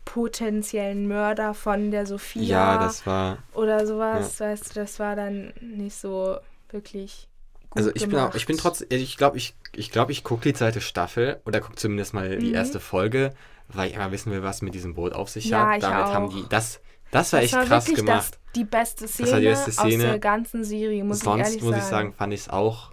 potenziellen 0.06 1.08
Mörder 1.08 1.54
von 1.54 1.92
der 1.92 2.06
Sophia. 2.06 2.44
Ja, 2.44 2.78
das 2.84 3.06
war. 3.06 3.38
Oder 3.54 3.86
sowas, 3.86 4.40
ja. 4.40 4.48
weißt 4.48 4.72
du, 4.72 4.80
das 4.80 5.00
war 5.00 5.16
dann 5.16 5.54
nicht 5.62 5.96
so 5.96 6.38
wirklich. 6.70 7.30
Gut 7.70 7.78
also 7.78 7.90
ich 7.90 8.04
gemacht. 8.04 8.10
bin 8.10 8.20
auch, 8.20 8.36
ich 8.36 8.46
bin 8.46 8.58
trotzdem, 8.58 8.88
ich 8.92 9.18
glaube, 9.18 9.38
ich, 9.38 9.56
ich 9.76 9.92
glaube, 9.92 10.12
ich 10.12 10.24
gucke 10.24 10.44
die 10.44 10.54
zweite 10.54 10.82
Staffel 10.82 11.42
oder 11.46 11.60
gucke 11.60 11.76
zumindest 11.76 12.14
mal 12.14 12.36
mhm. 12.36 12.40
die 12.40 12.52
erste 12.52 12.80
Folge, 12.80 13.34
weil 13.68 13.90
ich 13.90 13.96
immer 13.96 14.12
wissen 14.12 14.32
will, 14.32 14.44
was 14.44 14.62
mit 14.62 14.76
diesem 14.76 14.94
Boot 14.94 15.14
auf 15.14 15.30
sich 15.30 15.46
ja, 15.46 15.72
hat. 15.72 15.84
Damit 15.84 16.06
auch. 16.06 16.14
haben 16.14 16.30
die 16.30 16.46
das. 16.50 16.82
Das 17.12 17.32
war 17.32 17.42
das 17.42 17.46
echt 17.46 17.54
war 17.54 17.66
krass 17.66 17.86
gemacht. 17.86 18.32
Das, 18.34 18.54
die 18.56 18.64
beste 18.64 19.08
Szene, 19.08 19.26
das 19.26 19.34
war 19.34 19.40
die 19.40 19.46
beste 19.46 19.72
Szene 19.72 20.04
aus 20.04 20.10
der 20.10 20.20
ganzen 20.20 20.64
Serie, 20.64 21.04
muss 21.04 21.20
Sonst, 21.20 21.42
ich 21.42 21.46
ehrlich 21.46 21.62
muss 21.62 21.72
sagen. 21.72 21.84
ich 21.84 21.90
sagen, 21.90 22.14
fand 22.14 22.34
ich 22.34 22.40
es 22.42 22.50
auch 22.50 22.93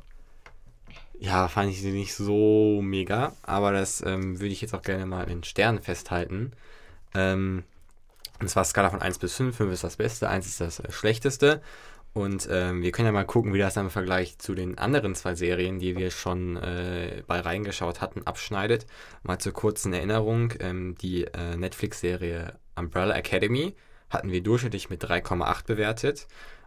ja, 1.21 1.49
fand 1.49 1.71
ich 1.71 1.83
sie 1.83 1.93
nicht 1.93 2.15
so 2.15 2.81
mega, 2.83 3.37
aber 3.43 3.73
das 3.73 4.03
ähm, 4.05 4.41
würde 4.41 4.53
ich 4.53 4.63
jetzt 4.63 4.75
auch 4.75 4.83
gerne 4.83 5.05
mal 5.05 5.29
in 5.31 5.45
Sternen 5.45 5.83
festhalten. 5.83 6.53
Ähm, 7.15 7.65
und 8.41 8.49
zwar 8.49 8.65
Skala 8.65 8.89
von 8.89 9.03
1 9.03 9.19
bis 9.19 9.35
5. 9.37 9.55
5 9.55 9.73
ist 9.73 9.85
das 9.85 9.97
Beste, 9.97 10.31
1 10.31 10.47
ist 10.47 10.61
das 10.63 10.81
äh, 10.81 10.91
Schlechteste. 10.91 11.61
Und 12.15 12.49
ähm, 12.51 12.83
wir 12.83 12.91
können 12.91 13.07
ja 13.07 13.13
mal 13.13 13.27
gucken, 13.27 13.53
wie 13.53 13.59
das 13.59 13.75
dann 13.75 13.87
im 13.87 13.91
Vergleich 13.91 14.39
zu 14.39 14.55
den 14.55 14.79
anderen 14.79 15.15
zwei 15.15 15.35
Serien, 15.35 15.79
die 15.79 15.97
wir 15.97 16.11
schon 16.11 16.57
äh, 16.57 17.23
bei 17.27 17.39
reingeschaut 17.39 18.01
hatten, 18.01 18.27
abschneidet. 18.27 18.87
Mal 19.23 19.39
zur 19.39 19.53
kurzen 19.53 19.93
Erinnerung, 19.93 20.55
ähm, 20.59 20.97
die 20.97 21.25
äh, 21.25 21.57
Netflix-Serie 21.57 22.59
Umbrella 22.77 23.15
Academy 23.15 23.77
hatten 24.09 24.33
wir 24.33 24.43
durchschnittlich 24.43 24.89
mit 24.89 25.05
3,8 25.05 25.67
bewertet. 25.67 26.27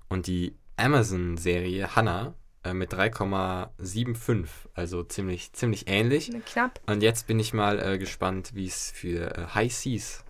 Und 0.10 0.28
die 0.28 0.56
Amazon-Serie 0.78 1.96
Hannah 1.96 2.36
äh, 2.64 2.74
mit 2.74 2.94
3,75, 2.94 4.48
also 4.74 5.04
ziemlich, 5.04 5.54
ziemlich 5.54 5.88
ähnlich. 5.88 6.32
Knapp. 6.46 6.80
Und 6.88 7.04
jetzt 7.04 7.28
bin 7.28 7.40
ich 7.40 7.54
mal 7.54 7.80
äh, 7.80 7.98
gespannt, 7.98 8.52
wie 8.54 8.68
es 8.68 8.92
für 8.92 9.38
äh, 9.38 9.46
High 9.54 9.74
Seas 9.74 10.24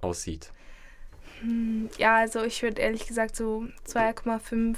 aussieht. 0.00 0.52
Hm, 1.40 1.88
ja, 1.98 2.16
also 2.16 2.42
ich 2.44 2.62
würde 2.62 2.80
ehrlich 2.80 3.06
gesagt 3.06 3.36
so 3.36 3.66
2,5 3.86 4.76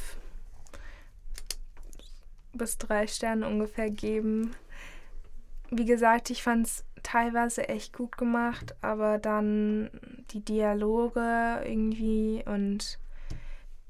bis 2.52 2.78
3 2.78 3.06
Sterne 3.06 3.48
ungefähr 3.48 3.90
geben. 3.90 4.54
Wie 5.70 5.86
gesagt, 5.86 6.30
ich 6.30 6.42
fand 6.42 6.66
es 6.66 6.84
teilweise 7.02 7.68
echt 7.68 7.94
gut 7.94 8.16
gemacht, 8.16 8.76
aber 8.80 9.18
dann 9.18 9.90
die 10.30 10.44
Dialoge 10.44 11.62
irgendwie 11.64 12.44
und 12.46 12.98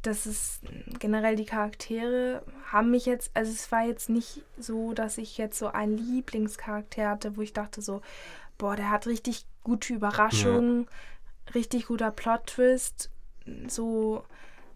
das 0.02 0.26
ist 0.26 0.60
generell 0.98 1.36
die 1.36 1.44
Charaktere 1.44 2.42
haben 2.66 2.90
mich 2.90 3.06
jetzt, 3.06 3.30
also 3.34 3.50
es 3.50 3.70
war 3.70 3.84
jetzt 3.84 4.10
nicht 4.10 4.42
so, 4.58 4.92
dass 4.92 5.18
ich 5.18 5.38
jetzt 5.38 5.58
so 5.58 5.68
einen 5.68 5.96
Lieblingscharakter 5.96 7.08
hatte, 7.08 7.36
wo 7.36 7.40
ich 7.40 7.52
dachte 7.52 7.80
so, 7.80 8.02
boah, 8.58 8.76
der 8.76 8.90
hat 8.90 9.06
richtig 9.06 9.46
gute 9.62 9.94
Überraschungen, 9.94 10.82
ja. 10.82 11.52
richtig 11.54 11.86
guter 11.86 12.10
Plot-Twist, 12.10 13.10
so, 13.68 14.24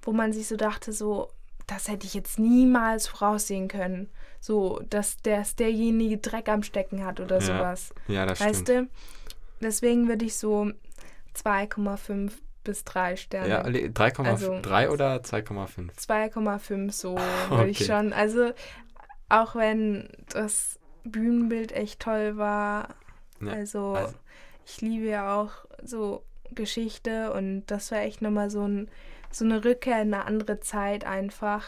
wo 0.03 0.13
man 0.13 0.33
sich 0.33 0.47
so 0.47 0.57
dachte, 0.57 0.93
so, 0.93 1.31
das 1.67 1.89
hätte 1.89 2.07
ich 2.07 2.15
jetzt 2.15 2.39
niemals 2.39 3.09
voraussehen 3.09 3.67
können. 3.67 4.09
So, 4.41 4.81
dass 4.89 5.17
der, 5.23 5.45
derjenige 5.59 6.19
Dreck 6.19 6.49
am 6.49 6.63
Stecken 6.63 7.05
hat 7.05 7.19
oder 7.19 7.41
ja. 7.41 7.43
sowas. 7.43 7.93
Ja, 8.07 8.27
das 8.27 8.41
weißt 8.41 8.63
stimmt. 8.63 8.91
du? 8.91 9.65
Deswegen 9.67 10.07
würde 10.07 10.25
ich 10.25 10.37
so 10.37 10.71
2,5 11.35 12.33
bis 12.67 12.85
3 12.85 13.17
Sterne. 13.17 13.49
Ja, 13.49 13.63
3,3 13.63 14.27
also, 14.27 14.53
oder 14.93 15.17
2,5? 15.17 15.97
2,5 15.97 16.93
so 16.93 17.15
würde 17.49 17.63
okay. 17.63 17.71
ich 17.71 17.87
schon. 17.87 18.13
Also 18.13 18.53
auch 19.29 19.57
wenn 19.57 20.09
das 20.29 20.79
Bühnenbild 21.05 21.73
echt 21.73 22.01
toll 22.01 22.37
war. 22.37 22.95
Ja, 23.41 23.53
also, 23.53 23.95
also, 23.95 24.15
ich 24.67 24.81
liebe 24.81 25.07
ja 25.07 25.41
auch 25.41 25.53
so 25.83 26.23
Geschichte 26.53 27.33
und 27.33 27.67
das 27.67 27.91
war 27.93 28.01
echt 28.01 28.23
nochmal 28.23 28.51
so, 28.51 28.67
ein, 28.67 28.89
so 29.31 29.45
eine 29.45 29.65
Rückkehr 29.65 30.03
in 30.03 30.13
eine 30.13 30.25
andere 30.25 30.61
Zeit 30.61 31.05
einfach. 31.05 31.65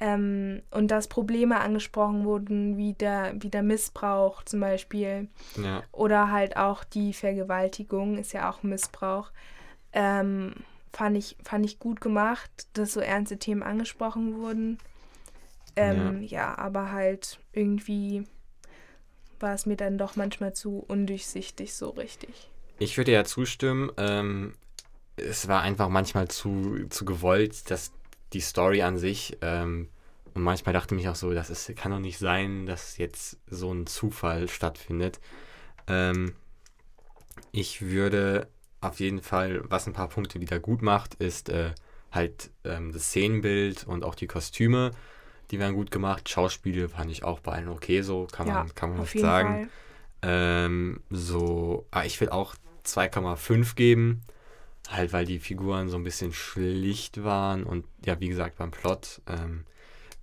Ähm, 0.00 0.62
und 0.70 0.92
dass 0.92 1.08
Probleme 1.08 1.58
angesprochen 1.58 2.24
wurden, 2.24 2.76
wie 2.76 2.92
der, 2.94 3.32
wie 3.40 3.50
der 3.50 3.64
Missbrauch 3.64 4.44
zum 4.44 4.60
Beispiel. 4.60 5.28
Ja. 5.60 5.82
Oder 5.90 6.30
halt 6.30 6.56
auch 6.56 6.84
die 6.84 7.12
Vergewaltigung 7.12 8.16
ist 8.16 8.32
ja 8.32 8.48
auch 8.48 8.62
Missbrauch. 8.62 9.32
Ähm, 9.92 10.54
fand, 10.92 11.16
ich, 11.16 11.36
fand 11.42 11.64
ich 11.64 11.78
gut 11.78 12.00
gemacht, 12.00 12.50
dass 12.72 12.92
so 12.92 13.00
ernste 13.00 13.38
Themen 13.38 13.62
angesprochen 13.62 14.36
wurden. 14.36 14.78
Ähm, 15.76 16.22
ja. 16.22 16.28
ja, 16.28 16.58
aber 16.58 16.92
halt 16.92 17.38
irgendwie 17.52 18.24
war 19.40 19.54
es 19.54 19.66
mir 19.66 19.76
dann 19.76 19.98
doch 19.98 20.16
manchmal 20.16 20.52
zu 20.52 20.84
undurchsichtig 20.88 21.74
so 21.74 21.90
richtig. 21.90 22.50
Ich 22.78 22.96
würde 22.96 23.12
ja 23.12 23.24
zustimmen. 23.24 23.90
Ähm, 23.96 24.54
es 25.16 25.48
war 25.48 25.62
einfach 25.62 25.88
manchmal 25.88 26.28
zu, 26.28 26.86
zu 26.88 27.04
gewollt, 27.04 27.70
dass 27.70 27.92
die 28.32 28.40
Story 28.40 28.82
an 28.82 28.98
sich. 28.98 29.36
Ähm, 29.40 29.88
und 30.34 30.42
manchmal 30.42 30.72
dachte 30.72 30.94
ich 30.94 31.00
mich 31.00 31.08
auch 31.08 31.16
so, 31.16 31.32
das 31.32 31.50
ist, 31.50 31.74
kann 31.76 31.92
doch 31.92 31.98
nicht 31.98 32.18
sein, 32.18 32.66
dass 32.66 32.98
jetzt 32.98 33.38
so 33.48 33.72
ein 33.72 33.86
Zufall 33.86 34.48
stattfindet. 34.48 35.20
Ähm, 35.86 36.34
ich 37.52 37.82
würde 37.82 38.48
auf 38.80 39.00
jeden 39.00 39.22
Fall, 39.22 39.62
was 39.68 39.86
ein 39.86 39.92
paar 39.92 40.08
Punkte 40.08 40.40
wieder 40.40 40.60
gut 40.60 40.82
macht, 40.82 41.14
ist 41.14 41.48
äh, 41.48 41.72
halt 42.12 42.50
ähm, 42.64 42.92
das 42.92 43.04
Szenenbild 43.04 43.86
und 43.86 44.04
auch 44.04 44.14
die 44.14 44.26
Kostüme. 44.26 44.92
Die 45.50 45.58
werden 45.58 45.74
gut 45.74 45.90
gemacht. 45.90 46.28
Schauspiele 46.28 46.88
fand 46.88 47.10
ich 47.10 47.24
auch 47.24 47.40
bei 47.40 47.52
allen 47.52 47.68
okay, 47.68 48.02
so 48.02 48.26
kann 48.30 48.46
man, 48.46 48.66
ja, 48.68 48.72
kann 48.74 48.90
man 48.90 49.00
nicht 49.00 49.18
sagen. 49.18 49.70
Ähm, 50.22 51.00
so, 51.10 51.86
ah, 51.90 52.04
ich 52.04 52.20
will 52.20 52.28
auch 52.28 52.54
2,5 52.84 53.74
geben. 53.74 54.22
Halt, 54.88 55.12
weil 55.12 55.26
die 55.26 55.38
Figuren 55.38 55.88
so 55.88 55.96
ein 55.96 56.04
bisschen 56.04 56.32
schlicht 56.32 57.22
waren 57.22 57.64
und 57.64 57.84
ja, 58.06 58.18
wie 58.20 58.28
gesagt, 58.28 58.56
beim 58.56 58.70
Plot 58.70 59.20
ähm, 59.26 59.64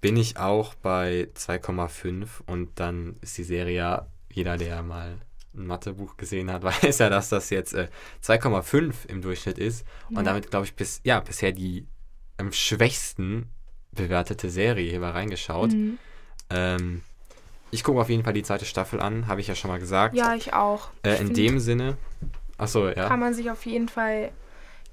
bin 0.01 0.17
ich 0.17 0.37
auch 0.37 0.73
bei 0.73 1.29
2,5 1.35 2.27
und 2.47 2.79
dann 2.79 3.15
ist 3.21 3.37
die 3.37 3.43
Serie 3.43 3.75
ja, 3.75 4.07
jeder, 4.31 4.57
der 4.57 4.81
mal 4.81 5.17
ein 5.57 5.67
Mathebuch 5.67 6.17
gesehen 6.17 6.51
hat, 6.51 6.63
weiß 6.83 6.99
ja, 6.99 7.09
dass 7.09 7.29
das 7.29 7.49
jetzt 7.49 7.73
äh, 7.73 7.87
2,5 8.23 9.07
im 9.07 9.21
Durchschnitt 9.21 9.57
ist 9.57 9.85
ja. 10.09 10.19
und 10.19 10.25
damit, 10.25 10.49
glaube 10.49 10.65
ich, 10.65 10.75
bis, 10.75 11.01
ja, 11.03 11.19
bisher 11.19 11.51
die 11.51 11.87
am 12.37 12.51
schwächsten 12.51 13.49
bewertete 13.91 14.49
Serie 14.49 14.89
hier 14.89 14.99
mal 14.99 15.11
reingeschaut. 15.11 15.71
Mhm. 15.71 15.97
Ähm, 16.49 17.01
ich 17.71 17.83
gucke 17.83 17.99
auf 17.99 18.09
jeden 18.09 18.23
Fall 18.23 18.33
die 18.33 18.43
zweite 18.43 18.65
Staffel 18.65 18.99
an, 18.99 19.27
habe 19.27 19.41
ich 19.41 19.47
ja 19.47 19.55
schon 19.55 19.71
mal 19.71 19.79
gesagt. 19.79 20.15
Ja, 20.15 20.35
ich 20.35 20.53
auch. 20.53 20.89
Äh, 21.03 21.19
in 21.19 21.33
dem 21.33 21.59
Sinne, 21.59 21.97
achso, 22.57 22.87
ja. 22.87 23.07
Kann 23.07 23.19
man 23.19 23.33
sich 23.33 23.49
auf 23.49 23.65
jeden 23.65 23.89
Fall 23.89 24.31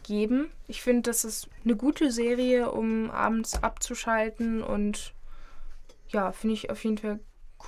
geben. 0.02 0.50
Ich 0.68 0.82
finde, 0.82 1.02
das 1.02 1.24
ist 1.24 1.48
eine 1.64 1.76
gute 1.76 2.10
Serie, 2.10 2.70
um 2.70 3.10
abends 3.10 3.62
abzuschalten 3.62 4.62
und 4.62 5.14
ja, 6.08 6.32
finde 6.32 6.54
ich 6.54 6.70
auf 6.70 6.82
jeden 6.84 6.98
Fall 6.98 7.20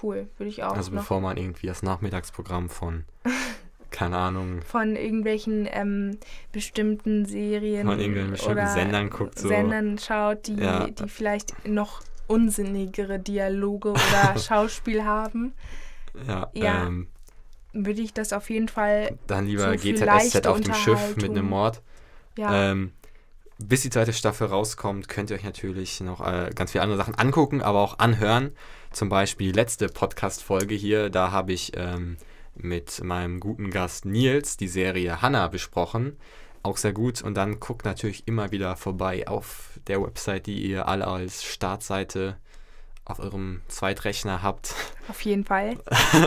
cool. 0.02 0.28
Würde 0.36 0.48
ich 0.48 0.62
auch. 0.62 0.76
Also 0.76 0.90
bevor 0.90 1.20
man 1.20 1.36
irgendwie 1.36 1.66
das 1.66 1.82
Nachmittagsprogramm 1.82 2.68
von, 2.68 3.04
keine 3.90 4.16
Ahnung. 4.16 4.62
Von 4.62 4.96
irgendwelchen 4.96 5.68
ähm, 5.70 6.18
bestimmten 6.52 7.24
Serien. 7.26 7.86
Von 7.86 7.98
irgendwelchen 7.98 8.32
bestimmten 8.32 8.68
Sendern 8.68 9.10
guckt. 9.10 9.38
So. 9.38 9.48
Sendern 9.48 9.98
schaut, 9.98 10.46
die, 10.46 10.56
ja. 10.56 10.88
die 10.88 11.08
vielleicht 11.08 11.66
noch 11.66 12.02
unsinnigere 12.26 13.18
Dialoge 13.18 13.90
oder 13.90 14.38
Schauspiel 14.38 15.04
haben. 15.04 15.52
Ja, 16.26 16.50
ja 16.54 16.86
ähm, 16.86 17.08
würde 17.72 18.00
ich 18.00 18.14
das 18.14 18.32
auf 18.32 18.50
jeden 18.50 18.68
Fall. 18.68 19.18
Dann 19.26 19.46
lieber 19.46 19.70
so 19.70 19.76
GZSZ 19.76 20.46
auf 20.46 20.60
dem 20.60 20.74
Schiff 20.74 21.16
mit 21.16 21.30
einem 21.30 21.46
Mord. 21.46 21.82
Ja. 22.36 22.70
Ähm, 22.70 22.92
bis 23.58 23.82
die 23.82 23.90
zweite 23.90 24.12
Staffel 24.12 24.48
rauskommt, 24.48 25.08
könnt 25.08 25.30
ihr 25.30 25.36
euch 25.36 25.44
natürlich 25.44 26.00
noch 26.00 26.26
äh, 26.26 26.50
ganz 26.54 26.72
viele 26.72 26.82
andere 26.82 26.98
Sachen 26.98 27.14
angucken, 27.14 27.62
aber 27.62 27.80
auch 27.80 27.98
anhören. 27.98 28.52
Zum 28.94 29.08
Beispiel 29.08 29.48
die 29.48 29.58
letzte 29.58 29.88
Podcast-Folge 29.88 30.76
hier, 30.76 31.10
da 31.10 31.32
habe 31.32 31.52
ich 31.52 31.72
ähm, 31.74 32.16
mit 32.54 33.02
meinem 33.02 33.40
guten 33.40 33.72
Gast 33.72 34.04
Nils 34.04 34.56
die 34.56 34.68
Serie 34.68 35.20
Hannah 35.20 35.48
besprochen. 35.48 36.16
Auch 36.62 36.76
sehr 36.76 36.92
gut. 36.92 37.20
Und 37.20 37.34
dann 37.34 37.58
guckt 37.58 37.84
natürlich 37.84 38.28
immer 38.28 38.52
wieder 38.52 38.76
vorbei 38.76 39.26
auf 39.26 39.80
der 39.88 40.00
Website, 40.00 40.46
die 40.46 40.62
ihr 40.62 40.86
alle 40.86 41.08
als 41.08 41.42
Startseite 41.42 42.36
auf 43.04 43.18
eurem 43.18 43.62
Zweitrechner 43.66 44.44
habt. 44.44 44.76
Auf 45.08 45.20
jeden 45.22 45.44
Fall. 45.44 45.76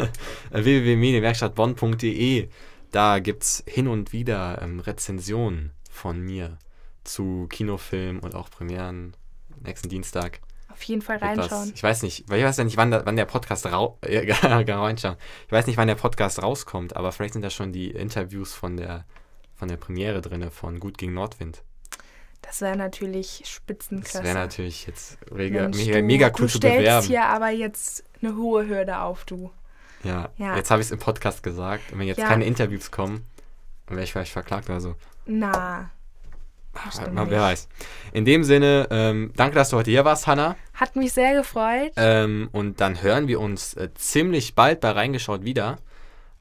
www.medienwerkstattbonn.de. 0.52 2.50
Da 2.92 3.20
gibt 3.20 3.44
es 3.44 3.64
hin 3.66 3.88
und 3.88 4.12
wieder 4.12 4.62
ähm, 4.62 4.82
Rezensionen 4.82 5.72
von 5.90 6.20
mir 6.20 6.60
zu 7.06 7.48
Kinofilmen 7.50 8.20
und 8.20 8.36
auch 8.36 8.50
Premieren 8.50 9.16
nächsten 9.64 9.88
Dienstag. 9.88 10.42
Auf 10.78 10.84
jeden 10.84 11.02
Fall 11.02 11.18
reinschauen. 11.18 11.70
Das, 11.70 11.72
ich 11.72 11.82
weiß 11.82 12.04
nicht, 12.04 12.30
weil 12.30 12.38
ich 12.38 12.46
weiß 12.46 12.58
ja 12.58 12.64
nicht, 12.64 12.78
wann, 12.78 12.92
da, 12.92 13.04
wann 13.04 13.16
der 13.16 13.26
Podcast 13.26 13.66
rau 13.66 13.98
äh, 14.02 14.32
reinschauen. 14.32 15.18
Ich 15.48 15.52
weiß 15.52 15.66
nicht, 15.66 15.78
wann 15.78 15.88
der 15.88 15.96
Podcast 15.96 16.42
rauskommt, 16.42 16.96
aber 16.96 17.12
vielleicht 17.12 17.34
sind 17.34 17.42
da 17.42 17.50
schon 17.50 17.74
die 17.74 17.90
Interviews 17.90 18.54
von 18.54 18.78
der 18.78 19.06
von 19.56 19.70
der 19.70 19.78
Premiere 19.78 20.22
drin 20.22 20.52
von 20.52 20.80
Gut 20.80 21.00
gegen 21.00 21.16
Nordwind. 21.16 21.64
Das 22.44 22.62
wäre 22.62 22.78
natürlich 22.78 23.42
Spitzenklasse. 23.46 24.20
Das 24.20 24.24
wäre 24.24 24.36
natürlich 24.36 24.86
jetzt 24.86 25.18
mega, 25.32 25.64
Mensch, 25.64 25.78
mega, 25.78 26.02
mega 26.04 26.32
cool 26.40 26.48
zu 26.48 26.60
bewerben. 26.60 26.78
Du 26.78 26.84
stellst 26.84 27.08
hier 27.08 27.26
aber 27.26 27.50
jetzt 27.50 28.04
eine 28.22 28.36
hohe 28.36 28.68
Hürde 28.68 29.00
auf, 29.00 29.26
du. 29.26 29.52
Ja, 30.04 30.30
ja. 30.38 30.56
jetzt 30.56 30.70
habe 30.70 30.82
ich 30.82 30.88
es 30.88 30.92
im 30.92 31.00
Podcast 31.00 31.42
gesagt. 31.42 31.92
Und 31.92 32.00
wenn 32.00 32.08
jetzt 32.08 32.20
ja. 32.20 32.28
keine 32.28 32.46
Interviews 32.46 32.92
kommen, 32.92 33.26
dann 33.88 33.98
wäre 33.98 34.04
ich 34.04 34.12
vielleicht 34.12 34.32
verklagt 34.32 34.70
oder 34.70 34.80
so. 34.80 34.96
Na. 35.26 35.90
Wer 37.30 37.42
weiß. 37.42 37.68
In 38.14 38.26
dem 38.26 38.44
Sinne, 38.44 38.88
ähm, 38.92 39.32
danke, 39.36 39.56
dass 39.56 39.70
du 39.70 39.78
heute 39.78 39.92
hier 39.92 40.06
warst, 40.06 40.28
Hanna. 40.28 40.56
Hat 40.74 40.96
mich 40.96 41.14
sehr 41.14 41.34
gefreut. 41.36 41.92
Ähm, 41.96 42.50
und 42.52 42.82
dann 42.82 43.02
hören 43.02 43.28
wir 43.28 43.40
uns 43.40 43.74
äh, 43.74 43.90
ziemlich 43.96 44.56
bald 44.56 44.80
bei 44.82 44.92
Reingeschaut 44.92 45.44
wieder. 45.44 45.78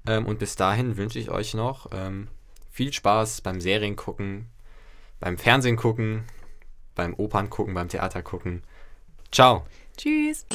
Ähm, 0.07 0.26
und 0.26 0.39
bis 0.39 0.57
dahin 0.57 0.97
wünsche 0.97 1.18
ich 1.18 1.30
euch 1.30 1.55
noch 1.55 1.91
ähm, 1.93 2.28
viel 2.70 2.93
Spaß 2.93 3.41
beim 3.41 3.61
Serien 3.61 3.97
gucken, 3.97 4.47
beim 5.20 5.39
Fernsehen 5.39 5.76
gucken, 5.76 6.24
beim 6.95 7.14
Opern 7.14 7.51
gucken, 7.51 7.74
beim 7.74 7.89
Theater 7.89 8.22
gucken. 8.22 8.62
Ciao. 9.32 9.66
Tschüss. 9.97 10.47